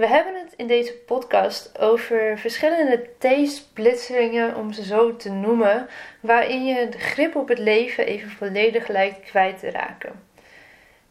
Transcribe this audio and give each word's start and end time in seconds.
We 0.00 0.06
hebben 0.06 0.34
het 0.34 0.54
in 0.56 0.66
deze 0.66 0.94
podcast 0.94 1.78
over 1.78 2.38
verschillende 2.38 3.06
T-splitsingen, 3.18 4.56
om 4.56 4.72
ze 4.72 4.84
zo 4.84 5.16
te 5.16 5.30
noemen, 5.30 5.88
waarin 6.20 6.64
je 6.64 6.88
de 6.88 6.98
grip 6.98 7.36
op 7.36 7.48
het 7.48 7.58
leven 7.58 8.06
even 8.06 8.30
volledig 8.30 8.88
lijkt 8.88 9.20
kwijt 9.20 9.58
te 9.58 9.70
raken. 9.70 10.22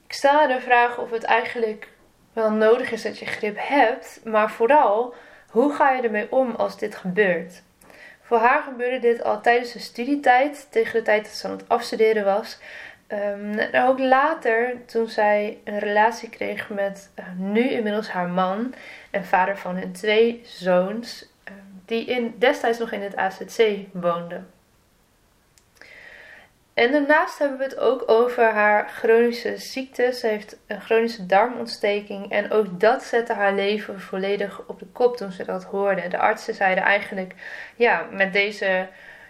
Ik 0.07 0.13
stel 0.13 0.47
de 0.47 0.59
vraag 0.59 0.97
of 0.97 1.11
het 1.11 1.23
eigenlijk 1.23 1.87
wel 2.33 2.51
nodig 2.51 2.91
is 2.91 3.01
dat 3.01 3.19
je 3.19 3.25
grip 3.25 3.57
hebt, 3.59 4.21
maar 4.23 4.51
vooral 4.51 5.13
hoe 5.49 5.73
ga 5.73 5.91
je 5.91 6.01
ermee 6.01 6.31
om 6.31 6.55
als 6.55 6.77
dit 6.77 6.95
gebeurt? 6.95 7.61
Voor 8.21 8.37
haar 8.37 8.61
gebeurde 8.61 8.99
dit 8.99 9.23
al 9.23 9.41
tijdens 9.41 9.71
de 9.71 9.79
studietijd, 9.79 10.67
tegen 10.69 10.93
de 10.93 11.01
tijd 11.01 11.23
dat 11.23 11.33
ze 11.33 11.47
aan 11.47 11.57
het 11.57 11.69
afstuderen 11.69 12.25
was. 12.25 12.57
Um, 13.13 13.57
en 13.57 13.83
ook 13.83 13.99
later, 13.99 14.85
toen 14.85 15.07
zij 15.07 15.57
een 15.63 15.79
relatie 15.79 16.29
kreeg 16.29 16.69
met 16.69 17.11
uh, 17.19 17.25
nu 17.37 17.69
inmiddels 17.69 18.09
haar 18.09 18.29
man 18.29 18.73
en 19.11 19.25
vader 19.25 19.57
van 19.57 19.75
hun 19.75 19.91
twee 19.91 20.41
zoons, 20.43 21.25
uh, 21.47 21.53
die 21.85 22.05
in, 22.05 22.35
destijds 22.37 22.79
nog 22.79 22.91
in 22.91 23.01
het 23.01 23.15
AZC 23.15 23.77
woonden. 23.91 24.49
En 26.79 26.91
daarnaast 26.91 27.39
hebben 27.39 27.57
we 27.57 27.63
het 27.63 27.77
ook 27.77 28.03
over 28.05 28.51
haar 28.51 28.89
chronische 28.89 29.57
ziekte. 29.57 30.13
Ze 30.13 30.27
heeft 30.27 30.57
een 30.67 30.81
chronische 30.81 31.25
darmontsteking. 31.25 32.31
En 32.31 32.51
ook 32.51 32.79
dat 32.79 33.03
zette 33.03 33.33
haar 33.33 33.53
leven 33.53 33.99
volledig 33.99 34.61
op 34.67 34.79
de 34.79 34.85
kop 34.85 35.17
toen 35.17 35.31
ze 35.31 35.45
dat 35.45 35.63
hoorde. 35.63 36.07
De 36.07 36.17
artsen 36.17 36.53
zeiden 36.53 36.83
eigenlijk: 36.83 37.33
ja, 37.75 38.05
met 38.11 38.33
deze 38.33 38.87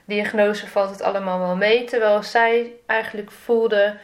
diagnose 0.10 0.68
valt 0.68 0.90
het 0.90 1.02
allemaal 1.02 1.40
wel 1.40 1.56
mee. 1.56 1.84
Terwijl 1.84 2.24
zij 2.24 2.74
eigenlijk 2.86 3.32
voelde: 3.32 3.98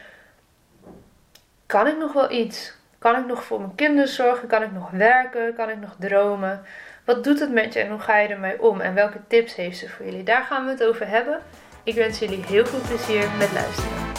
kan 1.66 1.88
ik 1.88 1.98
nog 1.98 2.14
wel 2.14 2.32
iets? 2.32 2.74
Kan 3.00 3.16
ik 3.16 3.26
nog 3.26 3.44
voor 3.44 3.60
mijn 3.60 3.76
kinderen 3.76 4.10
zorgen? 4.10 4.48
Kan 4.48 4.64
ik 4.64 4.72
nog 4.72 4.90
werken? 4.90 5.56
Kan 5.56 5.70
ik 5.70 5.80
nog 5.80 5.96
dromen? 6.00 6.66
Wat 7.06 7.24
doet 7.24 7.40
het 7.40 7.52
met 7.52 7.74
je 7.74 7.80
en 7.80 7.90
hoe 7.90 8.00
ga 8.00 8.18
je 8.18 8.28
ermee 8.28 8.62
om? 8.62 8.82
En 8.82 8.94
welke 8.94 9.20
tips 9.28 9.56
heeft 9.56 9.78
ze 9.78 9.90
voor 9.90 10.06
jullie? 10.06 10.24
Daar 10.24 10.44
gaan 10.44 10.66
we 10.66 10.72
het 10.72 10.84
over 10.84 11.08
hebben. 11.08 11.42
Ik 11.84 11.96
wens 11.96 12.20
jullie 12.20 12.44
heel 12.46 12.66
veel 12.66 12.82
plezier 12.88 13.30
met 13.38 13.52
luisteren. 13.54 14.14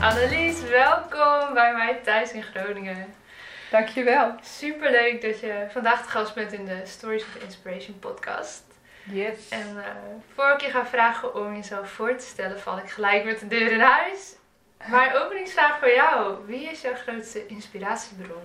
Annelies, 0.00 0.62
welkom 0.68 1.54
bij 1.54 1.72
mij 1.72 2.00
thuis 2.04 2.32
in 2.32 2.42
Groningen. 2.42 3.19
Dankjewel. 3.70 4.34
Super 4.42 4.90
leuk 4.90 5.22
dat 5.22 5.40
je 5.40 5.66
vandaag 5.68 6.02
te 6.02 6.08
gast 6.08 6.34
bent 6.34 6.52
in 6.52 6.64
de 6.64 6.80
Stories 6.84 7.22
of 7.22 7.42
Inspiration 7.42 7.98
podcast. 7.98 8.62
Yes. 9.04 9.48
En 9.48 9.76
uh, 9.76 9.84
voor 10.34 10.50
ik 10.50 10.60
je 10.60 10.70
ga 10.70 10.86
vragen 10.86 11.34
om 11.34 11.54
jezelf 11.54 11.90
voor 11.90 12.16
te 12.16 12.24
stellen, 12.24 12.60
val 12.60 12.78
ik 12.78 12.90
gelijk 12.90 13.24
met 13.24 13.40
de 13.40 13.46
deur 13.46 13.72
in 13.72 13.80
huis. 13.80 14.36
Mijn 14.86 15.14
openingsvraag 15.14 15.78
voor 15.78 15.94
jou: 15.94 16.46
wie 16.46 16.70
is 16.70 16.80
jouw 16.80 16.94
grootste 16.94 17.46
inspiratiebron? 17.46 18.42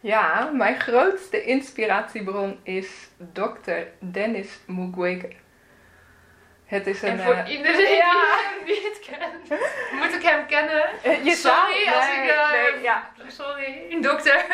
Ja, 0.00 0.50
mijn 0.52 0.80
grootste 0.80 1.44
inspiratiebron 1.44 2.60
is 2.62 2.88
dokter 3.16 3.88
Dennis 4.00 4.58
Mukwege. 4.66 5.32
Het 6.66 6.86
is 6.86 7.02
een, 7.02 7.08
en 7.08 7.20
voor 7.20 7.34
uh, 7.34 7.50
iedereen 7.50 7.96
ja. 7.96 8.38
die 8.66 8.80
het 8.82 9.00
kent, 9.06 9.60
moet 9.92 10.14
ik 10.14 10.22
hem 10.22 10.46
kennen? 10.46 10.84
Je 11.02 11.34
sorry 11.34 11.84
zou, 11.84 11.96
als 11.96 12.06
ik... 12.06 12.25
Ja. 12.96 13.28
Sorry, 13.28 13.98
dokter. 14.00 14.44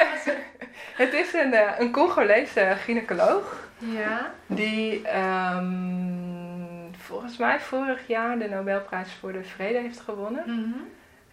het 1.02 1.12
is 1.12 1.32
een, 1.32 1.54
een 1.78 1.90
Congolese 1.90 2.74
gynaecoloog. 2.76 3.68
Ja. 3.78 4.32
Die 4.46 5.02
um, 5.18 6.94
volgens 6.96 7.36
mij 7.36 7.60
vorig 7.60 8.06
jaar 8.06 8.38
de 8.38 8.48
Nobelprijs 8.48 9.12
voor 9.20 9.32
de 9.32 9.44
Vrede 9.44 9.78
heeft 9.78 10.00
gewonnen. 10.00 10.42
Mm 10.46 10.54
-hmm. 10.72 10.88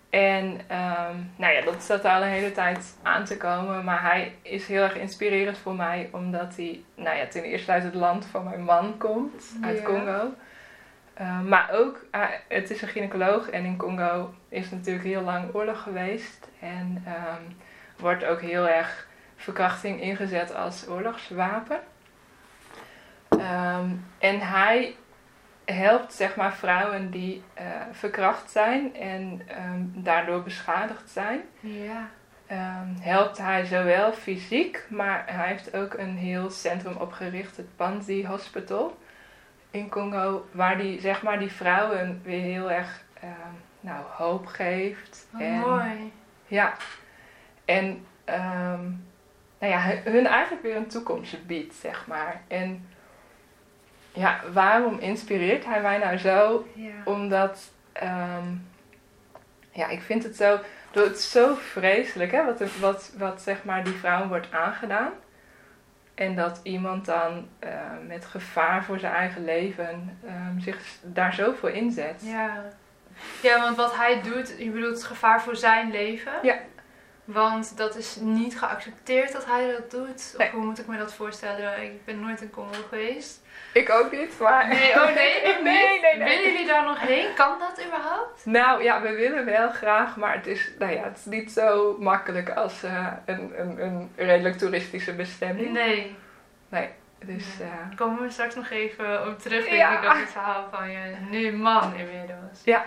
En 0.10 0.46
um, 0.46 1.32
nou 1.36 1.54
ja, 1.54 1.62
dat 1.62 1.82
staat 1.82 2.06
al 2.06 2.22
een 2.22 2.28
hele 2.28 2.52
tijd 2.52 2.96
aan 3.04 3.26
te 3.26 3.38
komen. 3.38 3.84
Maar 3.84 4.02
hij 4.02 4.36
is 4.42 4.68
heel 4.68 4.84
erg 4.84 4.96
inspirerend 4.96 5.58
voor 5.58 5.76
mij. 5.76 6.10
Omdat 6.12 6.56
hij 6.56 6.84
nou 6.96 7.18
ja, 7.18 7.28
ten 7.28 7.44
eerste 7.44 7.72
uit 7.72 7.84
het 7.84 7.94
land 7.94 8.26
van 8.26 8.44
mijn 8.44 8.64
man 8.64 8.98
komt. 8.98 9.56
Uit 9.62 9.78
Ja. 9.78 9.84
Congo. 9.84 10.34
Uh, 11.22 11.42
maar 11.42 11.70
ook, 11.72 12.06
uh, 12.16 12.26
het 12.48 12.70
is 12.70 12.82
een 12.82 12.88
gynaecoloog. 12.88 13.50
En 13.50 13.66
in 13.66 13.78
Congo 13.78 14.34
is 14.50 14.70
natuurlijk 14.70 15.06
heel 15.06 15.22
lang 15.22 15.54
oorlog 15.54 15.82
geweest. 15.82 16.50
En 16.60 17.04
um, 17.08 17.58
wordt 17.98 18.26
ook 18.26 18.42
heel 18.42 18.68
erg 18.68 19.08
verkrachting 19.36 20.02
ingezet 20.02 20.56
als 20.56 20.88
oorlogswapen. 20.88 21.80
Um, 23.30 24.06
en 24.18 24.40
hij 24.40 24.96
helpt 25.66 26.14
zeg 26.14 26.36
maar 26.36 26.54
vrouwen 26.54 27.12
die 27.12 27.44
uh, 27.60 27.66
verkracht 27.92 28.52
zijn 28.52 28.96
en 28.96 29.42
um, 29.68 29.92
daardoor 29.96 30.44
beschadigd 30.44 31.10
zijn. 31.10 31.42
Ja. 31.60 32.10
Um, 32.52 32.96
helpt 33.02 33.38
hij 33.38 33.66
zowel 33.66 34.14
fysiek, 34.14 34.86
maar 34.90 35.24
hij 35.26 35.48
heeft 35.48 35.76
ook 35.76 35.94
een 35.94 36.18
heel 36.18 36.50
centrum 36.50 36.96
opgericht, 36.96 37.58
het 37.58 37.76
Panzi 37.76 38.28
Hospital 38.28 38.98
in 39.72 39.90
Congo, 39.90 40.48
waar 40.52 40.78
die 40.78 41.00
zeg 41.00 41.24
maar 41.24 41.40
die 41.40 41.52
vrouwen 41.52 42.22
weer 42.24 42.42
heel 42.42 42.72
erg 42.72 43.04
um, 43.24 43.62
nou, 43.80 44.04
hoop 44.10 44.46
geeft. 44.46 45.28
Oh, 45.34 45.42
en, 45.42 45.60
mooi. 45.60 46.14
Ja. 46.48 46.74
En 47.66 48.06
nou 49.60 49.72
ja, 49.72 49.80
hun 50.04 50.28
eigenlijk 50.28 50.64
weer 50.64 50.76
een 50.76 50.88
toekomst 50.88 51.48
biedt, 51.48 51.76
zeg 51.76 52.08
maar. 52.08 52.42
En 52.48 52.88
ja, 54.14 54.42
waarom 54.52 55.00
inspireert 55.00 55.66
hij 55.66 55.82
mij 55.82 55.98
nou 55.98 56.18
zo? 56.18 56.68
Ja. 56.74 56.92
Omdat, 57.06 57.72
um, 58.04 58.68
ja, 59.72 59.88
ik 59.88 60.02
vind 60.02 60.24
het 60.24 60.36
zo, 60.36 60.60
het 60.92 61.16
is 61.16 61.32
zo 61.32 61.56
vreselijk, 61.56 62.32
hè, 62.32 62.46
wat, 62.46 62.78
wat, 62.80 63.14
wat 63.18 63.42
zeg 63.42 63.64
maar 63.64 63.84
die 63.84 63.94
vrouw 63.94 64.28
wordt 64.28 64.52
aangedaan. 64.52 65.12
En 66.20 66.36
dat 66.36 66.60
iemand 66.64 67.06
dan 67.06 67.48
uh, 67.64 67.70
met 68.08 68.26
gevaar 68.26 68.84
voor 68.84 69.00
zijn 69.00 69.14
eigen 69.14 69.46
leven 69.46 70.20
um, 70.26 70.60
zich 70.60 70.78
daar 71.02 71.34
zo 71.34 71.52
voor 71.52 71.70
inzet. 71.70 72.22
Ja. 72.26 72.64
ja, 73.42 73.60
want 73.62 73.78
wat 73.78 73.96
hij 73.96 74.22
doet, 74.22 74.56
je 74.58 74.70
bedoelt 74.70 75.04
gevaar 75.04 75.42
voor 75.42 75.56
zijn 75.56 75.92
leven. 75.92 76.32
Ja. 76.42 76.56
Want 77.32 77.78
dat 77.78 77.96
is 77.96 78.16
niet 78.16 78.60
geaccepteerd 78.60 79.32
dat 79.32 79.46
hij 79.46 79.72
dat 79.72 79.92
doet. 79.92 80.34
Nee. 80.38 80.48
Of 80.48 80.54
hoe 80.54 80.64
moet 80.66 80.80
ik 80.80 80.88
me 80.88 80.98
dat 80.98 81.14
voorstellen? 81.14 81.84
Ik 81.84 82.06
ben 82.06 82.20
nooit 82.20 82.42
in 82.42 82.50
Congo 82.50 82.82
geweest. 82.90 83.42
Ik 83.74 83.90
ook 83.90 84.12
niet, 84.12 84.40
maar... 84.40 84.68
Nee, 84.68 84.92
oh 84.94 85.06
nee? 85.16 85.42
nee, 85.44 85.64
nee, 85.64 86.18
nee, 86.18 86.18
Willen 86.18 86.52
jullie 86.52 86.68
daar 86.68 86.84
nog 86.84 87.00
heen? 87.00 87.34
Kan 87.36 87.60
dat 87.60 87.86
überhaupt? 87.86 88.46
Nou 88.46 88.84
ja, 88.84 89.02
we 89.02 89.12
willen 89.14 89.46
wel 89.46 89.70
graag, 89.70 90.16
maar 90.16 90.34
het 90.34 90.48
is, 90.48 90.72
nou 90.80 90.92
ja, 90.92 91.04
het 91.04 91.18
is 91.18 91.26
niet 91.26 91.52
zo 91.52 91.96
makkelijk 92.00 92.50
als 92.50 92.84
uh, 92.84 93.08
een, 93.26 93.54
een, 93.60 93.82
een 93.82 94.10
redelijk 94.16 94.58
toeristische 94.58 95.14
bestemming. 95.14 95.72
Nee. 95.72 96.16
Nee, 96.70 96.90
dus... 97.26 97.46
Ja. 97.60 97.66
Uh, 97.66 97.96
Komen 97.98 98.22
we 98.22 98.30
straks 98.30 98.56
nog 98.56 98.70
even 98.70 99.28
op 99.28 99.40
terug, 99.40 99.64
denk 99.64 99.76
Ja. 99.76 100.02
ik, 100.02 100.10
op 100.12 100.18
het 100.20 100.30
verhaal 100.30 100.68
van 100.72 100.92
je 100.92 101.16
nu 101.30 101.52
man 101.52 101.96
inmiddels. 101.96 102.62
Ja. 102.64 102.86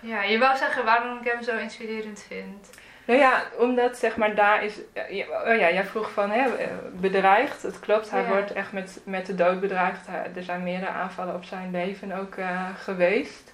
Ja, 0.00 0.22
je 0.22 0.38
wou 0.38 0.56
zeggen 0.56 0.84
waarom 0.84 1.18
ik 1.18 1.24
hem 1.32 1.42
zo 1.42 1.56
inspirerend 1.56 2.24
vind. 2.28 2.70
Nou 3.06 3.18
ja, 3.18 3.42
omdat 3.58 3.96
zeg 3.96 4.16
maar 4.16 4.34
daar 4.34 4.64
is. 4.64 4.78
ja, 5.10 5.24
Oh 5.26 5.56
ja, 5.58 5.70
jij 5.70 5.84
vroeg 5.84 6.10
van 6.12 6.30
hè, 6.30 6.48
eh, 6.56 6.68
bedreigd. 6.92 7.62
Het 7.62 7.80
klopt, 7.80 8.10
hij 8.10 8.22
Ja. 8.22 8.28
wordt 8.28 8.52
echt 8.52 8.72
met, 8.72 9.00
met 9.04 9.26
de 9.26 9.34
dood 9.34 9.60
bedreigd. 9.60 10.06
Er 10.36 10.42
zijn 10.42 10.62
meerdere 10.62 10.90
aanvallen 10.90 11.34
op 11.34 11.44
zijn 11.44 11.70
leven 11.70 12.12
ook 12.12 12.34
eh, 12.34 12.68
geweest. 12.78 13.52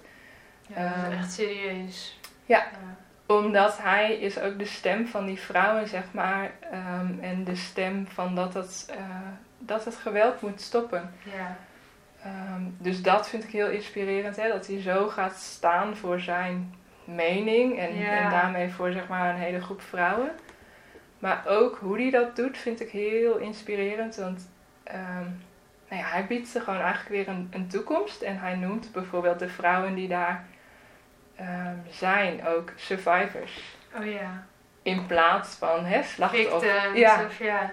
Ja, 0.67 0.83
dat 0.83 0.93
Ehm. 1.03 1.11
is 1.11 1.17
echt 1.17 1.31
serieus. 1.31 2.19
Ja. 2.45 2.65
Omdat 3.25 3.77
hij 3.77 4.13
is 4.13 4.39
ook 4.39 4.59
de 4.59 4.65
stem 4.65 5.07
van 5.07 5.25
die 5.25 5.39
vrouwen, 5.39 5.87
zeg 5.87 6.03
maar. 6.11 6.51
ehm, 6.71 7.19
en 7.21 7.43
de 7.43 7.55
stem 7.55 8.07
van 8.07 8.35
dat 8.35 8.53
het, 8.53 8.87
eh, 8.89 8.97
dat 9.57 9.85
het 9.85 9.95
geweld 9.95 10.41
moet 10.41 10.61
stoppen. 10.61 11.13
Ja. 11.23 11.55
Ehm, 12.23 12.61
dus 12.77 13.01
dat 13.01 13.29
vind 13.29 13.43
ik 13.43 13.49
heel 13.49 13.69
inspirerend, 13.69 14.35
hè, 14.35 14.47
dat 14.47 14.67
hij 14.67 14.81
zo 14.81 15.07
gaat 15.07 15.35
staan 15.37 15.95
voor 15.97 16.19
zijn 16.19 16.73
mening 17.15 17.79
en, 17.79 17.97
Ja. 17.97 18.09
en 18.11 18.29
daarmee 18.29 18.69
voor 18.69 18.91
zeg 18.91 19.07
maar 19.07 19.29
een 19.29 19.41
hele 19.41 19.61
groep 19.61 19.81
vrouwen. 19.81 20.31
Maar 21.19 21.43
ook 21.47 21.77
hoe 21.77 22.01
hij 22.01 22.09
dat 22.11 22.35
doet 22.35 22.57
vind 22.57 22.81
ik 22.81 22.89
heel 22.89 23.37
inspirerend, 23.37 24.15
want 24.15 24.49
ehm, 24.83 25.25
nou 25.89 26.01
ja, 26.01 26.07
hij 26.07 26.25
biedt 26.27 26.47
ze 26.47 26.59
gewoon 26.59 26.79
eigenlijk 26.79 27.09
weer 27.09 27.27
een, 27.35 27.47
een 27.53 27.67
toekomst 27.67 28.21
en 28.21 28.39
hij 28.39 28.55
noemt 28.55 28.91
bijvoorbeeld 28.91 29.39
de 29.39 29.49
vrouwen 29.49 29.95
die 29.95 30.07
daar 30.07 30.45
ehm, 31.35 31.75
zijn 31.89 32.45
ook 32.47 32.71
survivors. 32.75 33.75
Oh 33.99 34.05
ja. 34.05 34.43
In 34.81 35.05
plaats 35.05 35.55
van 35.55 35.85
hè, 35.85 36.03
slachtoffers. 36.03 36.73
Victims 36.73 36.99
Ja. 36.99 37.23
of 37.25 37.39
ja. 37.39 37.71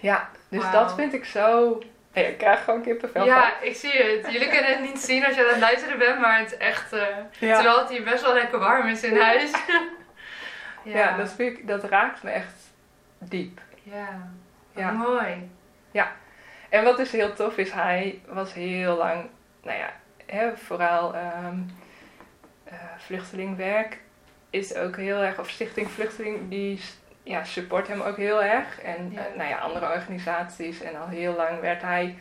Ja, 0.00 0.28
dus 0.48 0.70
dat 0.70 0.94
vind 0.94 1.12
ik 1.12 1.24
zo... 1.24 1.78
Ja, 2.12 2.22
ik 2.22 2.38
krijg 2.38 2.64
gewoon 2.64 2.82
kippenvel 2.82 3.20
van. 3.20 3.30
Ja, 3.30 3.60
ik 3.60 3.76
zie 3.76 3.92
het. 3.92 4.32
Jullie 4.32 4.48
kunnen 4.48 4.70
het 4.70 4.80
niet 4.80 4.98
zien 4.98 5.24
als 5.26 5.34
je 5.34 5.42
aan 5.42 5.48
het 5.50 5.58
luisteren 5.58 5.98
bent, 5.98 6.20
maar 6.20 6.38
het 6.38 6.52
is 6.52 6.58
echt... 6.58 6.92
eh, 6.92 7.06
Ja. 7.38 7.54
Terwijl 7.54 7.78
het 7.78 7.88
hier 7.88 8.02
best 8.04 8.22
wel 8.22 8.34
lekker 8.34 8.58
warm 8.58 8.86
is 8.88 9.02
in 9.02 9.16
huis. 9.20 9.50
Ja, 10.84 11.16
dat, 11.16 11.32
vind 11.32 11.58
ik, 11.58 11.66
dat 11.66 11.84
raakt 11.84 12.22
me 12.22 12.30
echt 12.30 12.54
diep. 13.18 13.60
Ja. 13.82 14.30
Ja. 14.74 14.90
Mooi. 14.90 15.50
En 16.70 16.84
wat 16.84 16.96
dus 16.96 17.10
heel 17.10 17.32
tof 17.34 17.56
is, 17.56 17.72
hij 17.72 18.20
was 18.26 18.54
heel 18.54 18.96
lang, 18.96 19.28
nou 19.62 19.78
ja, 19.78 19.92
hè, 20.26 20.56
vooral 20.56 21.14
ehm 21.14 21.58
eh, 22.64 22.74
vluchtelingwerk 22.98 23.98
is 24.50 24.74
ook 24.74 24.96
heel 24.96 25.22
erg, 25.22 25.38
of 25.38 25.48
Stichting 25.50 25.90
Vluchteling, 25.90 26.48
die 26.48 26.80
ja, 27.22 27.44
support 27.44 27.88
hem 27.88 28.00
ook 28.00 28.16
heel 28.16 28.42
erg. 28.42 28.80
En 28.82 29.10
Ja. 29.12 29.20
eh, 29.26 29.36
nou 29.36 29.48
ja, 29.48 29.56
andere 29.58 29.92
organisaties. 29.92 30.82
En 30.82 31.00
al 31.00 31.06
heel 31.08 31.34
lang 31.36 31.60
werd 31.60 31.82
hij, 31.82 32.18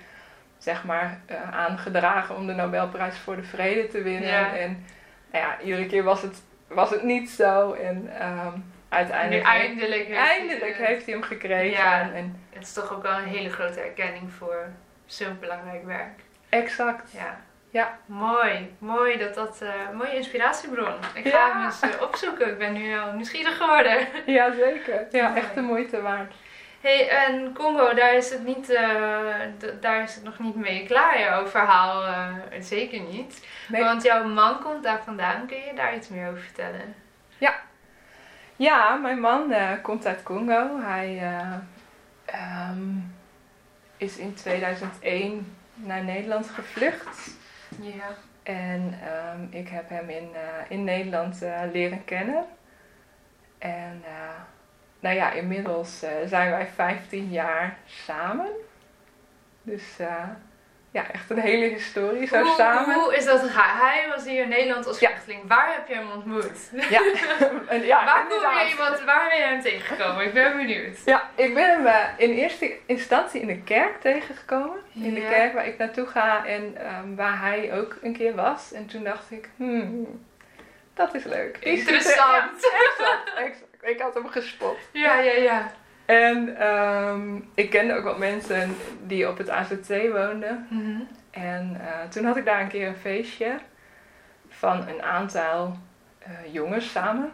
zeg 0.57 0.83
maar, 0.83 1.19
eh, 1.25 1.51
aangedragen 1.57 2.35
om 2.35 2.47
de 2.47 2.53
Nobelprijs 2.53 3.17
voor 3.17 3.35
de 3.35 3.43
Vrede 3.43 3.87
te 3.87 4.01
winnen. 4.01 4.29
Ja. 4.29 4.55
En 4.55 4.85
nou 5.31 5.45
ja, 5.45 5.59
iedere 5.59 5.85
keer 5.85 6.03
was 6.03 6.21
het, 6.21 6.41
was 6.67 6.89
het 6.89 7.03
niet 7.03 7.29
zo. 7.29 7.73
En 7.73 8.11
ehm, 8.19 8.53
Nu 8.55 8.61
uiteindelijk, 8.89 9.45
eindelijk 9.45 10.05
heeft 10.07 10.19
eindelijk 10.19 10.77
hij, 10.77 10.85
heeft 10.87 11.05
hij 11.05 11.13
hem 11.13 11.23
gekregen. 11.23 11.83
Ja. 11.83 12.13
En, 12.13 12.39
Het 12.53 12.63
is 12.63 12.73
toch 12.73 12.93
ook 12.93 13.01
wel 13.03 13.17
een 13.17 13.27
hele 13.27 13.49
grote 13.49 13.79
erkenning 13.79 14.31
voor 14.33 14.67
zo'n 15.05 15.37
belangrijk 15.39 15.85
werk. 15.85 16.19
exact. 16.49 17.11
Ja. 17.11 17.39
Ja. 17.69 17.97
Mooi. 18.05 18.75
Mooi 18.79 19.17
dat 19.17 19.33
dat... 19.35 19.61
eh 19.61 19.89
mooie 19.93 20.15
inspiratiebron. 20.15 20.93
Ik 21.13 21.27
ga 21.27 21.37
Ja. 21.37 21.53
hem 21.53 21.65
eens 21.65 21.79
eh, 21.79 22.01
opzoeken. 22.01 22.47
Ik 22.47 22.57
ben 22.57 22.73
nu 22.73 22.99
al 22.99 23.11
nieuwsgierig 23.11 23.57
geworden. 23.57 24.07
Ja, 24.25 24.51
zeker. 24.53 25.07
Ja, 25.11 25.35
echt 25.35 25.53
de 25.55 25.61
moeite 25.61 26.01
waard. 26.01 26.33
hey, 26.81 27.09
en 27.09 27.53
Congo, 27.53 27.93
daar 27.93 28.13
is 28.13 28.29
het 28.29 28.45
niet... 28.45 28.69
eh, 28.69 28.85
daar 29.81 30.03
is 30.03 30.15
het 30.15 30.23
nog 30.23 30.39
niet 30.39 30.55
mee 30.55 30.85
klaar, 30.85 31.19
jouw 31.19 31.47
verhaal. 31.47 32.03
zeker 32.59 32.99
niet. 32.99 33.47
Nee. 33.67 33.83
Want 33.83 34.03
jouw 34.03 34.23
man 34.23 34.59
komt 34.61 34.83
daar 34.83 35.01
vandaan. 35.05 35.45
Kun 35.47 35.57
je 35.57 35.73
daar 35.75 35.95
iets 35.95 36.07
meer 36.07 36.27
over 36.29 36.41
vertellen? 36.41 36.95
Ja, 38.59 38.93
mijn 38.95 39.19
man 39.19 39.53
komt 39.81 40.05
uit 40.05 40.23
Congo. 40.23 40.79
Hij 40.79 41.17
eh, 41.21 41.53
ehm, 42.25 42.79
is 43.97 44.17
in 44.17 44.33
2001 44.33 45.55
naar 45.75 46.03
Nederland 46.03 46.49
gevlucht. 46.49 47.31
Ja. 47.81 48.15
En 48.43 48.99
ehm, 49.03 49.47
ik 49.49 49.67
heb 49.69 49.89
hem 49.89 50.09
in, 50.09 50.29
eh, 50.33 50.71
in 50.71 50.83
Nederland 50.83 51.41
eh, 51.41 51.61
leren 51.71 52.05
kennen. 52.05 52.45
En 53.57 54.01
eh, 54.05 54.41
nou 54.99 55.15
ja, 55.15 55.31
inmiddels 55.31 55.99
zijn 56.25 56.51
wij 56.51 56.67
15 56.67 57.29
jaar 57.29 57.77
samen. 57.85 58.49
Dus 59.61 59.99
ja, 60.91 61.11
echt 61.11 61.29
een 61.29 61.39
hele 61.39 61.65
historie 61.65 62.27
zo 62.27 62.41
hoe, 62.41 62.55
samen. 62.55 62.93
Hoe 62.95 63.15
is 63.15 63.25
dat 63.25 63.39
gegaan? 63.41 63.77
Hij 63.77 64.05
was 64.15 64.25
hier 64.25 64.41
in 64.41 64.49
Nederland 64.49 64.87
als 64.87 64.99
Ja. 64.99 65.09
vluchteling. 65.09 65.47
Waar 65.47 65.73
heb 65.73 65.87
je 65.87 65.93
hem 65.93 66.11
ontmoet? 66.11 66.69
Ja, 66.89 67.01
en 67.75 67.85
ja 67.85 68.05
waar, 68.05 68.25
je 68.65 68.69
iemand, 68.71 69.03
waar 69.03 69.29
ben 69.29 69.37
je 69.37 69.43
hem 69.43 69.61
tegengekomen? 69.61 70.25
Ik 70.25 70.33
ben 70.33 70.57
benieuwd. 70.57 70.97
Ja, 71.05 71.29
ik 71.35 71.53
ben 71.53 71.69
hem 71.69 71.85
eh, 71.85 72.05
in 72.17 72.29
eerste 72.31 72.77
instantie 72.85 73.41
in 73.41 73.47
de 73.47 73.61
kerk 73.61 74.01
tegengekomen. 74.01 74.79
In 74.93 75.13
de 75.13 75.21
kerk 75.29 75.53
waar 75.53 75.67
ik 75.67 75.77
naartoe 75.77 76.05
ga 76.05 76.45
en 76.45 76.75
ehm, 76.77 77.15
waar 77.15 77.39
hij 77.41 77.73
ook 77.79 77.97
een 78.01 78.13
keer 78.13 78.35
was. 78.35 78.71
En 78.73 78.85
toen 78.85 79.03
dacht 79.03 79.31
ik, 79.31 79.49
hmm, 79.55 80.25
dat 80.93 81.13
is 81.13 81.23
leuk. 81.23 81.61
Die 81.61 81.71
er- 81.71 81.77
Interessant. 81.77 82.51
Ja, 82.71 82.79
exact, 82.79 83.33
exact. 83.37 83.67
Ik 83.81 83.99
had 84.01 84.13
hem 84.13 84.27
gespot. 84.27 84.77
Ja, 84.91 85.19
ja, 85.19 85.31
ja. 85.31 85.71
En 86.09 86.57
ehm, 86.57 87.39
ik 87.53 87.69
kende 87.69 87.97
ook 87.97 88.03
wat 88.03 88.17
mensen 88.17 88.75
die 89.05 89.27
op 89.27 89.37
het 89.37 89.49
AZC 89.49 89.87
woonden. 89.87 90.67
Mhm. 90.69 91.01
En 91.31 91.81
eh, 91.81 92.09
toen 92.09 92.25
had 92.25 92.37
ik 92.37 92.45
daar 92.45 92.61
een 92.61 92.67
keer 92.67 92.87
een 92.87 92.95
feestje 92.95 93.59
van 94.49 94.87
een 94.87 95.01
aantal 95.01 95.77
eh, 96.19 96.29
jongens 96.51 96.91
samen. 96.91 97.31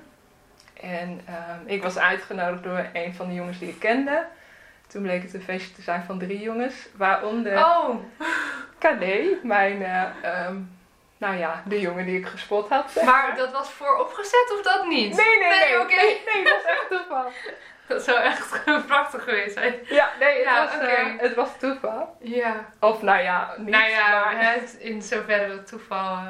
En 0.82 1.22
ehm, 1.26 1.60
ik 1.66 1.84
was 1.84 1.98
uitgenodigd 1.98 2.64
door 2.64 2.86
een 2.94 3.14
van 3.14 3.28
de 3.28 3.34
jongens 3.34 3.60
die 3.60 3.70
ik 3.70 3.80
kende. 3.80 4.26
Toen 4.88 5.02
bleek 5.02 5.22
het 5.22 5.34
een 5.34 5.42
feestje 5.42 5.76
te 5.76 5.82
zijn 5.82 6.04
van 6.04 6.20
drie 6.20 6.40
jongens, 6.40 6.88
waaronder 6.96 7.58
Oh, 7.58 7.96
KD, 8.78 9.04
mijn, 9.44 9.84
eh, 9.84 10.04
ehm, 10.22 10.56
nou 11.18 11.36
ja, 11.36 11.64
de 11.66 11.80
jongen 11.80 12.06
die 12.06 12.20
ik 12.20 12.26
gespot 12.26 12.70
had. 12.70 12.92
zeg 12.92 13.04
maar 13.06 13.36
dat 13.38 13.52
was 13.52 13.70
vooropgezet 13.70 14.54
of 14.58 14.62
dat 14.62 14.86
niet? 14.88 15.16
Nee, 15.16 15.38
nee, 15.40 15.60
nee. 15.60 15.80
oké. 15.80 15.96
Nee, 15.96 16.22
nee, 16.34 16.44
dat 16.44 16.54
was 16.54 16.66
echt 16.66 16.88
toeval. 16.90 17.32
Dat 17.88 18.04
zou 18.04 18.20
echt 18.20 18.64
prachtig 18.88 19.24
geweest 19.24 19.54
zijn. 19.54 19.74
Ja, 19.86 20.10
nee, 20.20 20.36
het, 20.36 20.44
Ja, 20.44 20.66
was, 20.66 20.88
eh, 20.90 21.06
het 21.18 21.36
was 21.36 21.50
toeval. 21.60 22.18
Ja. 22.20 22.66
Of 22.80 23.02
nou 23.02 23.22
ja, 23.22 23.54
niet. 23.58 23.70
nou 23.70 23.90
ja, 23.90 24.24
maar- 24.26 24.54
het, 24.54 24.76
in 24.80 25.02
zoverre 25.02 25.48
dat 25.48 25.68
toeval 25.68 26.16
eh, 26.16 26.28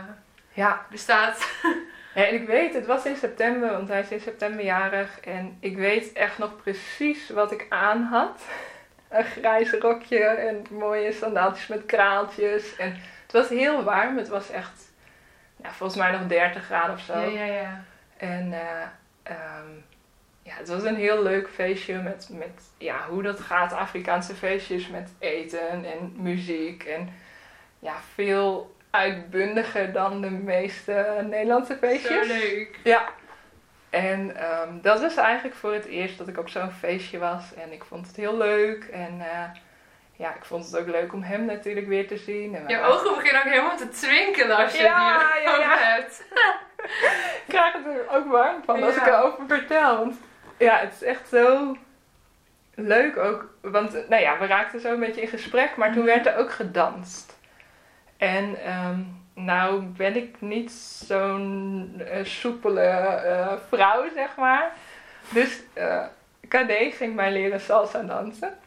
ja, 0.53 0.85
bestaat. 0.89 1.47
Ja, 2.15 2.25
en 2.25 2.33
ik 2.33 2.47
weet, 2.47 2.73
het 2.73 2.85
was 2.85 3.05
in 3.05 3.15
september, 3.15 3.71
want 3.71 3.87
hij 3.87 3.99
is 3.99 4.09
in 4.09 4.19
september 4.19 4.65
jarig. 4.65 5.19
En 5.19 5.57
ik 5.59 5.77
weet 5.77 6.13
echt 6.13 6.37
nog 6.37 6.55
precies 6.55 7.29
wat 7.29 7.51
ik 7.51 7.65
aan 7.69 8.01
had. 8.03 8.41
Een 9.09 9.23
grijs 9.23 9.71
rokje 9.71 10.19
en 10.23 10.65
mooie 10.71 11.11
sandaaltjes 11.11 11.67
met 11.67 11.85
kraaltjes. 11.85 12.75
En 12.75 12.91
het 13.23 13.31
was 13.31 13.49
heel 13.49 13.83
warm. 13.83 14.17
Het 14.17 14.27
was 14.27 14.49
echt, 14.51 14.91
ja, 15.63 15.69
volgens 15.71 15.99
mij 15.99 16.11
nog 16.11 16.27
30 16.27 16.63
graden 16.65 16.95
of 16.95 17.01
zo. 17.01 17.19
Ja, 17.19 17.43
ja, 17.45 17.53
ja. 17.53 17.83
En 18.17 18.53
eh, 18.53 18.81
ehm, 19.23 19.67
ja, 20.45 20.53
het 20.53 20.67
was 20.69 20.83
een 20.83 20.95
heel 20.95 21.23
leuk 21.23 21.49
feestje 21.49 21.95
met, 21.95 22.29
met 22.31 22.61
ja, 22.77 23.05
hoe 23.09 23.23
dat 23.23 23.39
gaat. 23.39 23.73
Afrikaanse 23.73 24.35
feestjes 24.35 24.87
met 24.87 25.11
eten 25.19 25.85
en 25.85 26.13
muziek. 26.15 26.83
En 26.83 27.13
ja, 27.79 27.93
veel 28.13 28.75
uitbundiger 28.89 29.91
dan 29.91 30.21
de 30.21 30.29
meeste 30.29 31.25
Nederlandse 31.29 31.75
feestjes. 31.77 32.27
Zo 32.27 32.33
leuk. 32.33 32.79
Ja. 32.83 33.05
En 33.89 34.35
ehm, 34.35 34.69
dat 34.81 35.01
was 35.01 35.15
eigenlijk 35.15 35.55
voor 35.55 35.73
het 35.73 35.85
eerst 35.85 36.17
dat 36.17 36.27
ik 36.27 36.37
op 36.37 36.49
zo'n 36.49 36.71
feestje 36.71 37.17
was. 37.17 37.53
En 37.53 37.71
ik 37.71 37.83
vond 37.83 38.07
het 38.07 38.15
heel 38.15 38.37
leuk. 38.37 38.83
En 38.83 39.19
eh, 39.19 39.49
ja, 40.15 40.35
ik 40.35 40.45
vond 40.45 40.65
het 40.65 40.77
ook 40.77 40.87
leuk 40.87 41.13
om 41.13 41.23
hem 41.23 41.45
natuurlijk 41.45 41.87
weer 41.87 42.07
te 42.07 42.17
zien. 42.17 42.55
En 42.55 42.63
Je 42.67 42.75
waren- 42.77 42.93
ogen 42.93 43.15
beginnen 43.15 43.41
ook 43.41 43.49
helemaal 43.49 43.77
te 43.77 43.89
twinkelen 43.89 44.57
als 44.57 44.75
je 44.75 44.83
Ja, 44.83 45.17
het 45.19 45.31
hier 45.33 45.51
ja, 45.51 45.59
ja. 45.59 45.77
hebt. 45.77 46.23
Ik 47.45 47.53
krijg 47.53 47.73
het 47.73 47.85
er 47.85 48.15
ook 48.17 48.31
warm 48.31 48.63
van 48.65 48.83
als 48.83 48.95
ik 48.95 49.05
erover 49.05 49.43
vertel. 49.47 49.97
Want 49.97 50.15
ja, 50.57 50.77
het 50.77 50.93
is 50.93 51.03
echt 51.03 51.27
zo 51.29 51.77
leuk 52.75 53.17
ook. 53.17 53.53
Want 53.61 54.09
nou 54.09 54.21
ja, 54.21 54.39
we 54.39 54.45
raakten 54.45 54.79
zo 54.79 54.93
een 54.93 54.99
beetje 54.99 55.21
in 55.21 55.27
gesprek. 55.27 55.75
Maar 55.77 55.87
toen 55.93 56.03
Mhm. 56.03 56.13
werd 56.13 56.25
er 56.25 56.37
ook 56.37 56.51
gedanst. 56.51 57.37
En 58.17 58.63
ehm, 58.65 58.99
nou 59.33 59.81
ben 59.83 60.15
ik 60.15 60.35
niet 60.39 60.71
zo'n 61.07 62.01
eh, 62.09 62.23
soepele 62.25 62.81
eh, 62.81 63.53
vrouw, 63.69 64.03
zeg 64.13 64.35
maar. 64.35 64.71
Dus 65.29 65.59
KD 66.47 66.71
ging 66.95 67.15
mij 67.15 67.31
leren 67.31 67.59
salsa 67.59 68.01
dansen. 68.03 68.57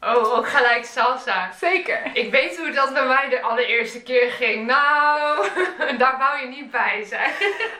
Oh, 0.00 0.36
ook 0.36 0.48
gelijk 0.48 0.84
salsa. 0.84 1.52
Zeker. 1.52 2.00
Ik 2.12 2.30
weet 2.30 2.58
hoe 2.58 2.70
dat 2.70 2.92
bij 2.92 3.06
mij 3.06 3.28
de 3.28 3.40
allereerste 3.42 4.02
keer 4.02 4.30
ging. 4.30 4.66
Nou, 4.66 5.46
daar 5.98 6.18
wou 6.18 6.40
je 6.40 6.46
niet 6.46 6.70
bij 6.70 7.04
zijn. 7.04 7.30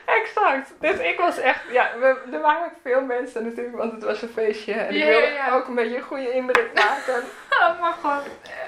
Exact. 0.05 0.75
Dus 0.81 0.99
ik 0.99 1.19
was 1.19 1.39
echt, 1.39 1.61
ja, 1.71 1.91
we, 2.01 2.17
er 2.33 2.41
waren 2.41 2.65
ook 2.65 2.73
veel 2.83 3.01
mensen 3.01 3.45
natuurlijk, 3.45 3.77
want 3.77 3.93
het 3.93 4.03
was 4.03 4.23
een 4.23 4.29
feestje. 4.29 4.73
En 4.73 4.95
ik 4.95 5.01
Ja, 5.03 5.07
wilde 5.07 5.53
ook 5.53 5.69
een 5.69 5.75
beetje 5.75 5.97
een 5.97 6.03
goede 6.03 6.33
indruk 6.33 6.71
maken. 6.75 7.23
Oh, 7.61 7.81
maar 7.81 7.93
god. 7.93 8.23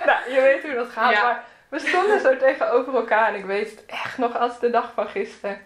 nou, 0.07 0.33
je 0.35 0.41
weet 0.41 0.63
hoe 0.63 0.75
dat 0.75 0.89
gaat. 0.89 1.13
Ja. 1.13 1.23
Maar 1.23 1.45
we 1.69 1.79
stonden 1.79 2.21
zo 2.21 2.37
tegenover 2.37 2.95
elkaar 2.95 3.29
en 3.29 3.35
ik 3.35 3.45
weet 3.45 3.71
het 3.71 3.85
echt 3.87 4.19
nog 4.19 4.39
als 4.39 4.61
de 4.61 4.71
dag 4.71 4.91
van 4.95 5.09
gisteren. 5.09 5.61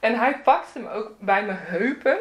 En 0.00 0.18
hij 0.18 0.38
pakte 0.38 0.78
me 0.78 0.90
ook 0.90 1.10
bij 1.18 1.42
mijn 1.42 1.58
heupen. 1.60 2.18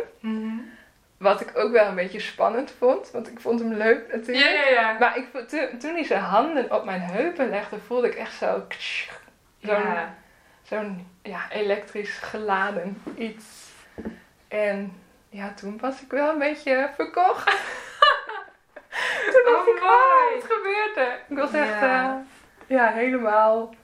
Wat 1.17 1.41
ik 1.41 1.51
ook 1.57 1.71
wel 1.71 1.85
een 1.85 1.95
beetje 1.95 2.19
spannend 2.19 2.73
vond, 2.77 3.11
want 3.11 3.27
ik 3.31 3.39
vond 3.39 3.59
hem 3.59 3.73
leuk 3.73 4.05
Ja, 4.11 4.15
natuurlijk. 4.15 4.45
ja, 4.55 4.69
ja. 4.69 4.97
Maar 4.99 5.17
ik, 5.17 5.47
toen, 5.47 5.77
toen 5.79 5.93
hij 5.93 6.03
zijn 6.03 6.21
handen 6.21 6.71
op 6.71 6.85
mijn 6.85 7.01
heupen 7.01 7.49
legde, 7.49 7.79
voelde 7.87 8.07
ik 8.07 8.15
echt 8.15 8.33
zo... 8.37 8.65
Zo'n 9.61 9.75
Ja. 9.75 10.15
zo'n 10.63 11.07
ja, 11.23 11.51
elektrisch 11.51 12.17
geladen 12.17 13.01
iets. 13.15 13.45
En 14.47 15.01
ja, 15.29 15.53
toen 15.53 15.77
was 15.79 16.01
ik 16.01 16.11
wel 16.11 16.29
een 16.31 16.39
beetje 16.39 16.89
verkocht. 16.95 17.45
toen 19.31 19.43
dacht 19.45 19.67
Oh, 19.67 19.75
ik, 19.75 19.83
oh, 19.83 20.33
wat 20.33 20.43
gebeurt 20.51 20.97
er? 20.97 21.19
Ik 21.29 21.37
was 21.37 21.51
echt, 21.53 21.79
Ja. 21.79 21.85
ja, 21.85 22.23
ja 22.67 22.87
helemaal, 22.91 23.75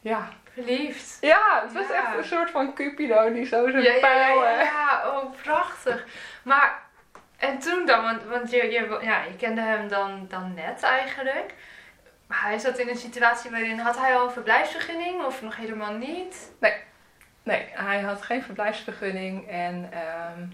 ja. 0.00 0.28
Verliefd. 0.52 1.18
Ja, 1.20 1.60
het 1.62 1.72
was 1.72 1.88
Ja. 1.88 1.94
echt 1.94 2.16
een 2.16 2.24
soort 2.24 2.50
van 2.50 2.74
Cupido 2.74 3.32
die 3.32 3.44
zo 3.46 3.70
zijn 3.70 3.82
Ja, 3.82 3.92
ja, 3.92 4.00
pijl... 4.00 4.42
ja, 4.44 4.60
ja, 4.62 5.02
oh 5.10 5.32
prachtig. 5.42 6.04
Maar, 6.42 6.82
en 7.38 7.58
toen 7.58 7.86
dan, 7.86 8.02
want, 8.02 8.24
want 8.24 8.50
je, 8.50 8.56
je, 8.70 8.98
ja, 9.02 9.22
je 9.22 9.36
kende 9.36 9.60
hem 9.60 9.88
dan, 9.88 10.26
dan 10.28 10.54
net 10.54 10.82
eigenlijk. 10.82 11.54
Maar 12.26 12.42
hij 12.42 12.58
zat 12.58 12.78
in 12.78 12.88
een 12.88 12.96
situatie 12.96 13.50
waarin, 13.50 13.78
had 13.78 13.98
hij 13.98 14.16
al 14.16 14.24
een 14.26 14.32
verblijfsvergunning 14.32 15.24
of 15.24 15.42
nog 15.42 15.56
helemaal 15.56 15.92
niet? 15.92 16.52
Nee, 17.44 17.66
hij 17.72 18.00
had 18.00 18.22
geen 18.22 18.42
verblijfsvergunning 18.42 19.48
en 19.48 19.88
ehm, 19.92 20.46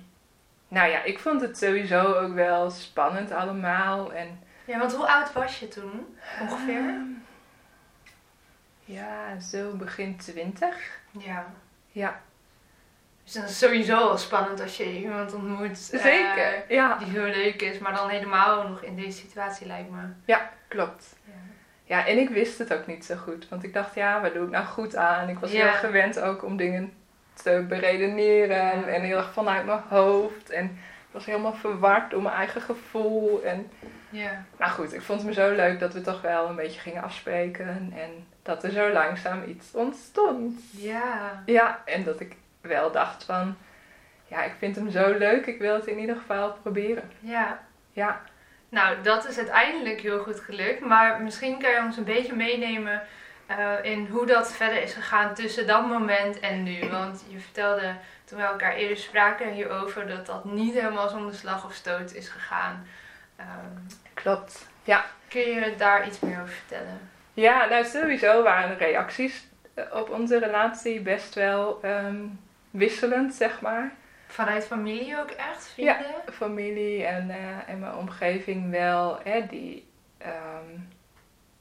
nou 0.69 0.90
ja, 0.90 1.02
ik 1.02 1.19
vond 1.19 1.40
het 1.40 1.59
sowieso 1.59 2.12
ook 2.14 2.35
wel 2.35 2.71
spannend 2.71 3.33
allemaal. 3.33 4.12
En, 4.12 4.43
Ja, 4.64 4.78
want 4.78 4.95
hoe 4.95 5.07
oud 5.07 5.33
was 5.33 5.59
je 5.61 5.69
toen 5.69 6.19
ongeveer? 6.40 6.76
Ehm, 6.78 7.02
ja, 8.88 9.40
zo 9.40 9.71
begin 9.73 10.16
twintig. 10.16 10.99
Ja. 11.11 11.47
Ja, 11.90 12.21
Dus 13.25 13.33
dan 13.33 13.45
is 13.45 13.59
sowieso 13.59 13.97
al 13.97 14.18
spannend 14.18 14.61
als 14.61 14.76
je 14.76 14.99
iemand 15.00 15.35
ontmoet. 15.35 15.90
eh, 15.92 16.00
zeker. 16.02 16.64
ja, 16.68 16.97
die 16.99 17.09
heel 17.09 17.23
leuk 17.42 17.62
is, 17.62 17.78
maar 17.78 17.95
dan 17.95 18.09
helemaal 18.09 18.68
nog 18.68 18.83
in 18.83 18.97
deze 18.97 19.18
situatie 19.18 19.66
lijkt 19.66 19.90
me. 19.90 20.37
klopt. 20.68 21.16
Ja. 21.25 21.33
Ja, 21.85 22.07
en 22.07 22.18
ik 22.18 22.28
wist 22.28 22.59
het 22.59 22.75
ook 22.75 22.87
niet 22.87 23.04
zo 23.04 23.16
goed. 23.16 23.49
Want 23.49 23.62
ik 23.64 23.73
dacht, 23.73 23.95
ja, 23.95 24.21
waar 24.21 24.33
doe 24.33 24.45
ik 24.45 24.50
nou 24.50 24.64
goed 24.64 24.97
aan? 24.97 25.28
Ik 25.28 25.38
was 25.38 25.50
heel 25.50 25.64
Ja. 25.64 25.73
gewend 25.73 26.21
ook 26.21 26.45
om 26.45 26.57
dingen 26.57 26.92
te 27.42 27.64
beredeneren. 27.68 28.57
Ja. 28.80 28.87
En 28.87 29.02
heel 29.02 29.16
erg 29.16 29.33
vanuit 29.33 29.66
mijn 29.66 29.83
hoofd. 29.88 30.50
En 30.50 30.78
was 31.19 31.27
helemaal 31.27 31.55
verward 31.55 32.11
door 32.11 32.23
mijn 32.23 32.35
eigen 32.35 32.61
gevoel. 32.61 33.43
En 33.45 33.71
Ja. 34.11 34.45
nou 34.59 34.71
goed, 34.73 34.93
ik 34.95 35.03
vond 35.03 35.19
het 35.19 35.29
me 35.29 35.35
zo 35.35 35.55
leuk 35.55 35.79
dat 35.81 35.93
we 35.93 36.01
toch 36.01 36.21
wel 36.21 36.49
een 36.49 36.57
beetje 36.57 36.81
gingen 36.81 37.03
afspreken. 37.03 37.93
En 37.97 38.27
dat 38.43 38.65
er 38.65 38.71
zo 38.71 38.93
langzaam 38.93 39.43
iets 39.47 39.75
ontstond. 39.75 40.61
Ja. 40.71 41.43
Ja, 41.47 41.83
en 41.85 42.05
dat 42.05 42.21
ik 42.21 42.37
wel 42.61 42.93
dacht 42.93 43.25
van... 43.25 43.57
Ja, 44.27 44.43
ik 44.45 44.53
vind 44.59 44.77
hem 44.77 44.91
zo 44.91 45.19
leuk. 45.19 45.47
Ik 45.47 45.59
wil 45.59 45.75
het 45.75 45.87
in 45.87 45.99
ieder 45.99 46.17
geval 46.17 46.53
proberen. 46.63 47.11
Ja. 47.21 47.61
Ja, 47.93 48.21
Nou, 48.69 49.03
dat 49.03 49.29
is 49.29 49.39
uiteindelijk 49.39 50.01
heel 50.01 50.19
goed 50.23 50.41
gelukt. 50.41 50.81
Maar 50.81 51.23
misschien 51.23 51.59
kan 51.59 51.71
je 51.71 51.83
ons 51.85 51.97
een 51.97 52.05
beetje 52.05 52.37
meenemen 52.37 53.03
eh, 53.49 53.73
in 53.83 54.07
hoe 54.07 54.26
dat 54.26 54.52
verder 54.52 54.83
is 54.83 54.93
gegaan 54.93 55.35
tussen 55.35 55.67
dat 55.67 55.87
moment 55.87 56.40
en 56.40 56.62
nu. 56.62 56.88
Want 56.90 57.25
je 57.28 57.38
vertelde 57.38 57.95
toen 58.25 58.38
we 58.38 58.45
elkaar 58.45 58.75
eerder 58.75 58.97
spraken 58.97 59.52
hierover 59.52 60.07
dat 60.07 60.26
dat 60.26 60.45
niet 60.45 60.75
helemaal 60.75 61.09
zonder 61.09 61.35
slag 61.35 61.64
of 61.64 61.73
stoot 61.73 62.14
is 62.14 62.28
gegaan. 62.28 62.87
Ehm, 63.37 63.78
klopt. 64.14 64.69
Ja. 64.83 65.05
kun 65.28 65.40
je 65.40 65.75
daar 65.76 66.07
iets 66.07 66.21
meer 66.21 66.40
over 66.40 66.55
vertellen? 66.55 67.00
Ja, 67.35 67.67
nou 67.69 67.85
sowieso 67.85 68.43
waren 68.43 68.78
de 68.78 68.85
reacties 68.85 69.47
eh, 69.75 69.85
op 69.93 70.11
onze 70.11 70.38
relatie 70.38 71.00
best 71.00 71.35
wel 71.35 71.78
ehm, 71.83 72.26
wisselend, 72.71 73.35
zeg 73.35 73.61
maar. 73.61 73.93
Vanuit 74.26 74.67
familie 74.67 75.19
ook 75.21 75.31
echt, 75.31 75.69
vrienden? 75.69 76.14
Familie 76.33 77.05
en, 77.05 77.31
eh, 77.31 77.69
en 77.69 77.78
mijn 77.78 77.95
omgeving 77.95 78.71
wel, 78.71 79.21
hè, 79.25 79.47
die, 79.47 79.88
ehm, 80.19 80.78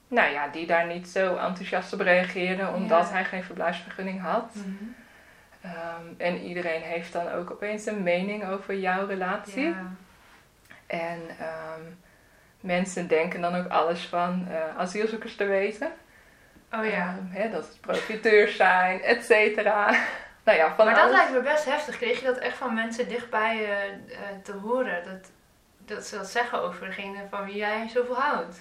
nou 0.07 0.31
ja, 0.31 0.47
die 0.47 0.67
daar 0.67 0.85
niet 0.87 1.07
zo 1.07 1.35
enthousiast 1.35 1.93
op 1.93 1.99
reageerden 1.99 2.73
omdat 2.73 3.07
Ja. 3.07 3.13
hij 3.13 3.25
geen 3.25 3.43
verblijfsvergunning 3.43 4.21
had. 4.21 4.55
Mhm. 4.55 4.67
Ehm, 5.61 6.05
en 6.17 6.37
iedereen 6.41 6.81
heeft 6.81 7.13
dan 7.13 7.31
ook 7.31 7.51
opeens 7.51 7.85
een 7.85 8.03
mening 8.03 8.47
over 8.47 8.75
jouw 8.75 9.05
relatie. 9.05 9.65
Ja. 9.67 9.91
En 10.87 11.19
ehm, 11.39 11.81
mensen 12.59 13.07
denken 13.07 13.41
dan 13.41 13.55
ook 13.55 13.67
alles 13.67 14.05
van 14.05 14.47
eh, 14.51 14.77
asielzoekers 14.77 15.35
te 15.35 15.45
weten. 15.45 15.91
Oh 16.71 16.85
ja. 16.85 17.15
Ehm, 17.17 17.25
hè, 17.41 17.49
dat 17.49 17.67
het 17.67 17.81
profiteurs 17.81 18.55
zijn, 18.55 19.01
et 19.01 19.25
cetera. 19.25 19.89
nou 20.45 20.57
ja, 20.57 20.75
van 20.75 20.85
maar 20.85 20.95
dat 20.95 21.03
alles. 21.03 21.15
lijkt 21.15 21.31
me 21.33 21.41
best 21.41 21.65
heftig. 21.65 21.97
Kreeg 21.97 22.19
je 22.19 22.25
dat 22.25 22.37
echt 22.37 22.57
van 22.57 22.73
mensen 22.73 23.09
dichtbij 23.09 23.65
eh, 23.65 24.17
te 24.43 24.51
horen? 24.51 25.03
Dat, 25.05 25.31
dat 25.95 26.05
ze 26.05 26.17
dat 26.17 26.27
zeggen 26.29 26.61
over 26.61 26.85
degene 26.85 27.17
van 27.29 27.45
wie 27.45 27.55
jij 27.55 27.87
zoveel 27.87 28.19
houdt? 28.19 28.59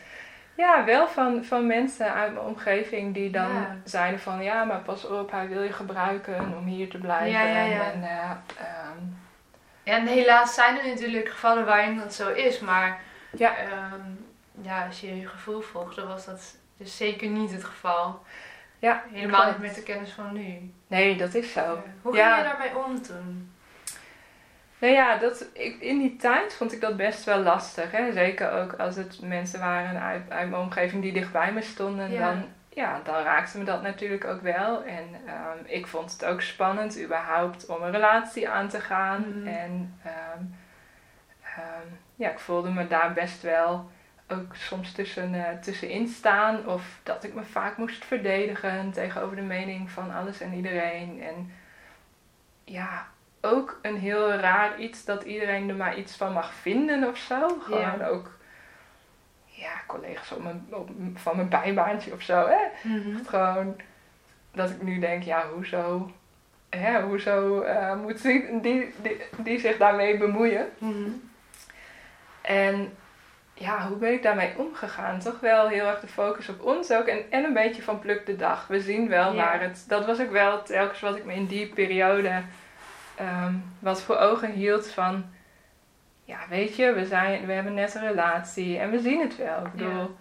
Ja, 0.57 0.85
wel 0.85 1.09
van, 1.09 1.45
van 1.45 1.67
mensen 1.67 2.13
uit 2.13 2.33
mijn 2.33 2.47
omgeving 2.47 3.15
die 3.15 3.31
dan 3.31 3.53
Ja. 3.53 3.77
zeiden 3.85 4.21
van... 4.21 4.43
Ja, 4.43 4.65
maar 4.65 4.79
pas 4.81 5.07
op, 5.07 5.31
hij 5.31 5.49
wil 5.49 5.63
je 5.63 5.73
gebruiken 5.73 6.57
om 6.59 6.65
hier 6.67 6.91
te 6.91 6.99
blijven. 6.99 7.29
Ja, 7.31 7.43
ja, 7.43 7.63
ja. 7.65 7.93
En, 7.93 8.03
eh, 8.03 8.31
ehm, 8.59 8.99
Ja, 9.83 9.93
en 9.97 10.07
helaas 10.07 10.55
zijn 10.55 10.79
er 10.79 10.87
natuurlijk 10.89 11.29
gevallen 11.29 11.65
waarin 11.65 11.99
dat 11.99 12.15
zo 12.15 12.33
is. 12.33 12.61
Maar 12.61 13.01
Ja. 13.31 13.57
ehm, 13.57 14.01
ja, 14.61 14.87
als 14.87 15.01
je 15.01 15.17
je 15.21 15.27
gevoel 15.29 15.61
volgt, 15.61 15.97
dan 15.97 16.07
was 16.09 16.25
dat 16.25 16.57
dus 16.77 16.97
zeker 16.97 17.29
niet 17.29 17.53
het 17.53 17.65
geval. 17.65 18.23
ja, 18.79 19.03
Helemaal 19.13 19.41
klopt. 19.43 19.59
niet 19.59 19.67
met 19.67 19.77
de 19.77 19.83
kennis 19.83 20.11
van 20.13 20.33
nu. 20.33 20.73
Nee, 20.87 21.17
dat 21.17 21.35
is 21.35 21.53
zo. 21.53 21.83
Hoe 22.03 22.15
ging 22.15 22.37
je 22.37 22.43
daarmee 22.43 22.85
om 22.85 23.03
toen? 23.03 23.51
Nou 24.79 24.93
ja, 24.93 25.17
dat, 25.17 25.49
ik, 25.53 25.81
in 25.81 25.99
die 25.99 26.17
tijd 26.17 26.55
vond 26.55 26.73
ik 26.73 26.81
dat 26.81 26.97
best 26.97 27.25
wel 27.25 27.39
lastig. 27.39 27.91
Hè? 27.91 28.13
Zeker 28.13 28.51
ook 28.51 28.73
als 28.73 28.97
het 28.97 29.21
mensen 29.23 29.61
waren 29.61 30.01
uit, 30.01 30.31
uit 30.31 30.51
mijn 30.51 30.63
omgeving 30.63 31.03
die 31.03 31.13
dichtbij 31.13 31.53
me 31.53 31.63
stonden. 31.63 32.11
Ja. 32.11 32.31
Dan, 32.31 32.45
ja, 32.69 33.01
dan 33.05 33.23
raakte 33.23 33.59
me 33.59 33.65
dat 33.65 33.83
natuurlijk 33.83 34.25
ook 34.25 34.41
wel. 34.41 34.85
En 34.85 35.05
ehm, 35.27 35.59
ik 35.65 35.87
vond 35.87 36.13
het 36.13 36.25
ook 36.25 36.41
spannend 36.41 37.03
überhaupt 37.03 37.67
om 37.67 37.83
een 37.83 37.91
relatie 37.91 38.49
aan 38.49 38.69
te 38.69 38.81
gaan. 38.81 39.21
Mhm. 39.29 39.47
En 39.47 39.99
ehm, 40.03 40.45
ehm, 41.43 41.87
ja, 42.15 42.31
ik 42.31 42.39
voelde 42.39 42.71
me 42.71 42.87
daar 42.87 43.13
best 43.13 43.43
wel 43.43 43.91
ook 44.29 44.57
soms 44.57 44.93
tussen, 44.93 45.35
eh, 45.35 45.59
tussenin 45.59 46.09
staan. 46.09 46.67
Of 46.67 47.01
dat 47.03 47.25
ik 47.25 47.35
me 47.35 47.45
vaak 47.45 47.77
moest 47.77 48.05
verdedigen 48.05 48.93
tegenover 48.93 49.37
de 49.37 49.43
mening 49.43 49.91
van 49.91 50.15
alles 50.15 50.41
en 50.41 50.53
iedereen. 50.53 51.23
En 51.23 51.53
ja, 52.65 53.07
ook 53.47 53.79
een 53.83 53.97
heel 53.97 54.33
raar 54.33 54.79
iets 54.79 55.05
dat 55.05 55.23
iedereen 55.23 55.69
er 55.69 55.75
maar 55.75 55.99
iets 55.99 56.17
van 56.17 56.33
mag 56.33 56.55
vinden 56.55 57.09
of 57.09 57.17
zo. 57.17 57.59
Gewoon 57.63 58.03
ook, 58.03 58.31
ja, 59.45 59.73
collega's 59.87 60.33
op 60.33 60.43
mijn, 60.43 60.67
op, 60.71 60.89
van 61.15 61.37
mijn 61.37 61.49
bijbaantje 61.49 62.13
of 62.13 62.23
zo. 62.23 62.47
Hè? 62.49 62.91
Gewoon 63.27 63.77
dat 64.53 64.71
ik 64.71 64.83
nu 64.83 64.99
denk, 64.99 65.23
ja, 65.23 65.49
hoezo, 65.55 66.11
hè, 66.69 67.03
hoezo 67.03 67.61
eh, 67.61 67.97
moet 67.97 68.23
die, 68.23 68.61
die, 68.61 68.95
die, 69.03 69.21
die 69.37 69.61
zich 69.61 69.77
daarmee 69.77 70.19
bemoeien? 70.19 70.69
Mhm. 70.79 71.11
En 72.43 72.97
ja, 73.55 73.89
hoe 73.89 73.97
ben 73.97 74.13
ik 74.13 74.23
daarmee 74.23 74.59
omgegaan? 74.59 75.19
Toch 75.19 75.41
wel 75.41 75.69
heel 75.69 75.87
erg 75.87 76.01
de 76.01 76.07
focus 76.07 76.49
op 76.49 76.63
ons 76.63 76.93
ook. 76.93 77.07
En, 77.07 77.31
en 77.31 77.45
een 77.45 77.53
beetje 77.53 77.83
van 77.83 77.99
pluk 77.99 78.27
de 78.27 78.37
dag. 78.37 78.67
We 78.67 78.81
zien 78.81 79.09
wel 79.09 79.33
Ja. 79.33 79.45
waar 79.45 79.61
het... 79.61 79.85
Dat 79.89 80.07
was 80.07 80.21
ook 80.21 80.31
wel 80.31 80.63
telkens 80.63 81.01
wat 81.01 81.17
ik 81.17 81.25
me 81.25 81.35
in 81.35 81.47
die 81.47 81.67
periode... 81.67 82.43
ehm, 83.17 83.55
wat 83.79 84.03
voor 84.03 84.17
ogen 84.17 84.51
hield 84.51 84.91
van... 84.91 85.25
Ja, 86.25 86.39
weet 86.49 86.77
je, 86.77 86.93
we, 86.93 87.07
zijn, 87.07 87.47
we 87.47 87.53
hebben 87.53 87.75
net 87.75 87.95
een 87.95 88.07
relatie 88.09 88.79
en 88.79 88.91
we 88.91 89.01
zien 89.01 89.21
het 89.21 89.37
wel. 89.37 89.67
Ik 89.67 89.73
bedoel, 89.73 90.17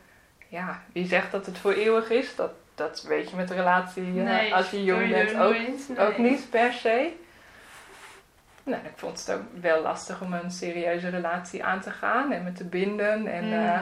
ja, 0.47 0.81
wie 0.93 1.05
zegt 1.07 1.31
dat 1.31 1.45
het 1.45 1.57
voor 1.57 1.73
eeuwig 1.73 2.09
is? 2.09 2.35
Dat, 2.35 2.51
dat 2.75 3.03
weet 3.07 3.29
je 3.29 3.35
met 3.35 3.49
een 3.49 3.55
relatie 3.55 4.23
eh, 4.23 4.53
als 4.53 4.69
je 4.69 4.83
jong 4.83 5.09
bent 5.09 5.39
ook 5.39 5.55
ook 5.99 6.17
niet 6.17 6.49
per 6.49 6.73
se. 6.73 7.11
Nou, 8.63 8.85
ik 8.85 8.91
vond 8.95 9.19
het 9.19 9.35
ook 9.37 9.43
wel 9.61 9.81
lastig 9.81 10.21
om 10.21 10.33
een 10.33 10.51
serieuze 10.51 11.09
relatie 11.09 11.63
aan 11.63 11.81
te 11.81 11.91
gaan 11.91 12.31
en 12.31 12.43
me 12.43 12.51
te 12.51 12.63
binden. 12.65 13.27
En 13.27 13.45
Mm. 13.45 13.53
eh, 13.53 13.81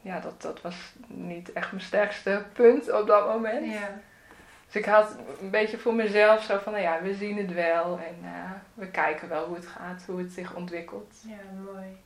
ja, 0.00 0.20
dat, 0.20 0.42
dat 0.42 0.60
was 0.60 0.92
niet 1.06 1.52
echt 1.52 1.72
mijn 1.72 1.84
sterkste 1.84 2.44
punt 2.52 2.92
op 2.92 3.06
dat 3.06 3.26
moment. 3.26 3.72
Ja. 3.72 3.90
Dus 4.72 4.82
ik 4.82 4.88
had 4.88 5.16
een 5.40 5.50
beetje 5.50 5.78
voor 5.78 5.94
mezelf 5.94 6.42
zo 6.42 6.58
van, 6.58 6.72
nou 6.72 6.84
ja, 6.84 7.02
we 7.02 7.14
zien 7.14 7.36
het 7.36 7.52
wel 7.52 7.98
en 7.98 8.16
eh, 8.22 8.50
we 8.74 8.86
kijken 8.86 9.28
wel 9.28 9.46
hoe 9.46 9.56
het 9.56 9.66
gaat, 9.66 10.04
hoe 10.06 10.18
het 10.18 10.32
zich 10.32 10.54
ontwikkelt. 10.54 11.14
ja, 11.26 11.62
mooi. 11.72 12.00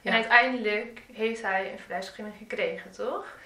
Ja. 0.00 0.10
En 0.10 0.12
uiteindelijk 0.12 1.02
heeft 1.12 1.42
hij 1.42 1.72
een 1.72 1.78
verblijfsvergunning 1.78 2.36
gekregen, 2.38 2.90
toch? 2.90 3.36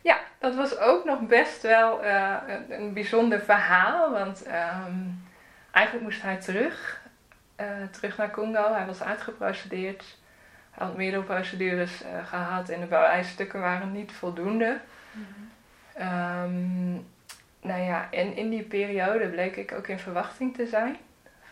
Ja, 0.00 0.20
dat 0.38 0.54
was 0.54 0.78
ook 0.78 1.04
nog 1.04 1.26
best 1.26 1.62
wel 1.62 2.02
eh, 2.02 2.36
een, 2.46 2.80
een 2.80 2.92
bijzonder 2.92 3.40
verhaal, 3.40 4.10
want 4.10 4.42
ehm, 4.42 5.00
eigenlijk 5.70 6.04
moest 6.04 6.22
hij 6.22 6.36
terug, 6.36 7.00
eh, 7.56 7.66
terug 7.90 8.16
naar 8.16 8.30
Congo. 8.30 8.74
Hij 8.74 8.86
was 8.86 9.02
uitgeprocedeerd. 9.02 10.04
Hij 10.70 10.86
had 10.86 10.96
meerdere 10.96 11.22
procedures 11.22 12.02
eh, 12.02 12.26
gehad 12.26 12.68
en 12.68 12.80
de 12.80 12.86
bewijsstukken 12.86 13.60
waren 13.60 13.92
niet 13.92 14.12
voldoende. 14.12 14.80
Ehm, 15.94 16.96
nou 17.62 17.82
ja, 17.82 18.08
en 18.10 18.36
in 18.36 18.50
die 18.50 18.62
periode 18.62 19.28
bleek 19.28 19.56
ik 19.56 19.72
ook 19.72 19.86
in 19.86 19.98
verwachting 19.98 20.54
te 20.54 20.66
zijn 20.66 20.96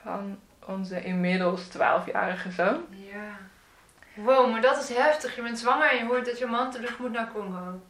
van 0.03 0.39
onze 0.67 1.05
inmiddels 1.05 1.69
12-jarige 1.69 2.51
zoon. 2.51 2.85
Ja. 2.91 3.37
Wow, 4.15 4.51
maar 4.51 4.61
dat 4.61 4.83
is 4.83 4.97
heftig. 4.97 5.37
Je 5.37 5.43
bent 5.43 5.59
zwanger 5.59 5.91
en 5.91 5.97
je 5.97 6.05
hoort 6.05 6.25
dat 6.25 6.39
je 6.39 6.47
man 6.47 6.71
terug 6.71 6.99
moet 6.99 7.13
naar 7.13 7.33
Congo. 7.33 7.81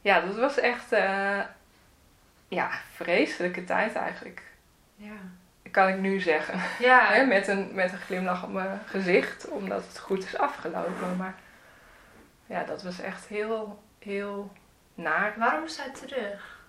Ja, 0.00 0.20
dat 0.20 0.36
was 0.36 0.58
echt 0.58 0.92
eh 0.92 1.40
ja, 2.48 2.70
vreselijke 2.94 3.64
tijd 3.64 3.94
eigenlijk. 3.94 4.42
Ja. 4.96 5.16
Kan 5.70 5.88
ik 5.88 5.98
nu 5.98 6.20
zeggen. 6.20 6.60
Ja. 6.78 7.24
Met, 7.24 7.48
een, 7.48 7.70
met 7.72 7.92
een 7.92 7.98
glimlach 7.98 8.44
op 8.44 8.52
mijn 8.52 8.80
gezicht, 8.86 9.48
omdat 9.48 9.86
het 9.86 9.98
goed 9.98 10.24
is 10.24 10.38
afgelopen. 10.38 11.16
Maar 11.16 11.34
ja, 12.46 12.64
dat 12.64 12.82
was 12.82 13.00
echt 13.00 13.26
heel, 13.26 13.82
heel 13.98 14.52
naar. 14.94 15.34
Waarom 15.38 15.60
moest 15.60 15.82
hij 15.82 15.92
terug? 15.92 16.62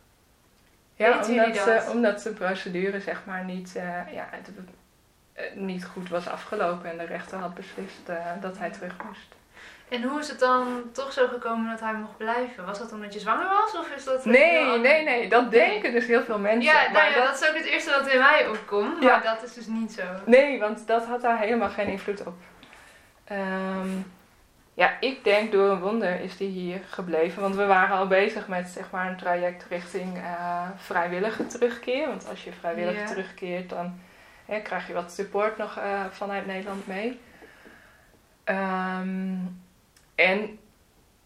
Ja, 0.96 1.20
jullie 1.25 1.46
omdat, 1.46 1.65
dat? 1.65 1.84
ze, 1.84 1.91
omdat 1.91 2.22
de 2.22 2.34
procedure 2.34 3.00
zeg 3.00 3.22
maar 3.25 3.44
niet, 3.44 3.75
eh, 3.75 4.13
ja, 4.13 4.27
het, 4.32 4.50
eh, 5.34 5.55
niet 5.55 5.86
goed 5.86 6.10
was 6.10 6.27
afgelopen 6.27 6.89
en 6.89 6.98
de 6.98 7.05
rechter 7.05 7.38
had 7.38 7.53
beslist 7.53 8.10
eh, 8.10 8.25
dat 8.41 8.58
hij 8.58 8.72
terug 8.72 8.96
moest. 9.05 9.36
En 9.89 10.03
hoe 10.03 10.20
is 10.20 10.27
het 10.27 10.39
dan 10.39 10.84
toch 10.91 11.13
zo 11.13 11.27
gekomen 11.27 11.70
dat 11.70 11.79
hij 11.79 11.94
mocht 11.94 12.17
blijven? 12.17 12.65
Was 12.65 12.79
dat 12.79 12.91
omdat 12.91 13.13
je 13.13 13.20
zwanger 13.20 13.48
was? 13.48 13.77
Of 13.79 13.96
is 13.96 14.03
dat 14.03 14.25
Nee, 14.25 14.79
nee, 14.79 15.03
nee, 15.03 15.29
dat 15.29 15.51
denken 15.51 15.91
dus 15.91 16.05
heel 16.05 16.24
veel 16.24 16.39
mensen. 16.39 16.62
Ja, 16.62 16.82
nou 16.82 16.94
maar 16.94 17.10
ja, 17.10 17.15
dat, 17.15 17.25
dat... 17.25 17.41
is 17.41 17.50
ook 17.50 17.55
het 17.55 17.65
eerste 17.65 17.91
wat 17.91 18.08
in 18.08 18.20
mij 18.20 18.48
opkomt. 18.48 19.03
Ja. 19.03 19.10
Maar 19.10 19.24
dat 19.24 19.44
is 19.44 19.53
dus 19.53 19.67
niet 19.67 19.94
zo. 19.94 20.03
Nee, 20.25 20.60
want 20.60 20.88
dat 20.88 21.05
had 21.05 21.22
daar 21.22 21.39
helemaal 21.39 21.70
geen 21.70 21.88
invloed 21.88 22.25
op. 22.25 22.34
Ehm, 23.25 23.89
ja, 24.77 25.00
ik 25.00 25.24
denk 25.24 25.51
door 25.51 25.70
een 25.70 25.79
wonder 25.79 26.20
is 26.22 26.38
die 26.38 26.50
hier 26.50 26.79
gebleven. 26.89 27.41
Want 27.41 27.55
we 27.55 27.65
waren 27.65 27.98
al 27.98 28.08
bezig 28.08 28.48
met 28.48 28.67
zeg 28.70 28.91
maar, 28.91 29.10
een 29.10 29.17
traject 29.17 29.65
richting 29.70 30.17
eh, 30.17 30.67
vrijwillige 30.75 31.48
terugkeer. 31.48 32.08
Want 32.08 32.29
als 32.29 32.44
je 32.44 32.51
vrijwillig 32.60 33.00
Ja. 33.00 33.05
terugkeert, 33.05 33.70
dan 33.70 34.00
hè, 34.46 34.60
krijg 34.60 34.88
je 34.88 34.94
wat 34.94 35.12
support 35.12 35.58
nog 35.58 35.77
eh, 35.77 36.05
vanuit 36.12 36.46
Nederland 36.46 36.88
mee. 36.88 37.20
Ehm, 38.44 39.36
en 40.15 40.60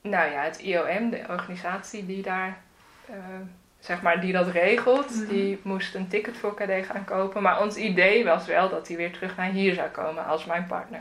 nou 0.01 0.31
ja, 0.31 0.41
het 0.43 0.59
IOM, 0.59 1.09
de 1.09 1.23
organisatie 1.29 2.05
die 2.05 2.21
daar 2.21 2.57
eh, 3.09 3.15
zeg 3.79 4.01
maar, 4.01 4.21
die 4.21 4.33
dat 4.33 4.47
regelt, 4.47 5.15
Mhm. 5.15 5.27
die 5.29 5.59
moest 5.63 5.95
een 5.95 6.07
ticket 6.07 6.37
voor 6.37 6.53
KD 6.55 6.85
gaan 6.85 7.05
kopen. 7.05 7.41
Maar 7.41 7.61
ons 7.61 7.75
idee 7.75 8.23
was 8.25 8.45
wel 8.45 8.69
dat 8.69 8.87
hij 8.87 8.97
weer 8.97 9.11
terug 9.11 9.37
naar 9.37 9.49
hier 9.49 9.73
zou 9.73 9.89
komen 9.89 10.25
als 10.25 10.45
mijn 10.45 10.65
partner. 10.65 10.99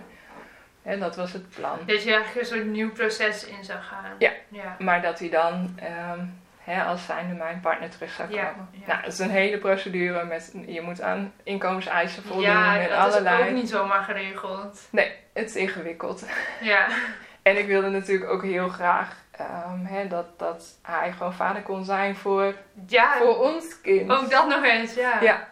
En 0.83 1.01
dat 1.01 1.17
was 1.17 1.33
het 1.33 1.51
plan. 1.51 1.79
Dus 1.87 2.03
je 2.05 2.13
eigenlijk 2.13 2.41
een 2.41 2.57
soort 2.57 2.67
nieuw 2.67 2.91
proces 2.93 3.45
in 3.47 3.65
zou 3.65 3.79
gaan. 3.81 4.13
Ja. 4.19 4.31
Ja. 4.49 4.77
Maar 4.79 5.03
dat 5.03 5.19
hij 5.19 5.29
dan 5.29 5.79
ehm, 5.83 6.25
hè, 6.59 6.83
als 6.83 7.05
zijnde 7.07 7.35
mijn 7.35 7.61
partner 7.61 7.91
terug 7.91 8.11
zou 8.13 8.29
komen. 8.29 8.69
ja. 8.71 8.87
Nou, 8.87 9.01
het 9.03 9.13
is 9.13 9.19
een 9.19 9.31
hele 9.31 9.59
procedure. 9.59 10.25
Met, 10.25 10.53
je 10.67 10.81
moet 10.81 11.01
aan 11.01 11.33
inkomenseisen 11.43 12.23
voldoen 12.23 12.45
Ja, 12.45 12.81
en 12.81 12.89
dat 12.89 12.99
allerlei. 12.99 13.41
is 13.43 13.49
ook 13.49 13.55
niet 13.55 13.69
zomaar 13.69 14.03
geregeld. 14.03 14.87
Nee, 14.91 15.13
het 15.33 15.49
is 15.49 15.57
ingewikkeld. 15.57 16.25
Ja. 16.61 16.87
En 17.43 17.59
ik 17.59 17.67
wilde 17.67 17.89
natuurlijk 17.89 18.31
ook 18.31 18.43
heel 18.43 18.69
graag 18.69 19.17
ehm, 19.31 19.85
hè, 19.85 20.09
dat, 20.09 20.39
dat 20.39 20.65
hij 20.83 21.13
gewoon 21.13 21.35
vader 21.35 21.63
kon 21.63 21.85
zijn 21.85 22.17
voor, 22.17 22.55
Ja, 22.87 23.17
voor 23.19 23.39
ons 23.39 23.81
kind. 23.81 24.11
ook 24.11 24.31
dat 24.31 24.49
nog 24.49 24.65
eens, 24.65 24.95
ja. 24.95 25.21
Ja, 25.21 25.49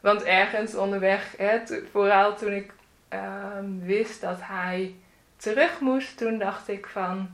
want 0.00 0.22
ergens 0.22 0.74
onderweg, 0.74 1.34
hè, 1.38 1.66
to- 1.66 1.80
vooral 1.92 2.36
toen 2.36 2.52
ik 2.52 2.72
ehm, 3.08 3.78
wist 3.78 4.20
dat 4.20 4.38
hij 4.40 4.94
terug 5.36 5.80
moest, 5.80 6.18
toen 6.18 6.38
dacht 6.38 6.68
ik 6.68 6.86
van, 6.86 7.30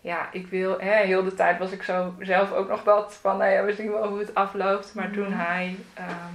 ja, 0.00 0.28
ik 0.32 0.46
wil, 0.46 0.78
hè, 0.80 0.94
heel 0.94 1.24
de 1.24 1.34
tijd 1.34 1.58
was 1.58 1.70
ik 1.72 1.82
zo 1.82 2.14
zelf 2.20 2.52
ook 2.52 2.68
nog 2.68 2.84
wat 2.84 3.14
van, 3.20 3.36
nou 3.36 3.50
ja, 3.50 3.64
we 3.64 3.72
zien 3.74 3.90
wel 3.90 4.08
hoe 4.08 4.18
het 4.18 4.34
afloopt. 4.34 4.94
Maar 4.94 5.10
toen 5.10 5.28
Mhm. 5.28 5.38
hij, 5.38 5.76
ehm, 5.94 6.34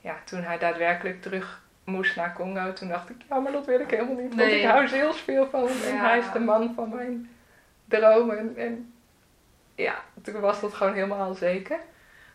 ja, 0.00 0.16
toen 0.24 0.42
hij 0.42 0.58
daadwerkelijk 0.58 1.22
terug 1.22 1.62
moest 1.84 2.16
naar 2.16 2.32
Congo, 2.34 2.72
toen 2.72 2.88
dacht 2.88 3.10
ik, 3.10 3.16
ja, 3.28 3.38
maar 3.38 3.52
dat 3.52 3.66
wil 3.66 3.80
ik 3.80 3.90
helemaal 3.90 4.14
niet, 4.14 4.34
want 4.34 4.50
Nee. 4.50 4.60
ik 4.60 4.66
hou 4.68 4.88
heel 4.88 5.12
veel 5.12 5.48
van 5.50 5.66
hem 5.68 5.82
en 5.82 5.94
Ja. 5.94 6.08
hij 6.08 6.18
is 6.18 6.32
de 6.32 6.38
man 6.40 6.72
van 6.74 6.88
mijn 6.94 7.30
dromen. 7.84 8.56
En 8.56 8.92
ja, 9.74 9.94
toen 10.22 10.40
was 10.40 10.60
dat 10.60 10.74
gewoon 10.74 10.94
helemaal 10.94 11.34
zeker. 11.34 11.78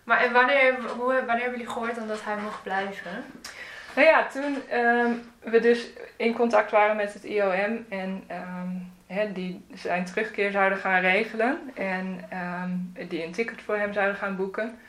Maar 0.03 0.19
en 0.19 0.33
wanneer, 0.33 0.75
hoe, 0.97 1.05
wanneer 1.13 1.25
hebben 1.43 1.51
jullie 1.51 1.67
gehoord 1.73 1.95
dan 1.95 2.07
dat 2.07 2.23
hij 2.23 2.35
mocht 2.37 2.63
blijven? 2.63 3.23
Nou 3.95 4.07
ja, 4.07 4.27
toen 4.27 4.69
ehm, 4.69 5.11
we 5.39 5.59
dus 5.59 5.87
in 6.15 6.33
contact 6.33 6.71
waren 6.71 6.95
met 6.95 7.13
het 7.13 7.23
IOM 7.23 7.85
en 7.89 8.23
ehm, 8.27 9.33
die 9.33 9.65
zijn 9.73 10.05
terugkeer 10.05 10.51
zouden 10.51 10.77
gaan 10.77 11.01
regelen 11.01 11.71
en 11.75 12.25
ehm, 12.29 12.69
die 13.07 13.23
een 13.23 13.31
ticket 13.31 13.61
voor 13.61 13.77
hem 13.77 13.93
zouden 13.93 14.15
gaan 14.15 14.35
boeken. 14.35 14.79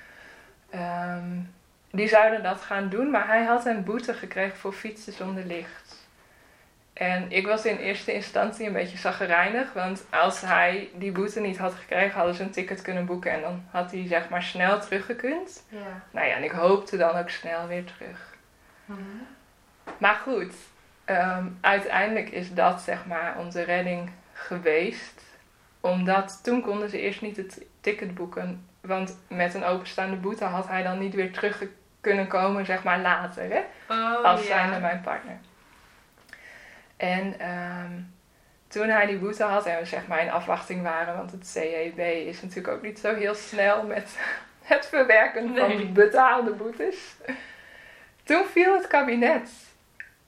Die 1.91 2.09
zouden 2.09 2.43
dat 2.43 2.61
gaan 2.61 2.89
doen, 2.89 3.11
maar 3.11 3.27
hij 3.27 3.45
had 3.45 3.67
een 3.67 3.85
boete 3.85 4.15
gekregen 4.15 4.57
voor 4.57 4.73
fietsen 4.73 5.13
zonder 5.13 5.45
licht. 5.45 6.07
En 6.93 7.27
ik 7.33 7.47
was 7.47 7.65
in 7.65 7.77
eerste 7.77 8.13
instantie 8.13 8.67
een 8.67 8.73
beetje 8.73 8.99
zaggerijnig, 8.99 9.73
want 9.73 10.07
als 10.11 10.41
hij 10.41 10.89
die 10.95 11.13
boete 11.13 11.41
niet 11.41 11.59
had 11.59 11.75
gekregen, 11.75 12.17
hadden 12.17 12.35
ze 12.35 12.43
een 12.43 12.51
ticket 12.51 12.83
kunnen 12.83 13.07
boeken 13.07 13.33
en 13.33 13.41
dan 13.41 13.65
had 13.71 13.91
hij 13.91 14.07
zeg 14.07 14.29
maar 14.29 14.43
snel 14.43 14.81
teruggekund. 14.81 15.65
Ja. 15.69 16.03
Nou 16.11 16.27
ja, 16.27 16.35
en 16.35 16.45
ik 16.45 16.51
hoopte 16.51 16.97
dan 16.97 17.17
ook 17.17 17.31
snel 17.31 17.67
weer 17.67 17.85
terug. 17.85 18.36
Maar 19.99 20.15
goed, 20.15 20.55
ehm, 21.05 21.47
uiteindelijk 21.61 22.29
is 22.31 22.55
dat 22.55 22.81
zeg 22.81 23.07
maar 23.07 23.35
onze 23.39 23.63
redding 23.63 24.11
geweest. 24.33 25.23
Omdat 25.81 26.41
toen 26.43 26.63
konden 26.63 26.89
ze 26.91 27.01
eerst 27.01 27.21
niet 27.23 27.37
het 27.37 27.65
ticket 27.81 28.15
boeken. 28.15 28.67
Want 28.81 29.19
met 29.29 29.55
een 29.55 29.65
openstaande 29.65 30.17
boete 30.17 30.45
had 30.45 30.69
hij 30.69 30.83
dan 30.83 30.99
niet 30.99 31.15
weer 31.15 31.33
terug 31.33 31.63
kunnen 32.01 32.27
komen, 32.27 32.67
zeg 32.67 32.85
maar 32.85 33.01
later, 33.01 33.51
hè? 33.51 33.63
Oh, 33.89 34.25
als 34.25 34.47
zijnde 34.47 34.79
mijn 34.81 35.01
partner. 35.01 35.37
En 36.97 37.39
ehm, 37.39 37.93
toen 38.69 38.89
hij 38.89 39.07
die 39.07 39.19
boete 39.19 39.43
had 39.45 39.67
en 39.67 39.79
we 39.79 39.85
zeg 39.85 40.07
maar 40.07 40.23
in 40.23 40.31
afwachting 40.31 40.83
waren, 40.83 41.17
want 41.17 41.31
het 41.31 41.47
CEB 41.47 41.99
is 42.29 42.43
natuurlijk 42.43 42.77
ook 42.77 42.83
niet 42.83 42.99
zo 42.99 43.15
heel 43.15 43.35
snel 43.35 43.83
met 43.83 44.19
het 44.63 44.87
verwerken 44.87 45.53
Nee. 45.53 45.77
van 45.79 45.93
betaalde 45.93 46.51
boetes. 46.53 47.17
Toen 48.27 48.45
viel 48.45 48.75
het 48.75 48.87
kabinet. 48.87 49.51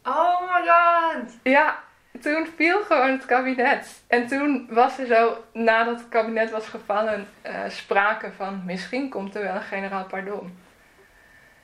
Oh 0.02 0.40
my 0.40 0.66
god! 0.68 1.36
Ja, 1.42 1.78
toen 2.20 2.46
viel 2.56 2.82
gewoon 2.84 3.10
het 3.10 3.24
kabinet. 3.26 4.02
En 4.06 4.26
toen 4.26 4.66
was 4.70 4.98
er 4.98 5.06
zo, 5.06 5.44
nadat 5.52 5.98
het 5.98 6.08
kabinet 6.08 6.50
was 6.50 6.66
gevallen, 6.66 7.28
eh, 7.42 7.60
sprake 7.68 8.32
van 8.32 8.62
misschien 8.64 9.08
komt 9.08 9.34
er 9.34 9.42
wel 9.42 9.54
een 9.54 9.62
generaal 9.62 10.04
pardon. 10.04 10.58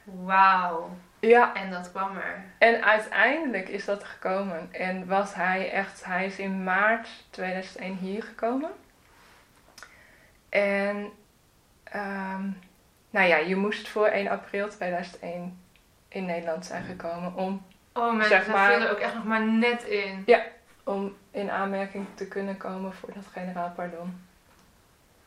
Wauw. 0.05 0.97
Ja, 1.21 1.55
En 1.55 1.71
dat 1.71 1.91
kwam 1.91 2.17
er. 2.17 2.45
en 2.59 2.85
uiteindelijk 2.85 3.69
is 3.69 3.85
dat 3.85 4.05
gekomen. 4.05 4.69
En 4.73 5.07
was 5.07 5.35
hij 5.35 5.71
echt, 5.73 6.05
hij 6.05 6.27
is 6.27 6.39
in 6.39 6.65
maart 6.65 7.09
2001 7.31 7.97
hier 7.97 8.23
gekomen. 8.23 8.71
En, 10.49 11.11
ehm, 11.85 12.43
nou 13.11 13.27
ja, 13.29 13.37
je 13.37 13.57
moest 13.57 13.89
voor 13.89 14.07
1 14.07 14.29
april 14.29 14.69
2001 14.69 15.64
in 16.15 16.25
Nederland 16.25 16.67
zijn 16.67 16.85
gekomen 16.85 17.35
om 17.35 17.67
Oh 17.93 18.13
mensen, 18.13 18.29
Zeg 18.37 18.47
maar- 18.47 18.73
viel 18.73 18.83
er 18.83 18.91
ook 18.91 18.99
echt 18.99 19.15
nog 19.15 19.25
maar 19.25 19.43
net 19.47 19.83
in. 19.83 20.27
om 20.85 21.17
in 21.31 21.51
aanmerking 21.51 22.07
te 22.15 22.29
kunnen 22.29 22.57
komen 22.57 22.93
voor 22.93 23.13
dat 23.15 23.25
generaal 23.33 23.71
pardon. 23.77 24.27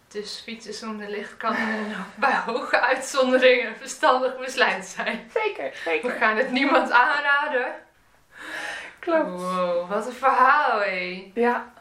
Dus 0.08 0.42
fietsen 0.46 0.74
zonder 0.74 1.10
licht 1.10 1.38
kan 1.38 1.56
bij 2.16 2.36
hoge 2.46 2.80
uitzonderingen 2.82 3.68
een 3.68 3.76
verstandig 3.76 4.38
besluit 4.38 4.86
zijn. 4.86 5.30
Zeker, 5.34 5.64
We 5.70 5.78
zeker. 5.84 6.12
gaan 6.12 6.38
het 6.38 6.52
niemand 6.52 6.92
aanraden. 6.92 7.72
Klopt. 9.00 9.30
Wow, 9.42 9.90
wat 9.90 10.06
een 10.06 10.14
verhaal 10.14 10.80
hé. 10.80 11.32
Ja. 11.34 11.74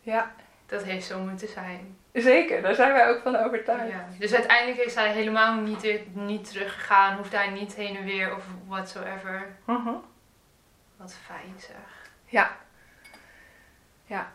Ja, 0.00 0.32
Dat 0.66 0.82
heeft 0.82 1.06
zo 1.06 1.18
moeten 1.18 1.48
zijn. 1.48 1.97
Zeker. 2.12 2.62
Daar 2.62 2.74
zijn 2.74 2.92
wij 2.92 3.08
ook 3.08 3.22
van 3.22 3.36
overtuigd. 3.36 3.88
Ja. 3.92 4.06
Dus 4.18 4.34
uiteindelijk 4.34 4.78
is 4.86 4.94
hij 4.94 5.12
helemaal 5.12 5.54
niet, 5.60 5.80
weer- 5.80 6.02
niet 6.12 6.48
teruggegaan. 6.50 7.16
Hoeft 7.16 7.32
hij 7.32 7.48
niet 7.50 7.74
heen 7.74 7.96
en 7.96 8.04
weer 8.04 8.34
of 8.36 8.44
whatsoever. 8.66 9.46
Mhm. 9.64 9.94
Wat 10.96 11.16
fijn 11.26 11.54
zeg. 11.56 12.10
Ja. 12.24 12.50
Ja. 14.06 14.32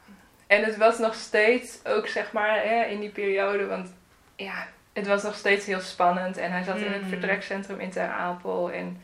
En 0.48 0.64
het 0.64 0.78
was 0.78 0.98
nog 0.98 1.14
steeds, 1.14 1.86
ook 1.86 2.08
zeg 2.08 2.32
maar 2.32 2.56
hè, 2.64 2.84
in 2.84 3.00
die 3.00 3.10
periode, 3.12 3.66
want 3.68 3.94
ja, 4.36 4.68
het 4.94 5.08
was 5.08 5.24
nog 5.24 5.36
steeds 5.36 5.66
heel 5.66 5.80
spannend. 5.80 6.38
En 6.38 6.52
hij 6.52 6.64
zat 6.64 6.78
in 6.78 6.92
het 6.92 7.02
Mm. 7.02 7.08
vertrekcentrum 7.10 7.80
in 7.80 7.90
Ter 7.92 8.10
Apel. 8.10 8.72
En 8.72 9.02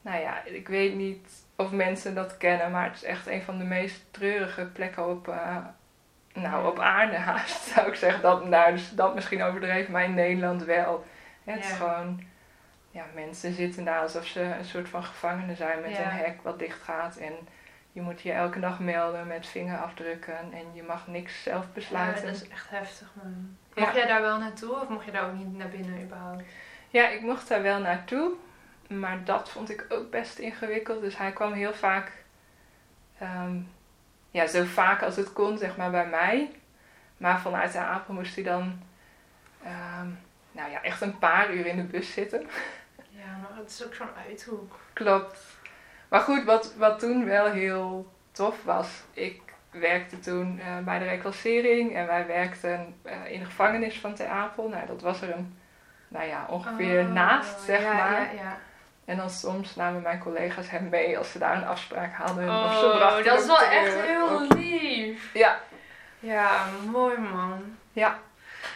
nou 0.00 0.20
ja, 0.20 0.42
ik 0.44 0.68
weet 0.68 0.94
niet 0.94 1.28
of 1.56 1.70
mensen 1.70 2.14
dat 2.14 2.36
kennen, 2.36 2.70
maar 2.70 2.84
het 2.84 2.94
is 2.94 3.02
echt 3.04 3.26
een 3.26 3.42
van 3.42 3.58
de 3.58 3.64
meest 3.64 4.04
treurige 4.10 4.64
plekken 4.64 5.08
op, 5.10 5.28
eh, 5.28 5.56
nou, 6.40 6.66
op 6.66 6.78
aarde 6.78 7.16
haast, 7.16 7.62
zou 7.74 7.88
ik 7.88 7.94
zeggen. 7.94 8.22
Dat, 8.22 8.44
nou, 8.44 8.72
dus 8.72 8.90
dat 8.94 9.14
misschien 9.14 9.42
overdreven, 9.42 9.92
maar 9.92 10.04
in 10.04 10.14
Nederland 10.14 10.64
wel. 10.64 11.06
Het 11.44 11.58
is 11.58 11.68
Ja. 11.68 11.74
gewoon, 11.74 12.22
ja, 12.90 13.04
mensen 13.14 13.52
zitten 13.52 13.84
daar 13.84 14.00
alsof 14.00 14.26
ze 14.26 14.40
een 14.42 14.64
soort 14.64 14.88
van 14.88 15.02
gevangenen 15.04 15.56
zijn 15.56 15.80
met 15.80 15.90
Ja. 15.90 16.02
een 16.02 16.08
hek 16.16 16.42
wat 16.42 16.58
dicht 16.58 16.82
gaat. 16.82 17.16
En 17.16 17.32
je 17.92 18.00
moet 18.00 18.20
je 18.20 18.32
elke 18.32 18.60
dag 18.60 18.78
melden 18.80 19.26
met 19.26 19.46
vingerafdrukken 19.46 20.38
en 20.52 20.64
je 20.74 20.82
mag 20.82 21.06
niks 21.06 21.42
zelf 21.42 21.64
Ja, 21.64 21.70
besluiten. 21.74 22.26
dat 22.26 22.34
is 22.34 22.48
echt 22.48 22.70
heftig 22.70 23.10
man. 23.22 23.56
Ja. 23.74 23.82
Mocht 23.82 23.94
jij 23.94 24.06
daar 24.06 24.20
wel 24.22 24.38
naartoe 24.38 24.80
of 24.80 24.88
mocht 24.88 25.04
je 25.04 25.10
daar 25.10 25.26
ook 25.26 25.34
niet 25.34 25.56
naar 25.56 25.68
binnen 25.68 26.02
überhaupt? 26.02 26.42
Ja, 26.88 27.08
ik 27.08 27.20
mocht 27.22 27.48
daar 27.48 27.62
wel 27.62 27.78
naartoe, 27.80 28.32
maar 28.88 29.24
dat 29.24 29.50
vond 29.50 29.70
ik 29.70 29.86
ook 29.88 30.10
best 30.10 30.38
ingewikkeld. 30.38 31.00
Dus 31.00 31.16
hij 31.18 31.32
kwam 31.32 31.52
heel 31.52 31.74
vaak, 31.74 32.12
ehm, 33.18 33.56
ja, 34.38 34.46
zo 34.46 34.64
vaak 34.64 35.02
als 35.02 35.16
het 35.16 35.32
kon, 35.32 35.58
zeg 35.58 35.76
maar, 35.76 35.90
bij 35.90 36.06
mij. 36.06 36.50
Maar 37.16 37.40
vanuit 37.40 37.72
de 37.72 37.78
Apel 37.78 38.14
moest 38.14 38.34
hij 38.34 38.44
dan, 38.44 38.82
ehm, 39.62 40.08
nou 40.52 40.70
ja, 40.70 40.82
echt 40.82 41.00
een 41.00 41.18
paar 41.18 41.52
uur 41.54 41.66
in 41.66 41.76
de 41.76 41.82
bus 41.82 42.12
zitten. 42.12 42.46
Ja, 43.08 43.36
maar 43.42 43.58
het 43.58 43.70
is 43.70 43.84
ook 43.84 43.94
zo'n 43.94 44.14
uithoek. 44.28 44.76
Klopt. 44.92 45.38
Maar 46.08 46.20
goed, 46.20 46.44
wat, 46.44 46.74
wat 46.74 46.98
toen 46.98 47.24
wel 47.24 47.50
heel 47.50 48.12
tof 48.32 48.64
was. 48.64 49.02
Ik 49.12 49.40
werkte 49.70 50.18
toen 50.18 50.60
eh, 50.60 50.78
bij 50.78 50.98
de 50.98 51.04
reclassering 51.04 51.94
en 51.94 52.06
wij 52.06 52.26
werkten 52.26 52.94
eh, 53.02 53.30
in 53.32 53.38
de 53.38 53.44
gevangenis 53.44 54.00
van 54.00 54.14
Ter 54.14 54.26
Apel. 54.28 54.68
Nou, 54.68 54.86
dat 54.86 55.02
was 55.02 55.22
er 55.22 55.36
een, 55.36 55.58
nou 56.08 56.26
ja, 56.26 56.46
ongeveer 56.48 57.00
Oh, 57.00 57.12
naast, 57.12 57.60
zeg 57.60 57.82
ja, 57.82 57.92
maar. 57.92 58.34
Ja, 58.34 58.42
ja. 58.42 58.58
En 59.08 59.16
dan 59.16 59.30
soms 59.30 59.74
namen 59.76 60.02
mijn 60.02 60.18
collega's 60.18 60.70
hem 60.70 60.88
mee 60.88 61.18
als 61.18 61.32
ze 61.32 61.38
daar 61.38 61.56
een 61.56 61.66
afspraak 61.66 62.14
hadden. 62.14 62.48
of 62.64 62.78
ze 62.78 62.86
Oh, 62.86 63.24
dat 63.24 63.40
is 63.40 63.46
wel 63.46 63.56
terug. 63.56 63.70
echt 63.72 64.00
heel 64.06 64.40
lief. 64.48 65.30
Ja, 65.34 65.60
Ja, 66.18 66.64
mooi 66.90 67.16
man. 67.18 67.76
ja, 67.92 68.18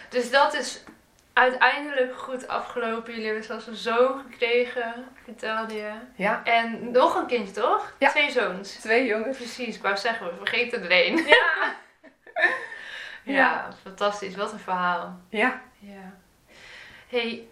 Dus 0.09 0.31
dat 0.31 0.55
is 0.55 0.85
uiteindelijk 1.33 2.16
goed 2.16 2.49
afgelopen. 2.49 3.11
Jullie 3.11 3.27
hebben 3.27 3.45
zelfs 3.45 3.66
een 3.66 3.75
zoon 3.77 4.23
gekregen, 4.31 4.95
vertelde 5.25 5.75
je. 5.75 5.92
ja. 6.14 6.40
En 6.45 6.90
nog 6.90 7.14
een 7.14 7.27
kindje, 7.27 7.61
toch? 7.61 7.92
Ja. 7.99 8.09
Twee 8.11 8.31
zoons. 8.31 8.73
Twee 8.73 9.07
jongens. 9.07 9.37
Precies, 9.37 9.77
ik 9.77 9.83
wou 9.83 9.97
zeggen, 9.97 10.27
we 10.27 10.37
vergeten 10.37 10.83
er 10.83 10.90
één. 10.90 11.16
Ja. 11.27 11.45
Ja, 13.25 13.68
fantastisch. 13.83 14.37
Wat 14.37 14.53
een 14.53 14.59
verhaal. 14.59 15.21
Ja. 15.29 15.61
Ja. 15.79 16.12
hey, 17.09 17.49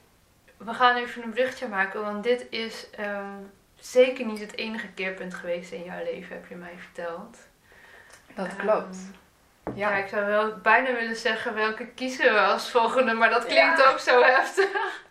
we 0.65 0.75
gaan 0.75 0.97
even 0.97 1.23
een 1.23 1.31
bruggetje 1.33 1.69
maken, 1.69 2.01
want 2.03 2.25
dit 2.25 2.47
is 2.51 2.91
ehm, 2.91 3.35
zeker 3.81 4.27
niet 4.27 4.41
het 4.41 4.57
enige 4.57 4.89
keerpunt 4.89 5.35
geweest 5.35 5.73
in 5.73 5.85
jouw 5.85 6.05
leven, 6.05 6.37
heb 6.37 6.47
je 6.49 6.55
mij 6.55 6.75
verteld. 6.79 7.37
Dat 8.35 8.47
Ehm, 8.47 8.57
klopt. 8.57 8.97
Ja. 9.75 9.91
Ja. 9.91 9.97
ik 9.97 10.09
zou 10.09 10.27
wel 10.27 10.57
bijna 10.57 10.93
willen 10.93 11.17
zeggen 11.17 11.55
welke 11.55 11.87
kiezen 11.87 12.33
we 12.33 12.41
als 12.41 12.71
volgende, 12.71 13.13
maar 13.13 13.31
dat 13.31 13.47
klinkt 13.47 13.79
Ja. 13.79 13.91
ook 13.91 13.99
zo 13.99 14.23
heftig. 14.23 15.03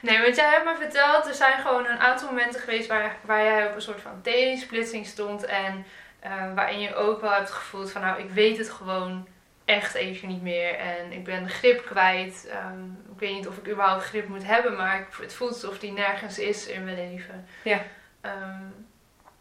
Nee, 0.00 0.22
want 0.22 0.36
jij 0.36 0.50
hebt 0.50 0.64
me 0.64 0.74
verteld, 0.76 1.26
er 1.26 1.34
zijn 1.34 1.60
gewoon 1.60 1.86
een 1.86 1.98
aantal 1.98 2.28
momenten 2.28 2.60
geweest 2.60 2.88
waar, 2.88 3.16
waar 3.20 3.42
jij 3.44 3.66
op 3.68 3.74
een 3.74 3.82
soort 3.82 4.00
van 4.00 4.20
T-splitsing 4.22 5.06
stond. 5.06 5.44
En 5.44 5.84
eh, 6.20 6.54
waarin 6.54 6.80
je 6.80 6.94
ook 6.94 7.20
wel 7.20 7.30
hebt 7.32 7.50
gevoeld 7.50 7.92
van 7.92 8.00
nou, 8.00 8.20
ik 8.20 8.30
weet 8.30 8.58
het 8.58 8.70
gewoon 8.70 9.28
echt 9.64 9.94
even 9.94 10.28
niet 10.28 10.42
meer. 10.42 10.74
En 10.74 11.12
ik 11.12 11.24
ben 11.24 11.42
de 11.44 11.48
grip 11.50 11.84
kwijt. 11.84 12.46
Ehm, 12.46 12.84
ik 13.12 13.18
weet 13.18 13.34
niet 13.34 13.48
of 13.48 13.56
ik 13.56 13.68
überhaupt 13.68 14.04
grip 14.04 14.28
moet 14.28 14.44
hebben, 14.44 14.76
maar 14.76 15.00
ik, 15.00 15.06
het 15.20 15.34
voelt 15.34 15.52
alsof 15.52 15.78
die 15.78 15.92
nergens 15.92 16.38
is 16.38 16.66
in 16.66 16.84
mijn 16.84 16.96
leven. 16.96 17.46
Ja. 17.64 17.82
Ehm, 18.20 18.62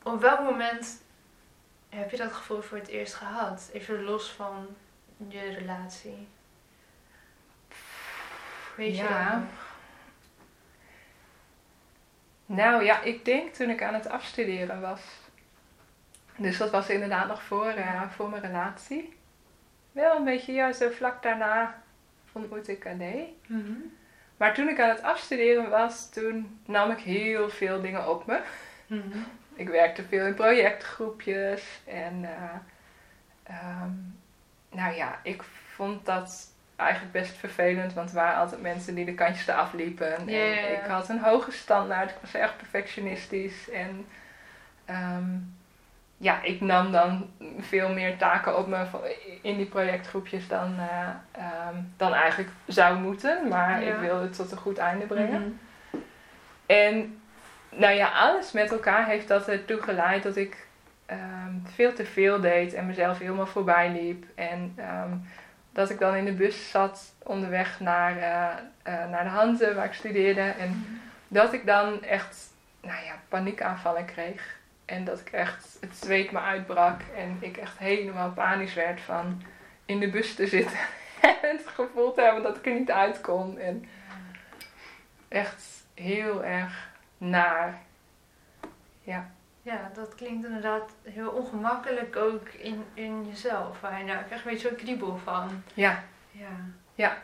op 0.04 0.22
welk 0.22 0.40
moment 0.40 1.02
heb 1.90 2.12
je 2.12 2.18
dat 2.18 2.32
gevoel 2.34 2.62
voor 2.62 2.78
het 2.78 2.88
eerst 2.88 3.14
gehad? 3.14 3.70
Even 3.74 4.04
los 4.04 4.32
van 4.32 4.68
je 5.28 5.54
relatie. 5.60 6.28
Weet 8.76 8.98
je 8.98 9.04
Ja. 9.04 9.30
dat? 9.32 9.42
Nou 12.46 12.84
ja, 12.84 13.02
ik 13.02 13.26
denk 13.26 13.54
toen 13.54 13.70
ik 13.70 13.84
aan 13.84 13.94
het 13.94 14.10
afstuderen 14.10 14.82
was. 14.82 15.02
Dus 16.36 16.58
dat 16.58 16.70
was 16.70 16.90
inderdaad 16.90 17.28
nog 17.28 17.44
voor, 17.44 17.68
eh, 17.68 18.02
voor 18.12 18.30
mijn 18.30 18.42
relatie. 18.42 19.18
Wel 19.92 20.16
een 20.16 20.24
beetje, 20.24 20.54
ja, 20.54 20.72
zo 20.72 20.90
vlak 20.90 21.24
daarna 21.24 21.82
ontmoette 22.32 22.72
ik 22.72 22.88
Adé. 22.88 23.26
Mhm. 23.48 23.74
Maar 24.38 24.54
toen 24.54 24.70
ik 24.70 24.80
aan 24.80 24.90
het 24.90 25.04
afstuderen 25.04 25.70
was, 25.70 26.10
toen 26.10 26.60
nam 26.66 26.92
ik 26.92 27.00
heel 27.00 27.50
veel 27.50 27.82
dingen 27.82 28.10
op 28.10 28.26
me. 28.26 28.42
Mhm. 28.88 29.18
Ik 29.54 29.70
werkte 29.70 30.04
veel 30.04 30.26
in 30.26 30.34
projectgroepjes 30.34 31.82
en 31.86 32.24
eh, 32.24 32.56
ehm, 33.44 33.92
nou 34.70 34.96
ja, 34.96 35.20
ik 35.24 35.44
vond 35.74 36.06
dat 36.06 36.50
eigenlijk 36.76 37.12
best 37.12 37.38
vervelend, 37.38 37.94
want 37.94 38.10
er 38.10 38.16
waren 38.16 38.40
altijd 38.40 38.62
mensen 38.62 38.96
die 38.96 39.06
de 39.06 39.14
kantjes 39.14 39.48
eraf 39.48 39.74
liepen. 39.74 40.18
En 40.18 40.30
ik 40.74 40.86
had 40.88 41.10
een 41.10 41.20
hoge 41.20 41.52
standaard, 41.52 42.10
ik 42.10 42.18
was 42.22 42.34
erg 42.34 42.56
perfectionistisch 42.56 43.70
en 43.70 44.06
ehm, 44.86 45.38
ja, 46.22 46.42
ik 46.44 46.62
nam 46.62 46.92
dan 46.92 47.30
veel 47.60 47.90
meer 47.94 48.18
taken 48.18 48.58
op 48.58 48.68
me 48.68 48.86
van- 48.86 49.02
in 49.42 49.58
die 49.58 49.66
projectgroepjes 49.66 50.48
dan, 50.48 50.76
eh, 50.80 51.08
ehm, 51.32 51.76
dan 51.98 52.14
eigenlijk 52.14 52.50
zou 52.66 52.98
moeten, 53.00 53.48
maar 53.48 53.84
Ja. 53.84 53.94
ik 53.94 54.00
wilde 54.00 54.24
het 54.24 54.36
tot 54.36 54.52
een 54.52 54.58
goed 54.58 54.78
einde 54.78 55.06
brengen. 55.06 55.42
Mhm. 55.90 56.00
En 56.66 57.22
nou 57.70 57.94
ja, 57.94 58.08
alles 58.12 58.52
met 58.52 58.72
elkaar 58.72 59.06
heeft 59.06 59.28
dat 59.28 59.48
ertoe 59.48 59.82
geleid 59.82 60.24
dat 60.24 60.36
ik 60.36 60.70
ehm, 61.06 61.54
veel 61.76 61.94
te 61.94 62.06
veel 62.06 62.40
deed 62.42 62.74
en 62.74 62.86
mezelf 62.86 63.18
helemaal 63.20 63.46
voorbij 63.48 63.90
liep. 63.90 64.26
En 64.36 64.74
ehm, 64.78 65.12
dat 65.72 65.90
ik 65.90 66.00
dan 66.00 66.16
in 66.16 66.26
de 66.26 66.34
bus 66.34 66.70
zat 66.70 67.14
onderweg 67.24 67.80
naar, 67.80 68.18
eh, 68.18 68.48
eh, 68.84 69.10
naar 69.10 69.24
de 69.24 69.30
Hanze 69.30 69.74
waar 69.74 69.86
ik 69.86 69.94
studeerde. 69.94 70.42
En 70.42 71.00
dat 71.28 71.54
ik 71.54 71.66
dan 71.66 72.04
echt 72.04 72.38
nou 72.82 73.04
ja, 73.06 73.14
paniekaanvallen 73.30 74.06
kreeg. 74.06 74.60
En 74.92 75.04
dat 75.04 75.20
ik 75.20 75.30
echt 75.30 75.78
het 75.80 75.96
zweet 75.96 76.32
me 76.32 76.40
uitbrak 76.40 77.02
en 77.16 77.38
ik 77.40 77.58
echt 77.58 77.78
helemaal 77.78 78.32
panisch 78.32 78.74
werd 78.74 79.02
van 79.02 79.44
in 79.86 80.00
de 80.00 80.10
bus 80.10 80.36
te 80.36 80.48
zitten. 80.48 80.78
En 81.22 81.58
het 81.58 81.68
gevoel 81.68 82.14
te 82.14 82.22
hebben 82.22 82.44
dat 82.44 82.58
ik 82.58 82.66
er 82.66 82.74
niet 82.74 82.92
uit 82.92 83.22
kon. 83.22 83.58
En 83.58 83.86
echt 85.28 85.86
heel 85.94 86.44
erg 86.44 86.90
naar. 87.18 87.82
Ja, 89.02 89.32
Ja, 89.62 89.92
dat 89.94 90.16
klinkt 90.16 90.46
inderdaad 90.46 90.92
heel 91.04 91.30
ongemakkelijk 91.30 92.16
ook 92.16 92.48
in, 92.48 92.84
in 92.94 93.28
jezelf. 93.28 93.80
Waar 93.82 93.98
je 93.98 94.06
nou 94.06 94.18
echt 94.18 94.46
een 94.46 94.52
beetje 94.52 94.68
zo'n 94.68 94.78
kriebel 94.78 95.18
van. 95.18 95.64
ja, 95.74 96.04
Ja, 96.96 97.18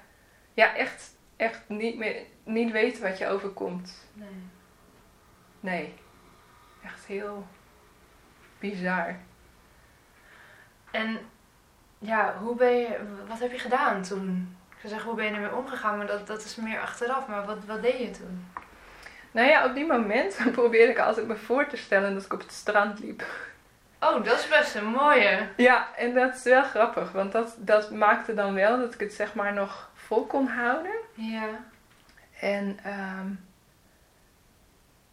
ja 0.53 0.75
echt, 0.75 1.15
echt 1.35 1.69
niet, 1.69 1.97
meer, 1.97 2.23
niet 2.43 2.71
weten 2.71 3.01
wat 3.01 3.17
je 3.17 3.27
overkomt. 3.27 4.09
nee. 4.13 4.29
Nee, 5.59 5.93
echt 6.83 7.05
heel 7.05 7.47
bizar. 8.59 9.15
En 10.91 11.19
ja, 11.99 12.35
hoe 12.39 12.55
ben 12.55 12.77
je, 12.77 12.97
wat 13.27 13.39
heb 13.39 13.51
je 13.51 13.59
gedaan 13.59 14.01
toen? 14.01 14.57
Ik 14.69 14.77
zou 14.79 14.93
zeggen, 14.93 15.09
hoe 15.09 15.17
ben 15.17 15.25
je 15.25 15.31
ermee 15.31 15.55
omgegaan? 15.55 15.97
Maar 15.97 16.07
dat, 16.07 16.27
dat 16.27 16.43
is 16.43 16.55
meer 16.55 16.79
achteraf. 16.79 17.27
Maar 17.27 17.45
wat, 17.45 17.65
wat 17.65 17.81
deed 17.81 17.99
je 17.99 18.11
toen? 18.11 18.45
Nou 19.31 19.47
ja, 19.49 19.65
op 19.65 19.75
die 19.75 19.85
moment 19.85 20.39
probeerde 20.51 20.91
ik 20.91 20.99
altijd 20.99 21.27
me 21.27 21.35
voor 21.35 21.67
te 21.67 21.77
stellen 21.77 22.13
dat 22.13 22.25
ik 22.25 22.33
op 22.33 22.39
het 22.39 22.51
strand 22.51 22.99
liep. 22.99 23.23
Oh, 23.99 24.23
dat 24.23 24.39
is 24.39 24.47
best 24.47 24.75
een 24.75 24.85
mooie. 24.85 25.47
Ja, 25.55 25.95
en 25.95 26.13
dat 26.13 26.35
is 26.35 26.43
wel 26.43 26.63
grappig, 26.63 27.11
want 27.11 27.31
dat, 27.31 27.55
dat 27.57 27.91
maakte 27.91 28.33
dan 28.33 28.53
wel 28.53 28.79
dat 28.79 28.93
ik 28.93 28.99
het 28.99 29.13
zeg 29.13 29.33
maar 29.33 29.53
nog 29.53 29.89
vol 29.93 30.25
kon 30.25 30.47
houden. 30.47 30.95
Ja. 31.13 31.47
En 32.39 32.79
ehm, 32.83 33.27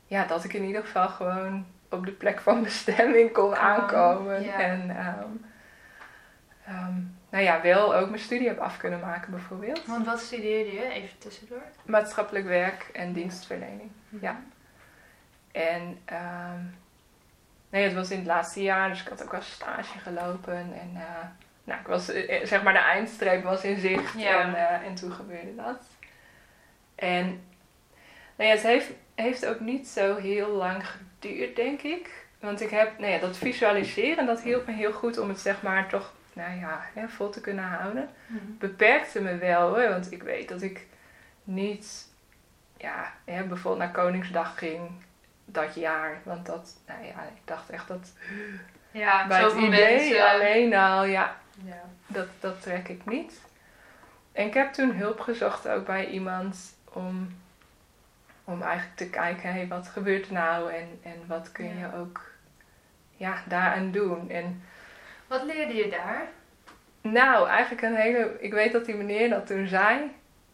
ja, 0.06 0.24
dat 0.24 0.44
ik 0.44 0.52
in 0.52 0.64
ieder 0.64 0.82
geval 0.82 1.08
gewoon 1.08 1.66
op 1.94 2.06
de 2.06 2.12
plek 2.12 2.40
van 2.40 2.62
bestemming 2.62 3.32
kon 3.32 3.56
aankomen. 3.56 4.42
ja. 4.42 4.58
En 4.58 4.90
ehm, 4.90 5.30
ehm, 6.66 7.00
nou 7.30 7.44
ja, 7.44 7.62
wel 7.62 7.94
ook 7.94 8.08
mijn 8.08 8.20
studie 8.20 8.48
heb 8.48 8.58
af 8.58 8.76
kunnen 8.76 9.00
maken 9.00 9.30
bijvoorbeeld. 9.30 9.86
Want 9.86 10.06
wat 10.06 10.20
studeerde 10.20 10.72
je? 10.72 10.88
Even 10.88 11.18
tussendoor. 11.18 11.62
Maatschappelijk 11.84 12.46
werk 12.46 12.90
en 12.92 13.12
dienstverlening. 13.12 13.90
Ja. 14.08 14.40
En 15.52 15.98
ehm, 16.04 16.60
nee, 17.70 17.84
het 17.84 17.94
was 17.94 18.10
in 18.10 18.18
het 18.18 18.26
laatste 18.26 18.62
jaar, 18.62 18.88
dus 18.88 19.00
ik 19.00 19.08
had 19.08 19.22
ook 19.22 19.32
wel 19.32 19.42
stage 19.42 19.98
gelopen. 19.98 20.56
En 20.56 20.90
eh, 20.94 21.26
nou, 21.64 21.80
ik 21.80 21.86
was, 21.86 22.08
eh, 22.08 22.46
zeg 22.46 22.62
maar, 22.62 22.72
de 22.72 22.78
eindstreep 22.78 23.42
was 23.42 23.64
in 23.64 23.78
zicht. 23.78 24.14
En, 24.14 24.54
eh, 24.54 24.86
en 24.86 24.94
toen 24.94 25.12
gebeurde 25.12 25.54
dat. 25.54 25.86
En 26.94 27.24
nou 28.36 28.48
ja, 28.50 28.54
het 28.54 28.62
heeft, 28.62 28.90
heeft 29.14 29.46
ook 29.46 29.60
niet 29.60 29.88
zo 29.88 30.16
heel 30.16 30.50
lang 30.50 30.86
geduurd, 30.86 31.13
denk 31.54 31.80
ik. 31.82 32.26
Want 32.40 32.60
ik 32.60 32.70
heb, 32.70 32.98
nou 32.98 33.12
ja, 33.12 33.18
dat 33.18 33.36
visualiseren, 33.36 34.26
dat 34.26 34.40
hielp 34.40 34.66
me 34.66 34.72
heel 34.72 34.92
goed 34.92 35.18
om 35.18 35.28
het 35.28 35.40
zeg 35.40 35.62
maar 35.62 35.88
toch, 35.88 36.12
nou 36.32 36.58
ja, 36.60 36.84
hè, 36.94 37.08
vol 37.08 37.30
te 37.30 37.40
kunnen 37.40 37.64
houden 37.64 38.08
Mhm. 38.26 38.38
beperkte 38.58 39.20
me 39.20 39.36
wel 39.36 39.68
hoor. 39.68 39.88
Want 39.88 40.12
ik 40.12 40.22
weet 40.22 40.48
dat 40.48 40.62
ik 40.62 40.86
niet 41.44 42.08
ja, 42.76 43.12
hè, 43.24 43.42
bijvoorbeeld 43.44 43.82
naar 43.84 44.04
Koningsdag 44.04 44.58
ging 44.58 44.90
dat 45.44 45.74
jaar. 45.74 46.20
Want 46.22 46.46
dat, 46.46 46.76
nou 46.86 47.04
ja, 47.04 47.22
ik 47.34 47.40
dacht 47.44 47.70
echt 47.70 47.88
dat 47.88 48.12
Ja, 48.90 49.26
bij 49.26 49.42
het 49.42 49.52
idee 49.54 49.96
mensen. 49.96 50.30
alleen 50.30 50.74
al, 50.74 51.04
ja, 51.04 51.36
Ja. 51.64 51.82
dat, 52.06 52.26
dat 52.40 52.62
trek 52.62 52.88
ik 52.88 53.06
niet. 53.06 53.40
En 54.32 54.46
ik 54.46 54.54
heb 54.54 54.72
toen 54.72 54.90
hulp 54.96 55.20
gezocht 55.20 55.68
ook 55.68 55.86
bij 55.86 56.06
iemand 56.06 56.76
om, 56.92 57.36
om 58.44 58.62
eigenlijk 58.62 58.96
te 58.96 59.10
kijken, 59.10 59.52
hey, 59.52 59.66
wat 59.68 59.88
gebeurt 59.88 60.26
er 60.26 60.32
nou 60.32 60.72
en, 60.72 61.00
en 61.02 61.22
wat 61.26 61.52
kun 61.52 61.64
Ja. 61.64 61.70
je 61.86 61.98
ook 62.00 62.20
ja, 63.16 63.34
daaraan 63.48 63.90
doen. 63.90 64.30
En 64.30 64.62
Wat 65.26 65.42
leerde 65.42 65.74
je 65.74 65.88
daar? 65.88 66.22
Nou, 67.00 67.48
eigenlijk 67.48 67.82
een 67.82 67.94
hele. 67.94 68.36
Ik 68.40 68.52
weet 68.52 68.72
dat 68.72 68.84
die 68.84 68.94
meneer 68.94 69.28
dat 69.30 69.46
toen 69.46 69.66
zei. 69.66 70.12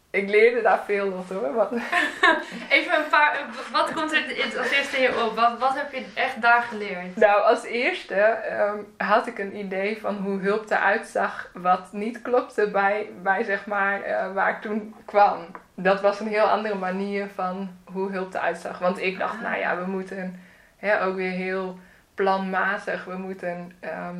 ik 0.09 0.29
leerde 0.29 0.61
daar 0.61 0.83
veel 0.85 1.09
nog 1.09 1.29
hoor. 1.29 1.69
Even 2.69 2.95
een 2.97 3.09
paar, 3.09 3.45
wat 3.71 3.93
komt 3.93 4.11
er 4.11 4.57
als 4.59 4.71
eerste 4.71 4.97
in 4.97 5.01
je 5.01 5.23
op? 5.25 5.35
Wat, 5.35 5.59
wat 5.59 5.75
heb 5.75 5.91
je 5.93 6.05
echt 6.13 6.41
daar 6.41 6.61
geleerd? 6.61 7.15
nou, 7.15 7.41
als 7.41 7.63
eerste 7.63 8.15
ehm, 8.15 8.77
had 8.97 9.27
ik 9.27 9.39
een 9.39 9.55
idee 9.55 9.97
van 10.01 10.15
hoe 10.15 10.39
hulp 10.39 10.69
eruit 10.69 11.07
zag, 11.07 11.49
wat 11.53 11.87
niet 11.91 12.21
klopte 12.21 12.69
bij, 12.71 13.09
bij 13.21 13.43
zeg 13.43 13.65
maar, 13.65 14.01
eh, 14.01 14.33
waar 14.33 14.49
ik 14.49 14.61
toen 14.61 14.95
kwam. 15.05 15.45
Dat 15.83 16.01
was 16.01 16.19
een 16.19 16.27
heel 16.27 16.49
andere 16.49 16.75
manier 16.75 17.27
van 17.35 17.69
hoe 17.85 18.11
hulp 18.11 18.33
eruit 18.33 18.57
zag. 18.57 18.79
Want 18.79 19.01
ik 19.01 19.19
dacht, 19.19 19.35
Ah. 19.35 19.41
nou 19.41 19.57
ja, 19.57 19.77
we 19.77 19.85
moeten 19.85 20.41
hè, 20.77 21.03
ook 21.03 21.15
weer 21.15 21.31
heel 21.31 21.79
planmatig, 22.15 23.05
we 23.05 23.17
moeten 23.17 23.71
ehm, 23.79 24.15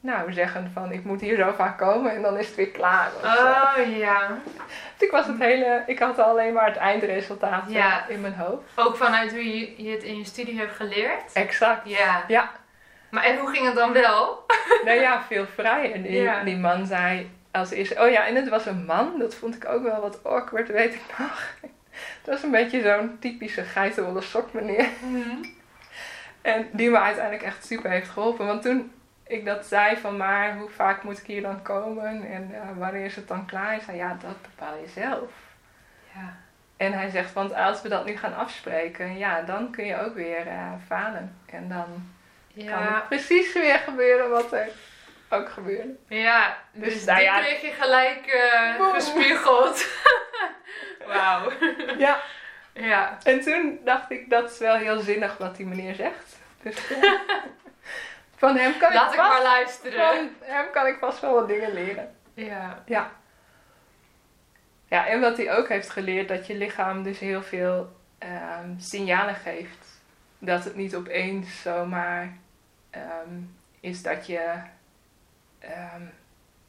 nou, 0.00 0.32
zeggen 0.32 0.70
van 0.72 0.92
ik 0.92 1.04
moet 1.04 1.20
hier 1.20 1.36
zo 1.36 1.52
vaak 1.56 1.78
komen 1.78 2.14
en 2.14 2.22
dan 2.22 2.38
is 2.38 2.46
het 2.46 2.56
weer 2.56 2.70
klaar. 2.70 3.08
Oh 3.24 3.96
ja. 3.96 4.38
Ik 4.98 5.10
was 5.10 5.26
het 5.26 5.38
hele, 5.38 5.82
ik 5.86 5.98
had 5.98 6.18
alleen 6.18 6.52
maar 6.52 6.66
het 6.66 6.76
eindresultaat 6.76 7.66
eh, 7.66 7.72
Ja. 7.74 8.08
in 8.08 8.20
mijn 8.20 8.34
hoofd. 8.34 8.62
Ook 8.74 8.96
vanuit 8.96 9.30
hoe 9.30 9.58
je, 9.58 9.82
je 9.84 9.90
het 9.90 10.02
in 10.02 10.18
je 10.18 10.24
studie 10.24 10.58
hebt 10.58 10.74
geleerd? 10.76 11.32
Exact. 11.32 11.88
Ja. 11.88 12.24
Ja. 12.28 12.50
Maar 13.10 13.24
en 13.24 13.38
hoe 13.38 13.50
ging 13.50 13.66
het 13.66 13.74
dan 13.74 13.92
wel? 13.92 14.46
Nou 14.84 15.00
ja, 15.00 15.22
veel 15.22 15.46
vrijer. 15.46 16.02
Die, 16.02 16.22
Ja. 16.22 16.42
die 16.44 16.56
man 16.56 16.86
zei 16.86 17.30
als 17.54 17.70
eerste, 17.70 18.00
oh 18.02 18.10
ja, 18.10 18.26
en 18.26 18.34
het 18.34 18.48
was 18.48 18.66
een 18.66 18.84
man. 18.84 19.18
Dat 19.18 19.34
vond 19.34 19.54
ik 19.54 19.68
ook 19.68 19.82
wel 19.82 20.00
wat 20.00 20.24
awkward, 20.24 20.68
weet 20.68 20.94
ik 20.94 21.02
nog. 21.18 21.42
Het 21.94 22.26
was 22.32 22.42
een 22.42 22.50
beetje 22.50 22.82
zo'n 22.82 23.16
typische 23.20 23.62
geitenwolle 23.62 24.20
sok 24.20 24.52
meneer. 24.52 24.88
En 26.42 26.68
die 26.72 26.90
me 26.90 26.98
uiteindelijk 26.98 27.44
echt 27.44 27.66
super 27.66 27.90
heeft 27.90 28.08
geholpen. 28.10 28.46
Want 28.46 28.62
toen 28.62 28.92
ik 29.26 29.44
dat 29.44 29.66
zei 29.66 29.96
van, 29.96 30.16
maar 30.16 30.56
hoe 30.56 30.68
vaak 30.70 31.02
moet 31.02 31.18
ik 31.18 31.26
hier 31.26 31.42
dan 31.42 31.62
komen? 31.62 32.26
En 32.30 32.50
eh, 32.54 32.60
wanneer 32.78 33.04
is 33.04 33.16
het 33.16 33.28
dan 33.28 33.46
klaar? 33.46 33.66
Hij 33.68 33.80
zei, 33.80 33.96
ja, 33.96 34.16
dat 34.20 34.42
bepaal 34.42 34.74
je 34.76 34.88
zelf. 34.88 35.30
Ja. 36.14 36.36
En 36.76 36.92
hij 36.92 37.08
zegt, 37.10 37.32
want 37.32 37.54
als 37.54 37.82
we 37.82 37.88
dat 37.88 38.04
nu 38.06 38.16
gaan 38.16 38.36
afspreken, 38.36 39.18
ja, 39.18 39.42
dan 39.42 39.70
kun 39.70 39.84
je 39.84 40.00
ook 40.04 40.14
weer 40.14 40.46
eh, 40.46 40.72
falen. 40.86 41.36
En 41.46 41.68
dan 41.68 41.86
kan 42.54 42.64
Ja. 42.64 42.94
het 42.94 43.08
precies 43.08 43.52
weer 43.52 43.78
gebeuren 43.78 44.30
wat 44.30 44.52
er 44.52 44.68
ook 45.34 45.48
gebeurde. 45.50 45.94
Ja, 46.08 46.56
Dus, 46.72 46.92
dus, 46.92 47.04
nou 47.04 47.16
die 47.18 47.26
ja. 47.26 47.38
kreeg 47.40 47.60
je 47.60 47.70
gelijk 47.72 48.48
Boem. 48.78 48.92
gespiegeld. 48.92 49.86
Wauw. 51.06 51.50
Ja, 51.98 52.20
Ja. 52.72 53.18
en 53.22 53.40
toen 53.40 53.80
dacht 53.84 54.10
ik, 54.10 54.30
dat 54.30 54.50
is 54.50 54.58
wel 54.58 54.74
heel 54.76 55.00
zinnig 55.00 55.36
wat 55.38 55.56
die 55.56 55.66
meneer 55.66 55.94
zegt. 55.94 56.36
Dus 56.62 56.90
eh, 56.90 57.12
van 58.36 58.56
hem 58.56 58.76
kan 58.78 58.92
Laat 58.94 59.06
ik 59.06 59.12
ik 59.12 59.20
maar 59.20 59.30
vast, 59.30 59.42
luisteren. 59.42 60.00
van 60.08 60.28
hem 60.40 60.70
kan 60.72 60.86
ik 60.86 60.96
vast 61.00 61.20
wel 61.20 61.34
wat 61.34 61.48
dingen 61.48 61.72
leren. 61.72 62.16
Ja. 62.34 62.82
Ja. 62.86 63.10
Ja, 64.88 65.06
en 65.06 65.20
wat 65.20 65.36
hij 65.36 65.56
ook 65.56 65.68
heeft 65.68 65.90
geleerd, 65.90 66.28
dat 66.28 66.46
je 66.46 66.54
lichaam 66.54 67.02
dus 67.02 67.18
heel 67.18 67.42
veel 67.42 67.96
ehm, 68.18 68.78
signalen 68.78 69.34
geeft. 69.34 69.86
Dat 70.38 70.64
het 70.64 70.74
niet 70.76 70.94
opeens 70.94 71.62
zomaar 71.62 72.36
ehm, 72.90 73.34
is 73.80 74.02
dat 74.02 74.26
je, 74.26 74.52
ehm, 75.64 76.02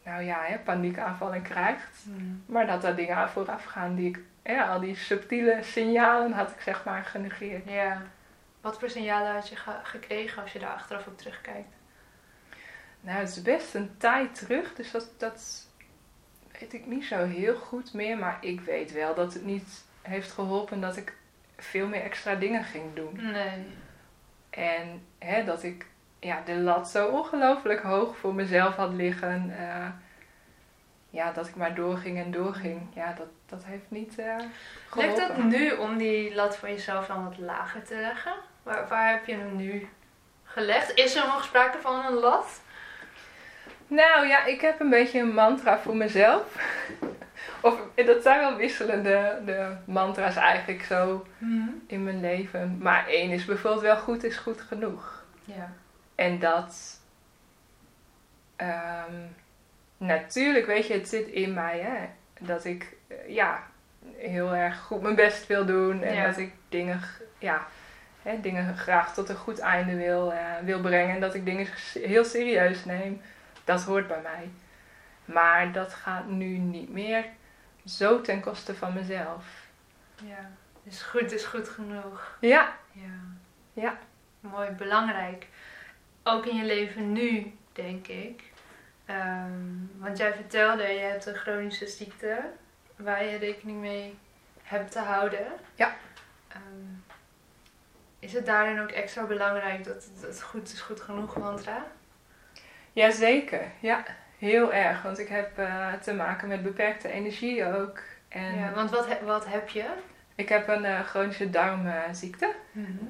nou 0.04 0.24
ja, 0.24 0.44
hè, 0.44 0.58
paniekaanvallen 0.60 1.42
krijgt. 1.42 2.04
Hmm. 2.04 2.44
Maar 2.46 2.68
dat 2.68 2.84
er 2.84 2.96
dingen 2.96 3.16
aan 3.16 3.30
vooraf 3.30 3.64
gaan 3.64 3.96
die 3.96 4.10
ik, 4.10 4.20
ja, 4.44 4.68
al 4.68 4.80
die 4.80 4.96
subtiele 4.96 5.64
signalen 5.64 6.32
had 6.32 6.52
ik 6.52 6.62
zeg 6.62 6.84
maar 6.86 7.04
genegeerd. 7.04 7.70
Ja. 7.70 8.02
Wat 8.62 8.80
voor 8.80 8.90
signalen 8.90 9.34
had 9.34 9.50
je 9.50 9.56
ge- 9.56 9.80
gekregen 9.84 10.42
als 10.42 10.52
je 10.54 10.60
daar 10.60 10.74
achteraf 10.74 11.08
op 11.08 11.18
terugkijkt? 11.18 11.74
Nou, 13.02 13.20
het 13.20 13.30
is 13.30 13.42
best 13.42 13.76
een 13.76 13.96
tijd 13.98 14.36
terug, 14.36 14.74
dus 14.74 14.92
dat, 14.92 15.10
dat 15.18 15.68
weet 16.60 16.74
ik 16.74 16.86
niet 16.86 17.04
zo 17.06 17.26
heel 17.26 17.56
goed 17.56 17.94
meer. 17.94 18.18
Maar 18.18 18.38
ik 18.42 18.62
weet 18.62 18.92
wel 18.92 19.16
dat 19.16 19.34
het 19.34 19.46
niet 19.46 19.84
heeft 20.02 20.32
geholpen 20.32 20.82
dat 20.82 20.98
ik 20.98 21.14
veel 21.58 21.88
meer 21.88 22.02
extra 22.02 22.36
dingen 22.36 22.64
ging 22.64 22.94
doen. 22.94 23.32
Nee. 23.32 23.68
En 24.50 25.06
hè, 25.20 25.44
dat 25.44 25.64
ik 25.64 25.86
ja, 26.26 26.42
de 26.46 26.56
lat 26.56 26.90
zo 26.90 27.08
ongelooflijk 27.08 27.82
hoog 27.82 28.18
voor 28.18 28.34
mezelf 28.34 28.76
had 28.76 28.94
liggen. 28.94 29.54
eh, 29.58 29.88
ja, 31.10 31.32
dat 31.32 31.48
ik 31.48 31.56
maar 31.56 31.76
doorging 31.76 32.18
en 32.18 32.32
doorging. 32.32 32.82
Ja, 32.94 33.14
dat, 33.14 33.28
dat 33.46 33.66
heeft 33.66 33.86
niet 33.88 34.20
eh 34.20 34.26
Lukt 34.38 34.50
geholpen. 34.90 35.36
het 35.36 35.44
nu 35.44 35.72
om 35.72 35.98
die 35.98 36.36
lat 36.36 36.58
voor 36.58 36.70
jezelf 36.70 37.08
dan 37.08 37.24
wat 37.24 37.38
lager 37.38 37.84
te 37.84 37.96
leggen? 37.96 38.34
Waar, 38.64 38.88
waar 38.88 39.10
heb 39.12 39.26
je 39.26 39.36
hem 39.36 39.56
nu 39.56 39.88
gelegd? 40.44 40.94
Is 40.94 41.16
er 41.16 41.28
nog 41.28 41.44
sprake 41.44 41.78
van 41.82 42.06
een 42.06 42.14
lat? 42.14 42.62
Nou 43.88 44.28
ja, 44.28 44.46
ik 44.46 44.62
heb 44.62 44.80
een 44.80 44.90
beetje 44.90 45.20
een 45.20 45.34
mantra 45.34 45.78
voor 45.78 45.96
mezelf. 45.96 46.44
Of 47.62 47.80
dat 47.96 48.22
zijn 48.24 48.40
wel 48.40 48.56
wisselende 48.56 49.42
de 49.46 49.76
mantra's 49.86 50.36
eigenlijk 50.36 50.84
zo 50.84 51.26
in 51.88 52.04
mijn 52.04 52.22
leven. 52.22 52.78
Maar 52.82 53.08
één 53.08 53.30
is 53.30 53.46
bijvoorbeeld 53.46 53.84
wel 53.84 53.98
goed 53.98 54.24
is 54.24 54.38
goed 54.38 54.62
genoeg. 54.62 55.24
Ja. 55.44 55.74
En 56.16 56.40
dat... 56.40 57.00
ehm, 58.56 59.14
natuurlijk, 59.98 60.66
weet 60.66 60.88
je, 60.88 60.94
het 60.94 61.08
zit 61.08 61.28
in 61.28 61.54
mij, 61.54 61.80
hè. 61.80 62.06
Dat 62.40 62.66
ik, 62.66 62.96
eh, 63.08 63.30
ja, 63.30 63.64
heel 64.18 64.56
erg 64.56 64.80
goed 64.80 65.02
mijn 65.02 65.16
best 65.16 65.48
wil 65.48 65.66
doen. 65.66 66.02
En 66.04 66.14
Ja. 66.14 66.26
dat 66.26 66.38
ik 66.38 66.54
dingen, 66.70 67.02
ja, 67.38 67.68
hè, 68.22 68.42
dingen 68.42 68.78
graag 68.78 69.14
tot 69.14 69.30
een 69.30 69.36
goed 69.36 69.60
einde 69.60 69.96
wil, 69.96 70.34
eh, 70.34 70.40
wil 70.64 70.82
brengen. 70.82 71.16
En 71.16 71.22
dat 71.22 71.34
ik 71.34 71.46
dingen 71.46 71.68
heel 71.94 72.24
serieus 72.26 72.86
neem. 72.86 73.22
Dat 73.64 73.84
hoort 73.84 74.08
bij 74.08 74.22
mij. 74.22 74.50
Maar 75.26 75.72
dat 75.72 75.94
gaat 75.94 76.28
nu 76.28 76.46
niet 76.58 76.90
meer 76.90 77.26
zo 77.86 78.22
ten 78.22 78.42
koste 78.42 78.76
van 78.76 78.94
mezelf. 78.94 79.46
ja. 80.24 80.50
Dus 80.84 81.02
goed 81.02 81.32
is 81.32 81.46
goed 81.46 81.70
genoeg. 81.70 82.38
Ja, 82.42 82.74
Ja. 82.92 83.10
Ja. 83.74 83.98
Mooi, 84.40 84.70
belangrijk. 84.70 85.48
Ook 86.28 86.46
in 86.46 86.56
je 86.56 86.64
leven 86.64 87.12
nu, 87.12 87.54
denk 87.74 88.08
ik. 88.08 88.44
Ehm, 89.06 89.52
want 89.98 90.18
jij 90.18 90.34
vertelde, 90.34 90.84
je 90.84 91.00
hebt 91.00 91.26
een 91.26 91.36
chronische 91.36 91.88
ziekte 91.88 92.40
waar 92.96 93.24
je 93.24 93.38
rekening 93.38 93.80
mee 93.80 94.18
hebt 94.64 94.92
te 94.92 95.00
houden. 95.00 95.46
Ja. 95.76 95.96
Ehm, 96.48 96.62
is 98.20 98.34
het 98.34 98.46
daarin 98.46 98.82
ook 98.82 98.90
extra 98.92 99.24
belangrijk 99.24 99.84
dat 99.84 100.08
het, 100.22 100.42
goed 100.44 100.72
is 100.74 100.82
goed 100.82 101.02
genoeg 101.02 101.38
mantra? 101.38 101.86
Jazeker, 102.94 103.66
ja, 103.80 104.04
heel 104.38 104.74
erg. 104.74 105.02
Want 105.02 105.20
ik 105.20 105.28
heb 105.28 105.58
eh, 105.58 105.94
te 105.94 106.14
maken 106.14 106.48
met 106.48 106.64
beperkte 106.64 107.10
energie 107.10 107.66
ook. 107.66 108.00
En 108.28 108.56
Ja, 108.56 108.74
want 108.74 108.90
wat, 108.92 109.08
he- 109.08 109.26
wat 109.26 109.46
heb 109.48 109.70
je? 109.70 109.86
ik 110.36 110.50
heb 110.50 110.68
een 110.68 110.86
eh, 110.86 111.00
chronische 111.00 111.50
darmziekte, 111.50 112.54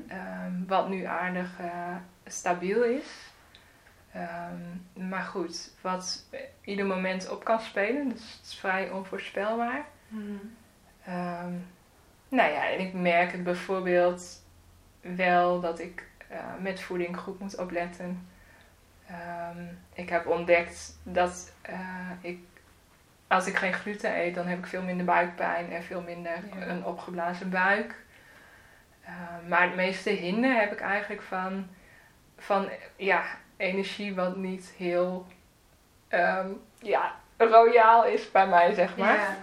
ehm, 0.07 0.65
wat 0.67 0.89
nu 0.89 1.03
aardig 1.03 1.59
eh, 1.59 1.95
stabiel 2.25 2.83
is. 2.83 3.05
Ehm, 4.13 5.09
maar 5.09 5.23
goed, 5.23 5.71
wat 5.81 6.25
ieder 6.61 6.85
moment 6.85 7.29
op 7.29 7.43
kan 7.43 7.59
spelen, 7.59 8.09
dus 8.09 8.33
het 8.37 8.45
is 8.45 8.55
vrij 8.59 8.89
onvoorspelbaar. 8.89 9.85
Ehm, 11.05 11.51
nou 12.29 12.51
ja, 12.51 12.69
en 12.69 12.79
ik 12.79 12.93
merk 12.93 13.31
het 13.31 13.43
bijvoorbeeld 13.43 14.43
wel 15.01 15.59
dat 15.59 15.79
ik 15.79 16.03
eh, 16.27 16.39
met 16.59 16.81
voeding 16.81 17.17
goed 17.17 17.39
moet 17.39 17.57
opletten. 17.57 18.27
Ehm, 19.07 19.63
ik 19.93 20.09
heb 20.09 20.27
ontdekt 20.27 20.97
dat 21.03 21.53
eh, 21.61 22.09
ik, 22.21 22.39
als 23.27 23.47
ik 23.47 23.55
geen 23.55 23.73
gluten 23.73 24.19
eet, 24.19 24.35
dan 24.35 24.47
heb 24.47 24.57
ik 24.57 24.65
veel 24.65 24.81
minder 24.81 25.05
buikpijn 25.05 25.71
en 25.71 25.83
veel 25.83 26.01
minder 26.01 26.39
Ja. 26.55 26.67
een 26.67 26.85
opgeblazen 26.85 27.49
buik. 27.49 28.03
Maar 29.47 29.61
het 29.61 29.75
meeste 29.75 30.09
hinder 30.09 30.59
heb 30.59 30.71
ik 30.71 30.79
eigenlijk 30.79 31.21
van, 31.21 31.67
van 32.45 32.69
ja, 32.95 33.23
energie 33.57 34.15
wat 34.15 34.35
niet 34.35 34.73
heel 34.77 35.25
ehm, 36.07 36.49
ja, 36.79 37.15
royaal 37.37 38.05
is 38.05 38.31
bij 38.31 38.47
mij, 38.47 38.73
zeg 38.73 38.97
maar. 38.97 39.15
Ja. 39.15 39.37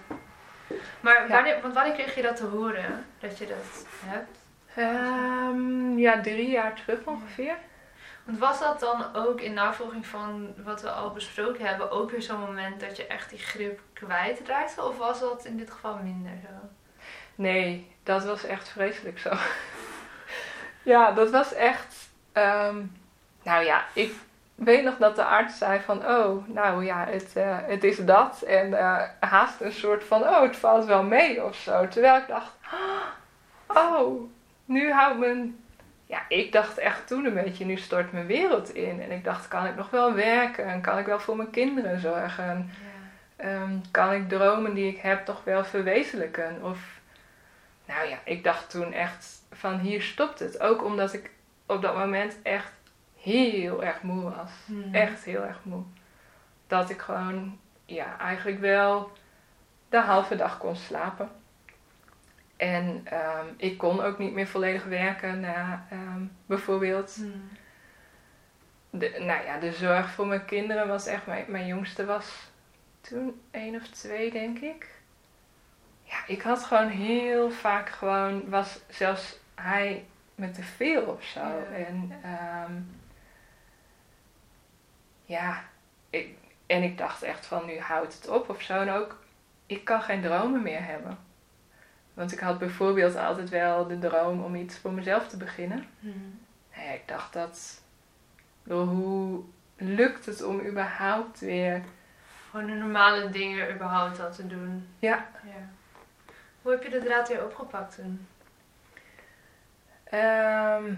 Maar 0.99 1.21
Ja. 1.27 1.27
wanneer, 1.35 1.61
want 1.61 1.73
wanneer 1.73 1.93
kreeg 1.93 2.15
je 2.15 2.21
dat 2.21 2.35
te 2.35 2.45
horen, 2.45 3.05
dat 3.19 3.37
je 3.37 3.45
dat 3.45 3.85
hebt? 4.05 4.37
Ehm, 4.75 5.97
ja, 5.97 6.21
drie 6.21 6.49
jaar 6.49 6.73
terug 6.73 6.99
ongeveer. 7.05 7.55
Want 8.23 8.39
was 8.39 8.59
dat 8.59 8.79
dan 8.79 9.15
ook 9.15 9.41
in 9.41 9.53
navolging 9.53 10.05
van 10.05 10.53
wat 10.63 10.81
we 10.81 10.89
al 10.91 11.11
besproken 11.11 11.65
hebben, 11.65 11.91
ook 11.91 12.11
weer 12.11 12.21
zo'n 12.21 12.39
moment 12.39 12.79
dat 12.79 12.97
je 12.97 13.07
echt 13.07 13.29
die 13.29 13.39
grip 13.39 13.79
kwijtraakte? 13.93 14.83
Of 14.83 14.97
was 14.97 15.19
dat 15.19 15.45
in 15.45 15.57
dit 15.57 15.71
geval 15.71 15.97
minder 16.03 16.31
zo? 16.43 16.67
Nee, 17.35 17.95
dat 18.03 18.23
was 18.25 18.43
echt 18.43 18.69
vreselijk 18.69 19.19
zo. 19.19 19.31
ja, 20.93 21.11
dat 21.11 21.31
was 21.31 21.53
echt. 21.53 22.02
Ehm, 22.33 22.81
nou 23.43 23.63
ja, 23.63 23.85
ik 23.93 24.13
weet 24.55 24.83
nog 24.83 24.97
dat 24.97 25.15
de 25.15 25.23
arts 25.23 25.57
zei 25.57 25.79
van, 25.79 26.07
oh, 26.07 26.47
nou 26.47 26.85
ja, 26.85 27.05
het, 27.09 27.35
eh, 27.35 27.57
het 27.61 27.83
is 27.83 27.97
dat. 27.97 28.41
En 28.41 28.73
eh, 28.73 29.01
haast 29.19 29.61
een 29.61 29.71
soort 29.71 30.03
van, 30.03 30.21
oh, 30.21 30.41
het 30.41 30.55
valt 30.55 30.85
wel 30.85 31.03
mee 31.03 31.43
of 31.43 31.55
zo. 31.55 31.87
Terwijl 31.87 32.17
ik 32.17 32.27
dacht, 32.27 32.51
oh, 33.67 34.29
nu 34.65 34.91
houdt 34.91 35.19
mijn. 35.19 35.57
Ja, 36.05 36.21
ik 36.27 36.51
dacht 36.51 36.77
echt 36.77 37.07
toen 37.07 37.25
een 37.25 37.33
beetje, 37.33 37.65
nu 37.65 37.77
stort 37.77 38.11
mijn 38.11 38.25
wereld 38.25 38.73
in. 38.73 39.01
En 39.01 39.11
ik 39.11 39.23
dacht, 39.23 39.47
kan 39.47 39.65
ik 39.65 39.75
nog 39.75 39.89
wel 39.89 40.13
werken? 40.13 40.65
En 40.65 40.81
kan 40.81 40.97
ik 40.97 41.05
wel 41.05 41.19
voor 41.19 41.35
mijn 41.35 41.49
kinderen 41.49 41.99
zorgen? 41.99 42.71
Ja. 43.37 43.45
ehm, 43.45 43.77
kan 43.91 44.13
ik 44.13 44.29
dromen 44.29 44.73
die 44.73 44.87
ik 44.87 44.97
heb 44.97 45.25
toch 45.25 45.43
wel 45.43 45.65
verwezenlijken? 45.65 46.59
Of, 46.63 46.79
nou 47.85 48.09
ja, 48.09 48.17
ik 48.23 48.43
dacht 48.43 48.69
toen 48.69 48.93
echt 48.93 49.41
van 49.51 49.79
hier 49.79 50.01
stopt 50.01 50.39
het. 50.39 50.59
Ook 50.59 50.83
omdat 50.83 51.13
ik 51.13 51.31
op 51.65 51.81
dat 51.81 51.95
moment 51.97 52.37
echt 52.43 52.71
heel 53.17 53.83
erg 53.83 54.01
moe 54.01 54.21
was. 54.23 54.51
Mhm. 54.65 54.95
Echt 54.95 55.23
heel 55.23 55.43
erg 55.43 55.59
moe. 55.63 55.83
Dat 56.67 56.89
ik 56.89 57.01
gewoon, 57.01 57.59
ja, 57.85 58.19
eigenlijk 58.19 58.59
wel 58.59 59.11
de 59.89 59.97
halve 59.99 60.35
dag 60.35 60.57
kon 60.57 60.75
slapen. 60.75 61.29
En 62.57 63.01
ehm, 63.03 63.45
ik 63.57 63.77
kon 63.77 64.01
ook 64.01 64.17
niet 64.17 64.33
meer 64.33 64.47
volledig 64.47 64.83
werken 64.83 65.39
na 65.39 65.85
ehm, 65.89 66.21
bijvoorbeeld 66.45 67.17
Mhm. 67.17 67.37
de, 68.89 69.15
nou 69.19 69.45
ja, 69.45 69.57
de 69.59 69.71
zorg 69.71 70.09
voor 70.11 70.27
mijn 70.27 70.45
kinderen 70.45 70.87
was 70.87 71.05
echt. 71.05 71.25
Mijn, 71.25 71.45
mijn 71.47 71.67
jongste 71.67 72.05
was 72.05 72.51
toen 73.01 73.41
één 73.51 73.75
of 73.75 73.87
twee, 73.87 74.31
denk 74.31 74.59
ik. 74.59 74.87
Ja, 76.03 76.17
ik 76.27 76.41
had 76.41 76.63
gewoon 76.63 76.87
heel 76.87 77.51
vaak 77.51 77.89
gewoon. 77.89 78.49
Was 78.49 78.79
zelfs 78.89 79.39
hij 79.55 80.05
met 80.43 80.53
te 80.53 80.63
veel 80.63 81.01
of 81.01 81.23
zo. 81.23 81.39
Ja. 81.39 81.63
En 81.63 82.11
ehm, 82.23 82.73
ja, 85.25 85.63
ik, 86.09 86.37
en 86.65 86.83
ik 86.83 86.97
dacht 86.97 87.23
echt 87.23 87.45
van 87.45 87.65
nu 87.65 87.79
houdt 87.79 88.13
het 88.13 88.27
op 88.27 88.49
of 88.49 88.61
zo. 88.61 88.73
En 88.73 88.89
ook, 88.89 89.19
ik 89.65 89.85
kan 89.85 90.01
geen 90.01 90.21
dromen 90.21 90.61
meer 90.61 90.85
hebben. 90.85 91.17
Want 92.13 92.31
ik 92.31 92.39
had 92.39 92.59
bijvoorbeeld 92.59 93.15
altijd 93.15 93.49
wel 93.49 93.87
de 93.87 93.99
droom 93.99 94.43
om 94.43 94.55
iets 94.55 94.77
voor 94.77 94.91
mezelf 94.91 95.27
te 95.27 95.37
beginnen. 95.37 95.87
Nou 95.99 96.85
ja, 96.87 96.91
ik 96.91 97.07
dacht 97.07 97.33
dat. 97.33 97.81
Door 98.63 98.85
hoe 98.85 99.43
lukt 99.75 100.25
het 100.25 100.43
om 100.43 100.65
überhaupt 100.65 101.39
weer. 101.39 101.81
Gewoon 102.49 102.65
de 102.65 102.73
normale 102.73 103.29
dingen 103.29 103.73
überhaupt 103.73 104.19
al 104.19 104.31
te 104.31 104.47
doen. 104.47 104.87
Ja. 104.99 105.29
Ja. 105.43 105.69
Hoe 106.61 106.71
heb 106.71 106.83
je 106.83 106.89
de 106.89 107.03
draad 107.03 107.27
weer 107.27 107.43
opgepakt 107.43 107.95
toen? 107.95 108.27
Ehm, 110.13 110.93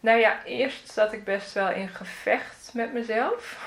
nou 0.00 0.18
ja, 0.18 0.44
eerst 0.44 0.92
zat 0.92 1.12
ik 1.12 1.24
best 1.24 1.52
wel 1.52 1.70
in 1.70 1.88
gevecht 1.88 2.70
met 2.74 2.92
mezelf. 2.92 3.58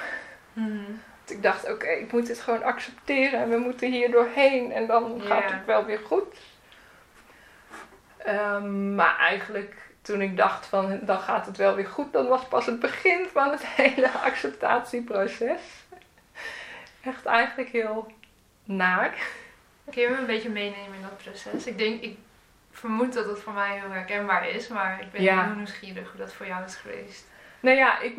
Want 0.54 1.32
ik 1.32 1.44
dacht, 1.44 1.72
oké, 1.72 1.88
ik 1.88 2.12
moet 2.12 2.28
dit 2.28 2.40
gewoon 2.40 2.64
accepteren 2.64 3.40
en 3.40 3.50
we 3.50 3.58
moeten 3.58 3.92
hier 3.92 4.12
doorheen 4.12 4.72
en 4.72 4.88
dan 4.88 5.22
gaat 5.22 5.52
het 5.52 5.66
wel 5.66 5.86
weer 5.86 6.00
goed. 6.00 6.38
Ehm, 8.18 8.96
maar 8.96 9.18
eigenlijk 9.18 9.76
toen 10.02 10.22
ik 10.22 10.38
dacht 10.38 10.66
van 10.66 11.00
dan 11.02 11.20
gaat 11.20 11.46
het 11.46 11.58
wel 11.58 11.76
weer 11.76 11.88
goed, 11.88 12.14
dan 12.14 12.28
was 12.28 12.48
pas 12.48 12.66
het 12.66 12.80
begin 12.80 13.28
van 13.32 13.52
het 13.52 13.66
hele 13.82 14.12
acceptatieproces. 14.12 15.62
Echt 17.04 17.26
eigenlijk 17.26 17.70
heel 17.70 18.12
naar. 18.64 19.14
Kun 19.92 20.02
je 20.02 20.10
me 20.10 20.18
een 20.18 20.26
beetje 20.26 20.50
meenemen 20.50 20.96
in 20.96 21.02
dat 21.02 21.18
proces? 21.18 21.66
Ik 21.66 21.78
denk, 21.78 22.02
ik 22.02 22.18
vermoed 22.72 23.14
dat 23.14 23.26
het 23.26 23.40
voor 23.40 23.54
mij 23.54 23.80
heel 23.80 23.92
herkenbaar 23.92 24.50
is, 24.50 24.68
maar 24.68 25.02
ik 25.02 25.12
ben 25.12 25.22
Ja. 25.22 25.46
heel 25.46 25.56
nieuwsgierig 25.56 26.10
hoe 26.12 26.20
dat 26.20 26.34
voor 26.34 26.46
jou 26.48 26.64
is 26.64 26.76
geweest. 26.76 27.28
Nou 27.62 27.78
ja, 27.78 28.00
ik, 28.00 28.18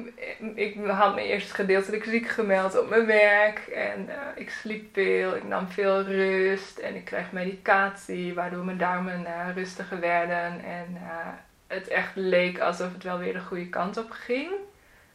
ik 0.54 0.86
had 0.86 1.14
me 1.14 1.22
eerst 1.22 1.52
gedeeltelijk 1.52 2.04
ziek 2.04 2.28
gemeld 2.28 2.78
op 2.78 2.88
mijn 2.88 3.06
werk. 3.06 3.58
En 3.58 4.08
eh, 4.08 4.16
ik 4.34 4.50
sliep 4.50 4.92
veel, 4.92 5.36
ik 5.36 5.44
nam 5.44 5.68
veel 5.68 6.02
rust 6.02 6.78
en 6.78 6.94
ik 6.94 7.04
kreeg 7.04 7.32
medicatie, 7.32 8.34
waardoor 8.34 8.64
mijn 8.64 8.78
darmen 8.78 9.26
eh, 9.26 9.54
rustiger 9.54 10.00
werden. 10.00 10.64
En 10.64 10.96
eh, 11.02 11.28
het 11.66 11.88
echt 11.88 12.10
leek 12.14 12.60
alsof 12.60 12.92
het 12.92 13.02
wel 13.02 13.18
weer 13.18 13.32
de 13.32 13.40
goede 13.40 13.68
kant 13.68 13.96
op 13.96 14.10
ging. 14.10 14.50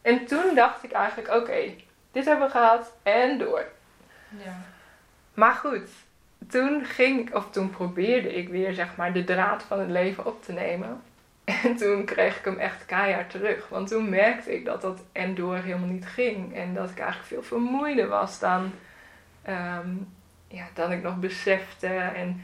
En 0.02 0.26
toen 0.26 0.56
dacht 0.56 0.84
ik 0.84 0.92
eigenlijk, 0.92 1.34
oké, 1.34 1.74
dit 2.12 2.26
hebben 2.26 2.46
we 2.46 2.52
gehad 2.52 2.92
en 3.04 3.38
door. 3.38 3.66
Ja. 4.30 4.58
Maar 5.34 5.54
goed, 5.54 5.90
toen 6.50 6.86
ging 6.86 7.28
ik, 7.28 7.36
of 7.36 7.50
toen 7.50 7.70
probeerde 7.70 8.36
ik 8.36 8.50
weer 8.50 8.74
zeg 8.74 8.96
maar 8.96 9.14
de 9.14 9.24
draad 9.24 9.64
van 9.64 9.80
het 9.80 9.90
leven 9.90 10.26
op 10.26 10.44
te 10.44 10.54
nemen. 10.54 11.02
En 11.46 11.76
toen 11.76 12.06
kreeg 12.06 12.38
ik 12.38 12.46
hem 12.46 12.58
echt 12.58 12.86
keihard 12.86 13.30
terug. 13.30 13.70
Want 13.70 13.88
toen 13.88 14.10
merkte 14.10 14.54
ik 14.54 14.66
dat 14.66 14.82
dat 14.82 15.04
en 15.12 15.36
door 15.36 15.56
helemaal 15.56 15.88
niet 15.88 16.06
ging. 16.06 16.56
En 16.56 16.74
dat 16.74 16.90
ik 16.90 17.00
eigenlijk 17.00 17.28
veel 17.28 17.44
vermoeider 17.44 18.08
was 18.08 18.40
dan, 18.40 18.72
ehm, 19.42 19.90
ja, 20.48 20.66
dan 20.74 20.92
ik 20.92 21.04
nog 21.04 21.20
besefte. 21.20 21.88
En 21.88 22.44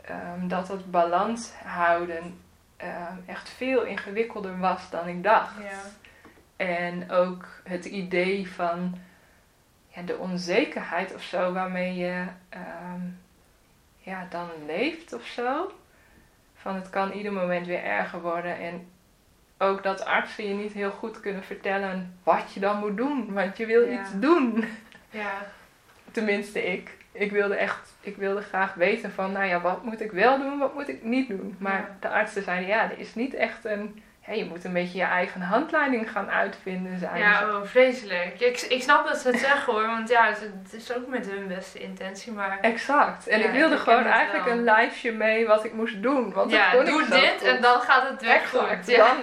ehm, 0.00 0.48
dat 0.48 0.66
dat 0.66 0.90
balans 0.90 1.52
houden 1.64 2.38
ehm, 2.76 3.16
echt 3.26 3.48
veel 3.48 3.84
ingewikkelder 3.84 4.58
was 4.58 4.90
dan 4.90 5.08
ik 5.08 5.22
dacht. 5.22 5.62
Ja. 5.62 5.80
En 6.56 7.10
ook 7.10 7.46
het 7.64 7.84
idee 7.84 8.50
van 8.50 8.98
ja, 9.88 10.02
de 10.02 10.16
onzekerheid 10.16 11.14
of 11.14 11.22
zo 11.22 11.52
waarmee 11.52 11.94
je 11.94 12.24
ja, 14.06 14.26
dan 14.30 14.48
leeft 14.66 15.12
of 15.12 15.24
zo. 15.26 15.72
Van 16.54 16.74
het 16.74 16.90
kan 16.90 17.12
ieder 17.12 17.32
moment 17.32 17.66
weer 17.66 17.82
erger 17.84 18.20
worden. 18.20 18.58
En 18.58 18.88
ook 19.58 19.82
dat 19.82 20.04
artsen 20.04 20.48
je 20.48 20.54
niet 20.54 20.72
heel 20.72 20.90
goed 20.90 21.20
kunnen 21.20 21.42
vertellen 21.44 22.18
wat 22.22 22.52
je 22.52 22.60
dan 22.60 22.78
moet 22.78 22.96
doen. 22.96 23.32
Want 23.32 23.56
je 23.56 23.66
wil 23.66 23.88
Ja. 23.88 24.00
iets 24.00 24.10
doen. 24.14 24.64
Ja. 25.10 25.32
Tenminste 26.12 26.64
ik. 26.72 26.90
Ik 27.12 27.30
wilde 27.30 27.54
echt, 27.56 27.94
ik 28.00 28.16
wilde 28.16 28.42
graag 28.42 28.74
weten 28.74 29.12
van, 29.12 29.32
nou 29.32 29.46
ja, 29.46 29.60
wat 29.60 29.82
moet 29.84 30.00
ik 30.00 30.12
wel 30.12 30.38
doen, 30.38 30.58
wat 30.58 30.74
moet 30.74 30.88
ik 30.88 31.02
niet 31.02 31.28
doen. 31.28 31.56
Maar 31.58 31.80
Ja. 31.80 31.96
de 32.00 32.08
artsen 32.08 32.42
zeiden, 32.42 32.68
ja, 32.68 32.90
er 32.90 32.98
is 32.98 33.14
niet 33.14 33.34
echt 33.34 33.64
een, 33.64 34.02
ja, 34.26 34.32
je 34.32 34.44
moet 34.44 34.64
een 34.64 34.72
beetje 34.72 34.98
je 34.98 35.04
eigen 35.04 35.40
handleiding 35.40 36.10
gaan 36.10 36.30
uitvinden. 36.30 36.98
ze. 36.98 37.08
Ja, 37.14 37.48
oh, 37.48 37.64
vreselijk. 37.64 38.40
Ik, 38.40 38.60
ik 38.60 38.82
snap 38.82 39.06
dat 39.06 39.16
ze 39.18 39.28
het 39.28 39.38
zeggen 39.38 39.72
hoor, 39.72 39.86
want 39.86 40.08
ja, 40.08 40.26
het, 40.28 40.40
het 40.62 40.72
is 40.72 40.92
ook 40.96 41.06
met 41.06 41.26
hun 41.30 41.48
beste 41.48 41.78
intentie, 41.78 42.32
maar... 42.32 42.58
Exact. 42.60 43.26
En 43.26 43.38
Ja, 43.38 43.44
ik 43.46 43.52
wilde 43.52 43.74
ik 43.74 43.80
gewoon 43.80 44.04
eigenlijk 44.04 44.44
wel. 44.44 44.54
een 44.56 44.64
lijstje 44.64 45.12
mee 45.12 45.46
wat 45.46 45.64
ik 45.64 45.72
moest 45.72 46.02
doen. 46.02 46.32
Want 46.32 46.50
ja, 46.50 46.70
kon 46.70 46.84
doe 46.84 47.08
dit 47.08 47.30
goed. 47.38 47.42
en 47.42 47.60
dan 47.62 47.80
gaat 47.80 48.08
het 48.08 48.22
weg 48.22 48.42
Exact. 48.42 48.76
goed. 48.76 48.86
Ja. 48.86 49.06
Dan, 49.06 49.16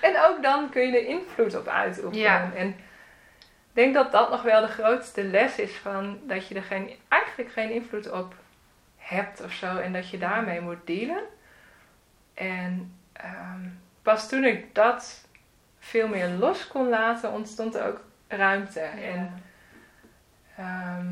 en 0.00 0.20
ook 0.28 0.42
dan 0.42 0.68
kun 0.70 0.82
je 0.90 0.98
er 0.98 1.06
invloed 1.06 1.56
op 1.56 1.68
uitoefenen. 1.68 2.18
Ja. 2.18 2.50
En 2.54 2.68
ik 2.68 3.84
denk 3.84 3.94
dat 3.94 4.12
dat 4.12 4.30
nog 4.30 4.42
wel 4.42 4.60
de 4.60 4.66
grootste 4.72 5.24
les 5.24 5.58
is 5.58 5.72
van 5.76 6.18
dat 6.22 6.48
je 6.48 6.54
er 6.54 6.62
geen, 6.62 6.90
eigenlijk 7.08 7.52
geen 7.52 7.70
invloed 7.70 8.10
op 8.10 8.34
hebt 8.96 9.44
of 9.44 9.52
zo. 9.52 9.76
En 9.76 9.92
dat 9.92 10.10
je 10.10 10.18
daarmee 10.18 10.60
moet 10.60 10.86
dealen. 10.86 11.22
En 12.34 12.96
ehm, 13.12 13.60
pas 14.14 14.28
toen 14.28 14.44
ik 14.44 14.74
dat 14.74 15.24
veel 15.78 16.08
meer 16.08 16.28
los 16.28 16.66
kon 16.68 16.88
laten, 16.88 17.32
ontstond 17.32 17.74
er 17.74 17.86
ook 17.86 18.00
ruimte. 18.28 18.80
En 18.80 19.42
Ehm, 20.56 21.06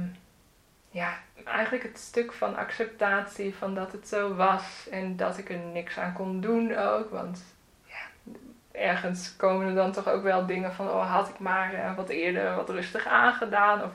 ja, 0.91 1.13
eigenlijk 1.45 1.83
het 1.85 1.99
stuk 1.99 2.33
van 2.33 2.57
acceptatie 2.57 3.55
van 3.55 3.75
dat 3.75 3.93
het 3.93 4.09
zo 4.09 4.35
was 4.35 4.89
en 4.91 5.17
dat 5.17 5.39
ik 5.39 5.51
er 5.51 5.59
niks 5.59 5.99
aan 5.99 6.13
kon 6.13 6.41
doen 6.41 6.77
ook. 6.77 7.11
Want 7.11 7.45
ja, 7.85 8.33
ergens 8.73 9.37
komen 9.37 9.67
er 9.69 9.75
dan 9.75 9.93
toch 9.93 10.09
ook 10.09 10.23
wel 10.23 10.47
dingen 10.47 10.73
van, 10.73 10.89
oh 10.89 11.13
had 11.13 11.29
ik 11.29 11.39
maar 11.39 11.75
eh, 11.75 11.97
wat 11.97 12.09
eerder 12.09 12.55
wat 12.57 12.71
rustig 12.71 13.07
aangedaan. 13.07 13.83
Of 13.83 13.91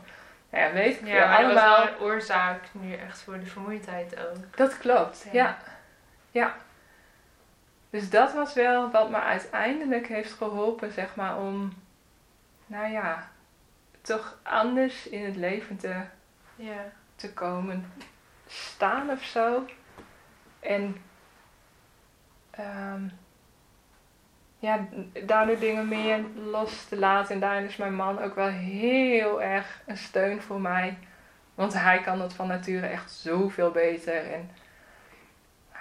nou 0.50 0.66
ja, 0.66 0.72
weet 0.74 1.00
ik 1.00 1.08
Ja, 1.08 1.38
veel. 1.38 1.46
allemaal. 1.46 1.88
oorzaak 2.00 2.62
nu 2.72 2.94
echt 2.94 3.22
voor 3.22 3.40
de 3.40 3.46
vermoeidheid 3.46 4.16
ook. 4.20 4.58
Dat 4.58 4.78
klopt, 4.78 5.26
Ja. 5.32 5.32
ja. 5.32 5.58
ja. 6.32 6.56
Dus 7.92 8.10
dat 8.10 8.34
was 8.34 8.54
wel 8.54 8.92
wat 8.92 9.10
me 9.10 9.20
uiteindelijk 9.20 10.08
heeft 10.08 10.34
geholpen, 10.34 10.92
zeg 10.92 11.16
maar, 11.16 11.38
om, 11.38 11.74
nou 12.66 12.92
ja, 12.92 13.32
toch 14.02 14.38
anders 14.44 15.08
in 15.08 15.26
het 15.26 15.36
leven 15.36 15.78
te 15.78 16.02
Ja. 16.56 16.92
te 17.16 17.34
komen 17.34 17.92
staan 18.48 19.10
of 19.10 19.24
zo. 19.24 19.66
En 20.60 20.96
ehm, 22.52 23.04
ja, 24.60 24.88
daardoor 25.26 25.60
dingen 25.60 25.88
meer 25.88 26.24
los 26.36 26.86
te 26.86 26.98
laten. 26.98 27.34
En 27.36 27.40
daarin 27.42 27.66
is 27.66 27.78
mijn 27.78 27.96
man 27.96 28.20
ook 28.22 28.36
wel 28.36 28.48
heel 28.48 29.42
erg 29.42 29.82
een 29.86 29.98
steun 29.98 30.42
voor 30.42 30.62
mij. 30.62 30.98
Want 31.56 31.74
hij 31.74 32.02
kan 32.02 32.18
dat 32.18 32.34
van 32.34 32.48
nature 32.48 32.88
echt 32.88 33.12
zoveel 33.12 33.72
beter. 33.72 34.32
En 34.32 34.50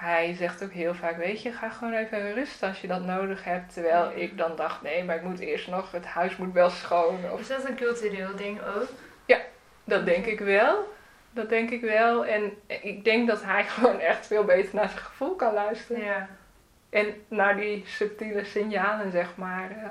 hij 0.01 0.35
zegt 0.35 0.65
ook 0.65 0.73
heel 0.73 0.95
vaak, 0.95 1.17
weet 1.17 1.43
je, 1.43 1.53
ga 1.53 1.69
gewoon 1.69 1.93
even 1.93 2.35
rusten 2.35 2.69
als 2.69 2.81
je 2.81 2.87
dat 2.87 3.05
nodig 3.05 3.45
hebt. 3.45 3.73
Terwijl 3.73 4.13
ik 4.15 4.39
dan 4.39 4.57
dacht, 4.57 4.83
nee, 4.83 5.05
maar 5.05 5.17
ik 5.17 5.23
moet 5.23 5.39
eerst 5.41 5.69
nog, 5.69 5.93
het 5.93 6.07
huis 6.07 6.37
moet 6.37 6.53
wel 6.53 6.71
schoon. 6.71 7.31
Of 7.33 7.41
Is 7.41 7.49
dat 7.49 7.69
een 7.69 7.77
cultureel 7.77 8.37
ding 8.37 8.61
ook? 8.63 8.89
dat 9.85 10.05
denk 10.05 10.27
ik 10.27 10.41
wel. 10.41 10.93
Dat 11.31 11.49
denk 11.49 11.71
ik 11.71 11.81
wel. 11.81 12.27
En 12.27 12.53
ik 12.67 13.05
denk 13.05 13.29
dat 13.29 13.45
hij 13.45 13.64
gewoon 13.74 14.01
echt 14.01 14.27
veel 14.27 14.45
beter 14.45 14.74
naar 14.74 14.89
zijn 14.89 15.03
gevoel 15.03 15.35
kan 15.35 15.55
luisteren. 15.55 16.05
Ja. 16.05 16.29
En 16.91 17.24
naar 17.29 17.57
die 17.57 17.83
subtiele 17.87 18.45
signalen, 18.45 19.11
zeg 19.11 19.37
maar. 19.37 19.70
eh, 19.70 19.89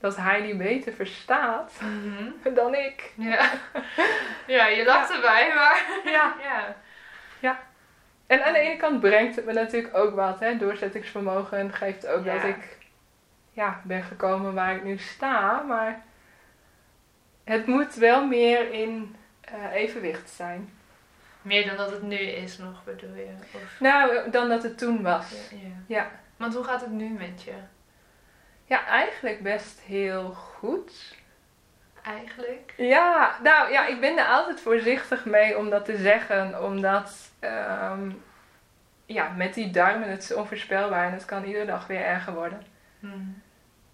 dat 0.00 0.16
hij 0.16 0.42
die 0.42 0.56
beter 0.56 0.92
verstaat 0.92 1.72
dan 2.54 2.74
ik. 2.74 3.12
Ja. 3.16 3.50
ja, 4.46 4.66
je 4.66 4.84
lacht 4.84 5.14
erbij, 5.14 5.52
maar... 5.54 5.86
Ja. 6.04 6.34
ja. 6.48 6.76
En 8.30 8.44
aan 8.44 8.52
de 8.52 8.58
ene 8.58 8.76
kant 8.76 9.00
brengt 9.00 9.36
het 9.36 9.44
me 9.44 9.52
natuurlijk 9.52 9.96
ook 9.96 10.14
wat. 10.14 10.40
Hè. 10.40 10.56
Doorzettingsvermogen 10.56 11.72
geeft 11.72 12.06
ook 12.06 12.24
Ja. 12.24 12.34
dat 12.34 12.44
ik 12.44 12.78
ja, 13.52 13.80
ben 13.84 14.02
gekomen 14.02 14.54
waar 14.54 14.76
ik 14.76 14.84
nu 14.84 14.98
sta. 14.98 15.62
Maar 15.62 16.02
het 17.44 17.66
moet 17.66 17.94
wel 17.94 18.26
meer 18.26 18.72
in 18.72 19.16
eh, 19.40 19.72
evenwicht 19.72 20.30
zijn. 20.30 20.72
Meer 21.42 21.66
dan 21.66 21.76
dat 21.76 21.90
het 21.90 22.02
nu 22.02 22.16
is 22.18 22.58
nog, 22.58 22.84
bedoel 22.84 23.14
je? 23.14 23.30
Of... 23.54 23.80
Nou, 23.80 24.30
dan 24.30 24.48
dat 24.48 24.62
het 24.62 24.78
toen 24.78 25.02
was. 25.02 25.30
Ja, 25.50 25.58
ja. 25.58 25.74
Ja. 25.86 26.10
Want 26.36 26.54
hoe 26.54 26.64
gaat 26.64 26.80
het 26.80 26.90
nu 26.90 27.08
met 27.08 27.42
je? 27.42 27.54
Ja, 28.64 28.86
eigenlijk 28.86 29.42
best 29.42 29.80
heel 29.80 30.30
goed. 30.30 31.16
Eigenlijk? 32.02 32.74
Ja, 32.76 33.36
nou 33.42 33.72
ja, 33.72 33.86
ik 33.86 34.00
ben 34.00 34.18
er 34.18 34.26
altijd 34.26 34.60
voorzichtig 34.60 35.24
mee 35.24 35.58
om 35.58 35.70
dat 35.70 35.84
te 35.84 35.96
zeggen, 35.96 36.64
omdat 36.64 37.29
ehm, 37.40 38.10
ja, 39.06 39.28
met 39.28 39.54
die 39.54 39.70
darmen 39.70 40.10
het 40.10 40.22
is 40.22 40.34
onvoorspelbaar 40.34 41.06
en 41.06 41.12
het 41.12 41.24
kan 41.24 41.44
iedere 41.44 41.64
dag 41.64 41.86
weer 41.86 42.04
erger 42.04 42.34
worden. 42.34 42.62
Hmm. 43.00 43.42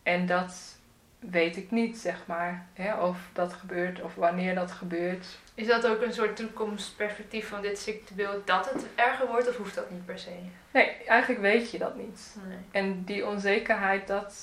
En 0.02 0.26
dat 0.26 0.78
weet 1.18 1.56
ik 1.56 1.70
niet, 1.70 1.98
zeg 1.98 2.26
maar, 2.26 2.66
hè, 2.72 2.94
of 2.94 3.18
dat 3.32 3.52
gebeurt 3.52 4.02
of 4.02 4.14
wanneer 4.14 4.54
dat 4.54 4.72
gebeurt. 4.72 5.26
Is 5.54 5.66
dat 5.66 5.86
ook 5.86 6.02
een 6.02 6.12
soort 6.12 6.36
toekomstperspectief 6.36 7.48
van 7.48 7.62
dit 7.62 7.78
ziektebeeld 7.78 8.46
dat 8.46 8.70
het 8.72 8.86
erger 8.94 9.26
wordt 9.26 9.48
of 9.48 9.56
hoeft 9.56 9.74
dat 9.74 9.90
niet 9.90 10.06
per 10.06 10.18
se? 10.18 10.30
Nee, 10.70 10.96
eigenlijk 11.06 11.40
weet 11.40 11.70
je 11.70 11.78
dat 11.78 11.96
niet. 11.96 12.36
Nee. 12.48 12.58
En 12.70 13.04
die 13.04 13.26
onzekerheid, 13.26 14.06
dat 14.06 14.34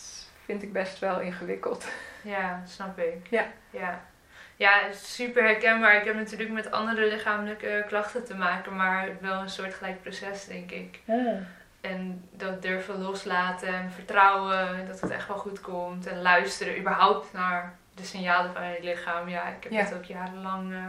vind 0.46 0.64
ik 0.64 0.74
best 0.74 1.00
wel 1.00 1.22
ingewikkeld. 1.22 1.88
Ja, 2.22 2.64
snap 2.66 2.98
ik. 2.98 3.28
Ja. 3.30 3.48
Ja. 3.70 4.06
Ja, 4.56 4.92
super 4.92 5.44
herkenbaar. 5.44 5.96
Ik 5.96 6.06
heb 6.06 6.16
natuurlijk 6.16 6.50
met 6.50 6.72
andere 6.72 7.08
lichamelijke 7.08 7.84
klachten 7.88 8.26
te 8.26 8.36
maken, 8.36 8.76
maar 8.76 9.08
wel 9.22 9.42
een 9.42 9.50
soort 9.50 9.74
gelijk 9.74 10.02
proces, 10.02 10.46
denk 10.46 10.72
ik. 10.72 11.00
En 11.82 12.30
dat 12.32 12.62
durven 12.62 13.02
loslaten 13.02 13.68
en 13.68 13.92
vertrouwen 13.92 14.88
dat 14.88 15.00
het 15.02 15.12
echt 15.12 15.28
wel 15.28 15.38
goed 15.38 15.62
komt. 15.62 16.08
En 16.08 16.22
luisteren 16.22 16.78
überhaupt 16.80 17.34
naar 17.34 17.76
de 17.96 18.04
signalen 18.04 18.54
van 18.54 18.68
je 18.72 18.78
lichaam. 18.82 19.30
Ja, 19.30 19.48
ik 19.48 19.64
heb 19.64 19.72
Ja. 19.72 19.80
het 19.84 19.94
ook 19.94 20.04
jarenlang 20.04 20.74
eh, 20.74 20.80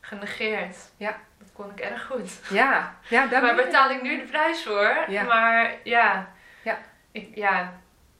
genegeerd. 0.00 0.76
Ja. 0.96 1.16
Dat 1.38 1.48
kon 1.52 1.70
ik 1.70 1.80
erg 1.80 2.06
goed. 2.06 2.40
Ja, 2.50 2.94
ja 3.08 3.26
daar 3.30 3.50
ik- 3.58 3.64
betaal 3.64 3.90
ik 3.90 4.02
nu 4.02 4.16
de 4.16 4.24
prijs 4.24 4.62
voor. 4.64 5.04
Ja. 5.08 5.22
Maar 5.22 5.74
ja, 5.84 6.28
Ja. 6.62 6.78
Ik, 7.12 7.28
ja, 7.34 7.72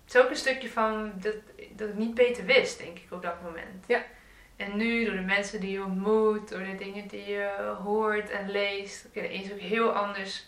het 0.05 0.15
is 0.15 0.21
ook 0.21 0.31
een 0.31 0.37
stukje 0.37 0.71
van 0.71 1.13
dat, 1.15 1.35
dat 1.73 1.89
ik 1.89 1.95
niet 1.95 2.15
beter 2.15 2.45
wist, 2.45 2.79
denk 2.79 2.99
ik, 2.99 3.07
op 3.11 3.23
dat 3.23 3.43
moment. 3.43 3.85
Ja. 3.87 3.99
En 4.63 4.77
nu, 4.77 5.05
door 5.05 5.15
de 5.15 5.21
mensen 5.21 5.61
die 5.61 5.71
je 5.71 5.85
ontmoet, 5.85 6.49
door 6.49 6.65
de 6.65 6.75
dingen 6.75 7.09
die 7.09 7.25
je 7.25 7.75
hoort 7.83 8.31
en 8.31 8.51
leest, 8.51 9.03
dat 9.03 9.13
ik 9.15 9.31
ineens 9.31 9.53
ook 9.53 9.59
heel 9.59 9.93
anders 9.93 10.47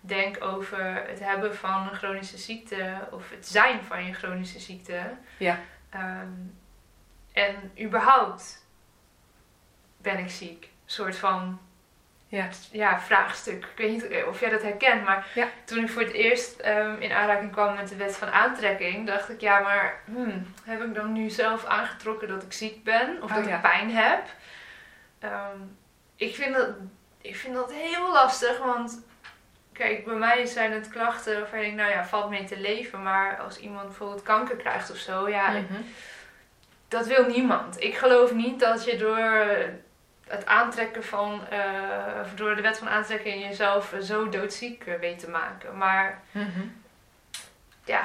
denk 0.00 0.44
over 0.44 1.04
het 1.06 1.20
hebben 1.20 1.56
van 1.56 1.88
een 1.88 1.96
chronische 1.96 2.38
ziekte 2.38 3.08
of 3.10 3.30
het 3.30 3.48
zijn 3.48 3.82
van 3.82 4.04
je 4.04 4.12
chronische 4.12 4.58
ziekte. 4.58 5.14
Ja. 5.38 5.60
Ehm, 5.90 6.32
en 7.32 7.72
überhaupt 7.80 8.66
ben 9.96 10.18
ik 10.18 10.30
ziek. 10.30 10.62
Een 10.64 10.70
soort 10.84 11.16
van 11.16 11.60
Ja. 12.30 12.48
ja, 12.70 13.00
vraagstuk. 13.00 13.64
Ik 13.64 13.76
weet 13.76 13.90
niet 13.90 14.24
of 14.26 14.40
jij 14.40 14.50
dat 14.50 14.62
herkent, 14.62 15.04
maar 15.04 15.26
Ja. 15.34 15.48
toen 15.64 15.82
ik 15.84 15.90
voor 15.90 16.02
het 16.02 16.12
eerst 16.12 16.58
ehm, 16.58 16.94
in 16.98 17.12
aanraking 17.12 17.52
kwam 17.52 17.74
met 17.74 17.88
de 17.88 17.96
wet 17.96 18.16
van 18.16 18.28
aantrekking, 18.30 19.06
dacht 19.06 19.28
ik, 19.28 19.40
ja, 19.40 19.58
maar 19.60 20.00
hmm, 20.04 20.46
heb 20.64 20.82
ik 20.82 20.94
dan 20.94 21.12
nu 21.12 21.30
zelf 21.30 21.64
aangetrokken 21.64 22.28
dat 22.28 22.42
ik 22.42 22.52
ziek 22.52 22.84
ben 22.84 23.22
of 23.22 23.30
Oh, 23.30 23.36
dat 23.36 23.46
ja. 23.46 23.54
ik 23.54 23.60
pijn 23.62 23.90
heb? 23.90 24.24
Ehm, 25.18 25.56
ik, 26.16 26.34
vind 26.34 26.54
dat, 26.54 26.68
ik 27.20 27.36
vind 27.36 27.54
dat 27.54 27.72
heel 27.72 28.12
lastig, 28.12 28.58
want 28.58 29.06
kijk, 29.72 30.04
bij 30.04 30.14
mij 30.16 30.46
zijn 30.46 30.72
het 30.72 30.88
klachten 30.88 31.38
waarvan 31.40 31.58
ik 31.58 31.64
denk, 31.64 31.76
nou 31.76 31.90
ja, 31.90 32.04
valt 32.06 32.30
mee 32.30 32.44
te 32.44 32.60
leven, 32.60 33.02
maar 33.02 33.36
als 33.38 33.58
iemand 33.58 33.86
bijvoorbeeld 33.86 34.22
kanker 34.22 34.56
krijgt 34.56 34.90
of 34.90 34.96
zo, 34.96 35.28
ja, 35.28 35.48
Mhm. 35.50 35.80
dat 36.88 37.06
wil 37.06 37.26
niemand. 37.26 37.82
Ik 37.82 37.96
geloof 37.96 38.32
niet 38.32 38.60
dat 38.60 38.84
je 38.84 38.96
door 38.96 39.56
het 40.28 40.46
aantrekken 40.46 41.04
van, 41.04 41.46
eh, 41.50 41.60
door 42.34 42.56
de 42.56 42.62
wet 42.62 42.78
van 42.78 42.88
aantrekking 42.88 43.44
jezelf 43.44 43.94
zo 44.02 44.28
doodziek 44.28 44.86
eh, 44.86 44.94
weet 45.00 45.18
te 45.18 45.30
maken. 45.30 45.76
Maar 45.76 46.22
Mhm. 46.30 46.60
ja, 47.84 48.02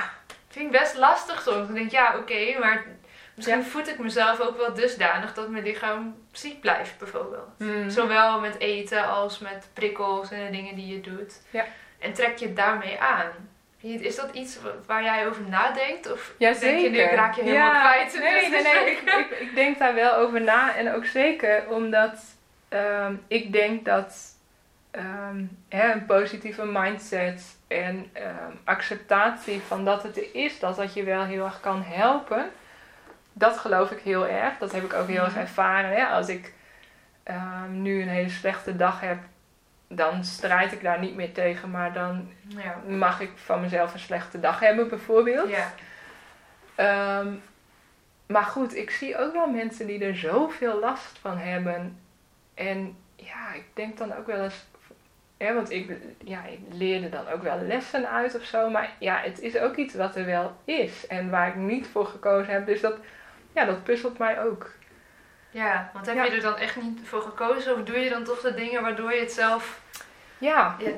vind 0.50 0.66
ik 0.74 0.80
best 0.80 0.96
lastig 0.98 1.42
soms. 1.42 1.70
Ik 1.70 1.76
denk, 1.76 1.92
ja, 1.92 2.18
oké, 2.18 2.60
maar 2.60 2.86
misschien 3.36 3.64
voed 3.64 3.88
ik 3.88 4.00
mezelf 4.00 4.40
ook 4.40 4.58
wel 4.58 4.74
dusdanig 4.74 5.34
dat 5.34 5.50
mijn 5.50 5.64
lichaam 5.64 6.16
ziek 6.32 6.62
blijft, 6.62 6.98
bijvoorbeeld. 6.98 7.48
Mhm. 7.60 7.90
Zowel 7.90 8.40
met 8.40 8.60
eten 8.60 9.08
als 9.08 9.40
met 9.40 9.68
prikkels 9.74 10.32
en 10.32 10.46
de 10.46 10.52
dingen 10.52 10.76
die 10.76 10.88
je 10.96 11.02
doet. 11.02 11.42
Ja. 11.50 11.66
En 12.00 12.14
trek 12.14 12.38
je 12.38 12.46
het 12.46 12.56
daarmee 12.56 13.00
aan. 13.00 13.32
Is 13.84 14.16
dat 14.16 14.30
iets 14.34 14.62
wa- 14.62 14.70
waar 14.86 15.04
jij 15.04 15.28
over 15.28 15.42
nadenkt? 15.50 16.12
Of 16.12 16.34
Ja, 16.38 16.54
denk 16.54 16.80
je 16.80 16.90
nu, 16.90 16.98
ik 16.98 17.12
raak 17.12 17.36
je 17.36 17.42
helemaal 17.42 17.74
Ja, 17.74 17.80
kwijt? 17.82 18.20
Nee, 18.20 18.50
nee, 18.50 18.62
nee. 18.64 18.92
Ik, 18.92 19.02
ik, 19.02 19.40
ik 19.40 19.56
denk 19.56 19.80
daar 19.80 19.94
wel 19.96 20.16
over 20.16 20.42
na. 20.42 20.76
En 20.76 20.94
ook 20.94 21.06
zeker 21.06 21.64
omdat 21.70 22.20
ehm, 22.70 23.16
ik 23.28 23.52
denk 23.52 23.86
dat 23.86 24.16
ehm, 24.92 25.44
hè, 25.70 25.92
een 25.92 26.06
positieve 26.06 26.66
mindset 26.66 27.58
en 27.68 28.10
ehm, 28.14 28.52
acceptatie 28.64 29.62
van 29.68 29.86
dat 29.86 30.04
het 30.04 30.18
er 30.18 30.36
is, 30.36 30.60
dat 30.60 30.76
dat 30.76 30.94
je 30.94 31.04
wel 31.04 31.24
heel 31.24 31.46
erg 31.46 31.60
kan 31.60 31.84
helpen. 31.86 32.52
Dat 33.34 33.58
geloof 33.58 33.92
ik 33.92 34.00
heel 34.00 34.28
erg. 34.28 34.58
Dat 34.58 34.72
heb 34.72 34.84
ik 34.84 34.94
ook 34.94 35.08
heel 35.08 35.24
erg 35.24 35.36
ervaren. 35.38 35.90
Hè? 35.92 36.06
Als 36.06 36.28
ik 36.30 36.54
nu 37.70 38.02
een 38.02 38.08
hele 38.10 38.30
slechte 38.30 38.76
dag 38.76 39.02
heb, 39.02 39.18
dan 39.96 40.24
strijd 40.24 40.72
ik 40.72 40.82
daar 40.84 41.00
niet 41.00 41.16
meer 41.16 41.32
tegen. 41.34 41.72
Maar 41.72 41.94
dan 41.94 42.32
Ja. 42.48 42.82
mag 42.88 43.20
ik 43.22 43.32
van 43.36 43.62
mezelf 43.62 43.94
een 43.94 44.00
slechte 44.00 44.40
dag 44.40 44.60
hebben, 44.60 44.88
bijvoorbeeld. 44.90 45.50
ja. 45.50 45.72
Ehm, 46.76 47.28
maar 48.28 48.44
goed, 48.44 48.76
ik 48.76 48.90
zie 48.90 49.18
ook 49.18 49.34
wel 49.34 49.48
mensen 49.48 49.88
die 49.88 50.06
er 50.06 50.16
zoveel 50.16 50.80
last 50.80 51.18
van 51.20 51.38
hebben. 51.38 52.00
En 52.54 52.98
ja, 53.16 53.54
ik 53.54 53.66
denk 53.74 53.98
dan 53.98 54.16
ook 54.16 54.28
wel 54.28 54.44
eens. 54.44 54.66
Hè, 55.38 55.54
want 55.54 55.72
ik, 55.72 55.92
ja, 56.24 56.46
ik 56.46 56.60
leerde 56.72 57.10
dan 57.10 57.28
ook 57.28 57.44
wel 57.44 57.60
lessen 57.60 58.10
uit 58.10 58.36
of 58.36 58.44
zo. 58.44 58.70
Maar 58.70 58.90
ja, 59.00 59.18
het 59.18 59.40
is 59.40 59.58
ook 59.58 59.76
iets 59.76 59.96
wat 59.96 60.16
er 60.16 60.26
wel 60.26 60.56
is. 60.66 61.08
En 61.08 61.30
waar 61.30 61.48
ik 61.48 61.56
niet 61.56 61.88
voor 61.88 62.06
gekozen 62.06 62.54
heb. 62.54 62.66
Dus 62.66 62.82
dat, 62.82 62.96
ja, 63.54 63.66
dat 63.66 63.84
puzzelt 63.84 64.18
mij 64.18 64.42
ook. 64.44 64.72
Ja, 65.52 65.90
want 65.94 66.06
heb 66.06 66.16
Ja. 66.16 66.24
je 66.24 66.32
er 66.32 66.42
dan 66.42 66.58
echt 66.58 66.82
niet 66.82 67.00
voor 67.04 67.22
gekozen? 67.22 67.74
Of 67.76 67.84
doe 67.84 67.98
je 68.00 68.10
dan 68.10 68.24
toch 68.24 68.42
de 68.42 68.54
dingen 68.54 68.82
waardoor 68.82 69.14
je 69.14 69.20
het 69.20 69.32
zelf... 69.32 69.82
Ja, 70.44 70.76
Ja. 70.80 70.92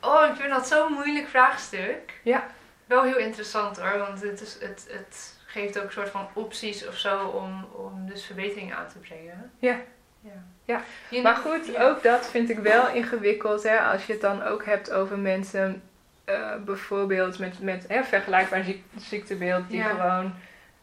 Oh, 0.00 0.26
ik 0.30 0.36
vind 0.36 0.50
dat 0.50 0.66
zo'n 0.68 0.92
moeilijk 0.92 1.28
vraagstuk. 1.28 2.20
Ja. 2.22 2.46
Wel 2.86 3.02
heel 3.02 3.16
interessant 3.16 3.80
hoor, 3.80 3.98
want 3.98 4.22
het, 4.22 4.40
is, 4.40 4.56
het, 4.60 4.86
het 4.90 5.38
geeft 5.46 5.78
ook 5.78 5.84
een 5.84 5.92
soort 5.92 6.08
van 6.08 6.28
opties 6.32 6.88
of 6.88 6.96
zo 6.96 7.18
om, 7.26 7.64
om 7.72 8.06
dus 8.06 8.24
verbetering 8.26 8.74
aan 8.74 8.86
te 8.88 8.98
brengen. 8.98 9.50
Ja. 9.58 9.76
Ja. 10.20 10.42
Ja. 10.64 10.80
Je 11.08 11.22
Maar 11.22 11.36
goed, 11.36 11.66
ja. 11.66 11.82
ook 11.82 12.02
dat 12.02 12.26
vind 12.30 12.50
ik 12.50 12.58
wel 12.58 12.88
ingewikkeld. 12.88 13.62
Hè? 13.62 13.78
Als 13.80 14.06
je 14.06 14.12
het 14.12 14.20
dan 14.22 14.42
ook 14.42 14.64
hebt 14.64 14.90
over 14.92 15.18
mensen, 15.18 15.82
eh, 16.24 16.54
bijvoorbeeld 16.64 17.38
met, 17.38 17.60
met 17.60 17.84
hè, 17.88 18.04
vergelijkbaar 18.04 18.64
ziek- 18.64 18.84
ziektebeeld, 18.96 19.68
die 19.68 19.78
Ja. 19.78 19.88
gewoon 19.88 20.34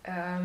ehm, 0.02 0.44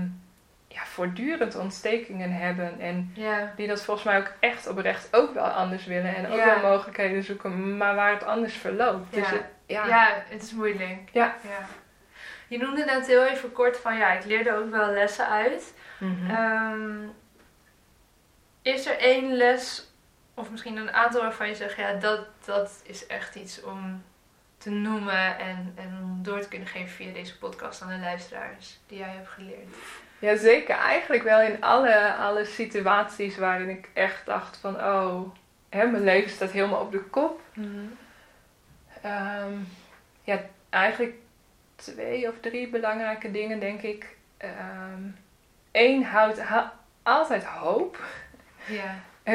ja, 0.77 0.85
voortdurend 0.85 1.55
ontstekingen 1.55 2.33
hebben. 2.33 2.81
En 2.81 3.11
Ja. 3.15 3.53
die 3.57 3.67
dat 3.69 3.85
volgens 3.85 4.07
mij 4.07 4.19
ook 4.19 4.33
echt 4.41 4.67
oprecht 4.67 5.09
ook 5.17 5.35
wel 5.35 5.45
anders 5.49 5.85
willen. 5.87 6.15
En 6.17 6.27
ook 6.27 6.37
Ja. 6.37 6.61
wel 6.61 6.71
mogelijkheden 6.71 7.23
zoeken, 7.23 7.77
maar 7.77 7.95
waar 7.95 8.13
het 8.13 8.25
anders 8.25 8.55
verloopt. 8.55 9.13
Dus 9.15 9.29
Ja. 9.29 9.35
het- 9.35 9.45
ja. 9.67 10.23
Het 10.29 10.43
is 10.43 10.53
moeilijk. 10.53 11.09
Ja. 11.13 11.35
ja. 11.43 11.67
Je 12.49 12.59
noemde 12.59 12.85
net 12.85 13.07
heel 13.07 13.25
even 13.25 13.53
kort 13.53 13.77
van 13.77 13.97
ja, 13.97 14.13
ik 14.13 14.25
leerde 14.25 14.57
ook 14.57 14.71
wel 14.71 14.91
lessen 14.93 15.29
uit. 15.29 15.75
Mhm. 15.99 16.31
Ehm, 16.31 16.99
is 18.63 18.87
er 18.87 18.99
één 18.99 19.33
les, 19.37 19.91
of 20.35 20.51
misschien 20.51 20.77
een 20.77 20.93
aantal 20.93 21.21
waarvan 21.23 21.49
je 21.49 21.55
zegt, 21.55 21.77
ja, 21.77 21.93
dat, 21.93 22.21
dat 22.45 22.81
is 22.85 23.07
echt 23.07 23.35
iets 23.35 23.63
om 23.63 24.03
te 24.59 24.71
noemen 24.71 25.39
en, 25.39 25.73
en 25.77 26.19
door 26.23 26.41
te 26.41 26.49
kunnen 26.49 26.69
geven 26.69 26.89
via 26.89 27.13
deze 27.13 27.39
podcast 27.39 27.83
aan 27.83 27.89
de 27.89 27.99
luisteraars 27.99 28.79
die 28.87 28.99
jij 28.99 29.09
hebt 29.11 29.29
geleerd? 29.29 29.75
Ja, 30.19 30.37
zeker. 30.37 30.77
Eigenlijk 30.77 31.23
wel 31.23 31.41
in 31.41 31.61
alle, 31.63 32.15
alle 32.15 32.45
situaties 32.45 33.39
waarin 33.39 33.69
ik 33.69 33.89
echt 33.93 34.27
dacht 34.27 34.57
van, 34.57 34.75
oh, 34.77 35.35
hè, 35.69 35.87
mijn 35.87 36.05
leven 36.05 36.31
staat 36.31 36.51
helemaal 36.51 36.81
op 36.81 36.93
de 36.93 37.03
kop. 37.03 37.41
Ehm, 39.03 39.53
ja, 40.25 40.41
eigenlijk 40.71 41.15
twee 41.77 42.29
of 42.29 42.35
drie 42.41 42.69
belangrijke 42.69 43.31
dingen, 43.31 43.61
denk 43.61 43.83
ik. 43.83 44.17
Eén, 45.73 46.05
houdt 46.05 46.41
hou- 46.43 46.69
altijd 47.03 47.45
hoop. 47.45 48.05
Ja. 48.69 48.95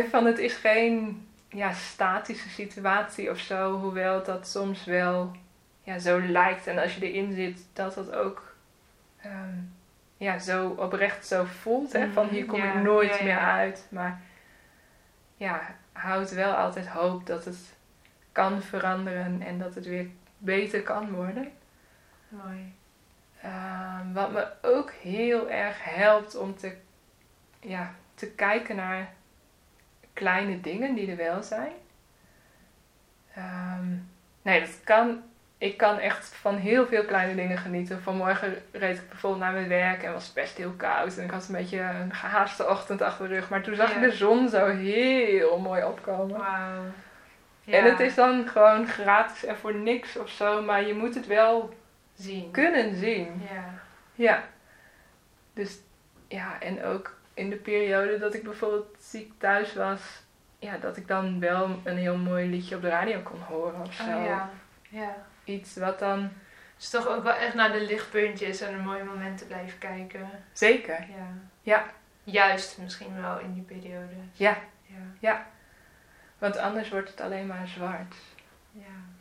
Van 0.09 0.25
het 0.25 0.37
is 0.39 0.53
geen 0.53 1.27
ja, 1.49 1.73
statische 1.73 2.49
situatie 2.49 3.29
of 3.29 3.39
zo, 3.39 3.79
hoewel 3.79 4.23
dat 4.23 4.47
soms 4.47 4.85
wel 4.85 5.31
ja, 5.83 5.99
zo 5.99 6.21
lijkt. 6.21 6.67
En 6.67 6.77
als 6.77 6.95
je 6.95 7.11
erin 7.11 7.33
zit, 7.33 7.65
dat 7.73 7.93
dat 7.93 8.11
ook 8.15 8.55
ehm, 9.21 9.55
ja, 10.21 10.39
zo 10.39 10.69
oprecht 10.69 11.27
zo 11.27 11.43
voelt. 11.43 11.93
Hè, 11.93 12.11
van 12.11 12.27
hier 12.27 12.45
kom 12.45 12.59
Ja, 12.59 12.73
ik 12.73 12.81
nooit 12.81 13.17
ja, 13.17 13.23
meer 13.23 13.37
uit. 13.37 13.87
Maar 13.89 14.21
ja, 15.35 15.75
houdt 15.91 16.31
wel 16.31 16.53
altijd 16.53 16.87
hoop 16.87 17.25
dat 17.25 17.45
het 17.45 17.73
kan 18.31 18.61
veranderen 18.61 19.41
en 19.41 19.59
dat 19.59 19.75
het 19.75 19.85
weer 19.85 20.07
beter 20.37 20.81
kan 20.81 21.11
worden. 21.11 21.51
Mooi. 22.27 22.73
Ehm, 23.41 24.13
wat 24.13 24.31
me 24.31 24.47
ook 24.61 24.91
heel 24.91 25.49
erg 25.49 25.83
helpt 25.83 26.35
om 26.35 26.55
te, 26.55 26.75
ja, 27.59 27.95
te 28.15 28.27
kijken 28.31 28.75
naar 28.75 29.13
kleine 30.13 30.61
dingen 30.61 30.95
die 30.95 31.11
er 31.11 31.17
wel 31.17 31.43
zijn. 31.43 31.73
Ehm, 33.33 33.87
nee, 34.41 34.59
dat 34.59 34.79
kan. 34.83 35.23
Ik 35.61 35.77
kan 35.77 35.99
echt 35.99 36.27
van 36.35 36.55
heel 36.55 36.87
veel 36.87 37.05
kleine 37.05 37.35
dingen 37.35 37.57
genieten. 37.57 38.01
Vanmorgen 38.01 38.55
reed 38.71 38.97
ik 38.97 39.09
bijvoorbeeld 39.09 39.43
naar 39.43 39.53
mijn 39.53 39.67
werk 39.67 40.03
en 40.03 40.13
was 40.13 40.25
het 40.25 40.33
best 40.33 40.57
heel 40.57 40.71
koud. 40.77 41.17
En 41.17 41.23
ik 41.23 41.31
had 41.31 41.47
een 41.47 41.55
beetje 41.55 41.79
een 41.79 42.13
gehaaste 42.13 42.67
ochtend 42.67 43.01
achter 43.01 43.27
de 43.27 43.33
rug. 43.33 43.49
Maar 43.49 43.61
toen 43.61 43.75
zag 43.75 43.89
Ja. 43.89 43.95
ik 43.95 44.01
de 44.01 44.15
zon 44.15 44.49
zo 44.49 44.65
heel 44.67 45.59
mooi 45.59 45.83
opkomen. 45.83 46.37
Wauw. 46.37 46.83
En 47.65 47.83
het 47.83 47.99
is 47.99 48.15
dan 48.15 48.47
gewoon 48.47 48.87
gratis 48.87 49.45
en 49.45 49.57
voor 49.57 49.75
niks 49.75 50.17
of 50.17 50.29
zo. 50.29 50.61
Maar 50.61 50.83
je 50.85 50.93
moet 50.93 51.15
het 51.15 51.27
wel 51.27 51.73
zien. 52.15 52.51
kunnen 52.51 52.95
zien. 52.95 53.41
Ja. 53.53 53.69
Ja. 54.13 54.43
Dus 55.53 55.79
ja, 56.27 56.59
en 56.59 56.83
ook 56.83 57.15
in 57.33 57.49
de 57.49 57.55
periode 57.55 58.19
dat 58.19 58.33
ik 58.33 58.43
bijvoorbeeld 58.43 58.95
ziek 58.99 59.31
thuis 59.37 59.73
was, 59.75 60.01
ja, 60.59 60.77
dat 60.77 60.97
ik 60.97 61.07
dan 61.07 61.39
wel 61.39 61.79
een 61.83 61.97
heel 61.97 62.17
mooi 62.17 62.49
liedje 62.49 62.75
op 62.75 62.81
de 62.81 62.89
radio 62.89 63.19
kon 63.19 63.39
horen 63.39 63.81
of 63.81 63.93
zo. 63.93 64.03
Oh, 64.03 64.25
ja. 64.25 64.49
ja. 64.89 65.15
Iets 65.43 65.75
wat 65.75 65.99
dan. 65.99 66.29
Dus 66.77 66.89
toch 66.89 67.07
ook 67.07 67.23
wel 67.23 67.33
echt 67.33 67.53
naar 67.53 67.71
de 67.71 67.85
lichtpuntjes 67.85 68.61
en 68.61 68.77
de 68.77 68.83
mooie 68.83 69.03
momenten 69.03 69.47
blijven 69.47 69.77
kijken. 69.77 70.29
Zeker. 70.53 71.07
Ja. 71.09 71.33
Ja. 71.61 71.85
Juist 72.23 72.77
misschien 72.77 73.21
wel 73.21 73.39
in 73.39 73.53
die 73.53 73.63
periode. 73.63 74.13
Ja. 74.33 74.57
Ja. 75.19 75.45
Want 76.37 76.57
anders 76.57 76.89
wordt 76.89 77.09
het 77.09 77.21
alleen 77.21 77.47
maar 77.47 77.67
zwart. 77.67 78.15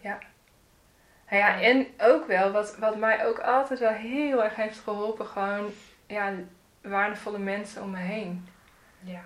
Ja. 0.00 0.18
Nou 1.30 1.42
ja, 1.42 1.60
en 1.60 1.86
ook 1.98 2.26
wel, 2.26 2.50
wat, 2.52 2.76
wat 2.76 2.96
mij 2.96 3.26
ook 3.26 3.38
altijd 3.38 3.80
wel 3.80 3.92
heel 3.92 4.44
erg 4.44 4.54
heeft 4.54 4.78
geholpen, 4.78 5.26
gewoon 5.26 5.70
ja, 6.06 6.32
waardevolle 6.80 7.38
mensen 7.38 7.82
om 7.82 7.90
me 7.90 7.98
heen. 7.98 8.48
Ja. 9.00 9.22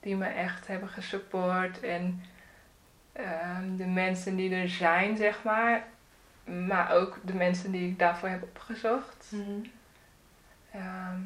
die 0.00 0.16
me 0.16 0.26
echt 0.26 0.66
hebben 0.66 0.88
gesupport. 0.88 1.80
En 1.80 2.22
ehm, 3.12 3.76
de 3.76 3.86
mensen 3.86 4.36
die 4.36 4.54
er 4.54 4.68
zijn, 4.68 5.16
zeg 5.16 5.42
maar. 5.42 5.84
Maar 6.44 6.92
ook 6.92 7.18
de 7.22 7.34
mensen 7.34 7.70
die 7.72 7.90
ik 7.90 7.98
daarvoor 7.98 8.28
heb 8.28 8.42
opgezocht. 8.42 9.26
Mhm. 9.32 9.66
Ehm, 10.70 11.18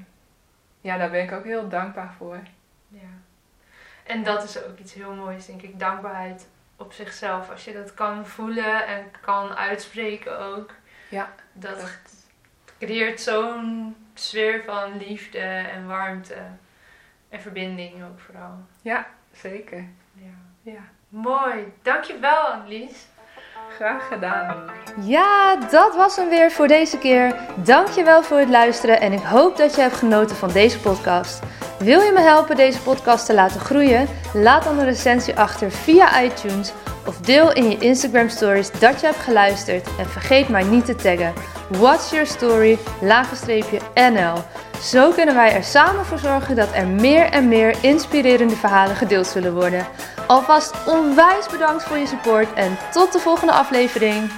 ja, 0.81 0.97
daar 0.97 1.11
ben 1.11 1.23
ik 1.23 1.33
ook 1.33 1.45
heel 1.45 1.69
dankbaar 1.69 2.13
voor. 2.17 2.41
Ja. 2.89 3.09
En 4.05 4.25
dat 4.25 4.43
is 4.45 4.63
ook 4.65 4.79
iets 4.79 4.95
heel 4.95 5.15
moois, 5.15 5.47
denk 5.47 5.63
ik. 5.63 5.79
Dankbaarheid 5.79 6.49
op 6.77 6.93
zichzelf. 6.93 7.51
Als 7.51 7.65
je 7.65 7.73
dat 7.73 7.95
kan 7.95 8.27
voelen 8.27 8.87
en 8.87 9.11
kan 9.21 9.55
uitspreken 9.57 10.39
ook. 10.39 10.75
Ja, 11.09 11.33
Dat 11.53 11.99
creëert 12.79 13.21
zo'n 13.21 13.97
sfeer 14.15 14.65
van 14.65 14.97
liefde 14.97 15.39
en 15.39 15.87
warmte. 15.87 16.37
En 17.29 17.41
verbinding 17.41 18.05
ook 18.05 18.21
vooral. 18.21 18.59
zeker. 19.33 19.85
Ja. 20.15 20.73
Ja, 20.73 20.81
Mooi. 21.09 21.73
Dankjewel 21.83 22.47
Annelies. 22.47 23.07
Graag 23.77 24.09
gedaan. 24.09 24.57
Ja, 25.01 25.57
dat 25.71 25.97
was 25.97 26.17
hem 26.17 26.29
weer 26.29 26.51
voor 26.51 26.69
deze 26.69 26.99
keer. 26.99 27.35
Dankjewel 27.55 28.23
voor 28.23 28.39
het 28.39 28.49
luisteren 28.49 29.01
en 29.01 29.13
ik 29.13 29.23
hoop 29.23 29.57
dat 29.57 29.75
je 29.75 29.81
hebt 29.81 29.97
genoten 29.97 30.37
van 30.37 30.53
deze 30.53 30.81
podcast. 30.81 31.41
Wil 31.79 32.01
je 32.01 32.13
me 32.13 32.21
helpen 32.21 32.57
deze 32.57 32.81
podcast 32.81 33.27
te 33.27 33.35
laten 33.35 33.61
groeien? 33.61 34.09
Laat 34.35 34.65
dan 34.65 34.79
een 34.79 34.85
recensie 34.85 35.39
achter 35.39 35.71
via 35.71 36.23
iTunes 36.23 36.73
of 37.07 37.19
deel 37.19 37.53
in 37.53 37.71
je 37.71 37.79
Instagram 37.79 38.29
stories 38.29 38.71
dat 38.71 39.01
je 39.01 39.07
hebt 39.07 39.19
geluisterd 39.19 39.89
en 39.99 40.07
vergeet 40.07 40.49
mij 40.49 40.65
niet 40.65 40.85
te 40.85 40.95
taggen. 40.95 41.33
What's 41.69 42.11
your 42.11 42.27
story? 42.27 42.79
NL. 43.95 44.35
Zo 44.83 45.11
kunnen 45.11 45.35
wij 45.35 45.53
er 45.53 45.65
samen 45.65 46.05
voor 46.05 46.19
zorgen 46.19 46.57
dat 46.57 46.69
er 46.75 46.87
meer 46.87 47.25
en 47.25 47.49
meer 47.49 47.77
inspirerende 47.81 48.57
verhalen 48.57 48.97
gedeeld 48.97 49.27
zullen 49.27 49.55
worden. 49.55 49.87
Alvast 50.29 50.75
onwijs 50.87 51.49
bedankt 51.51 51.83
voor 51.83 51.97
je 51.97 52.07
support 52.07 52.53
en 52.53 52.79
tot 52.93 53.13
de 53.13 53.19
volgende 53.19 53.53
aflevering. 53.53 54.31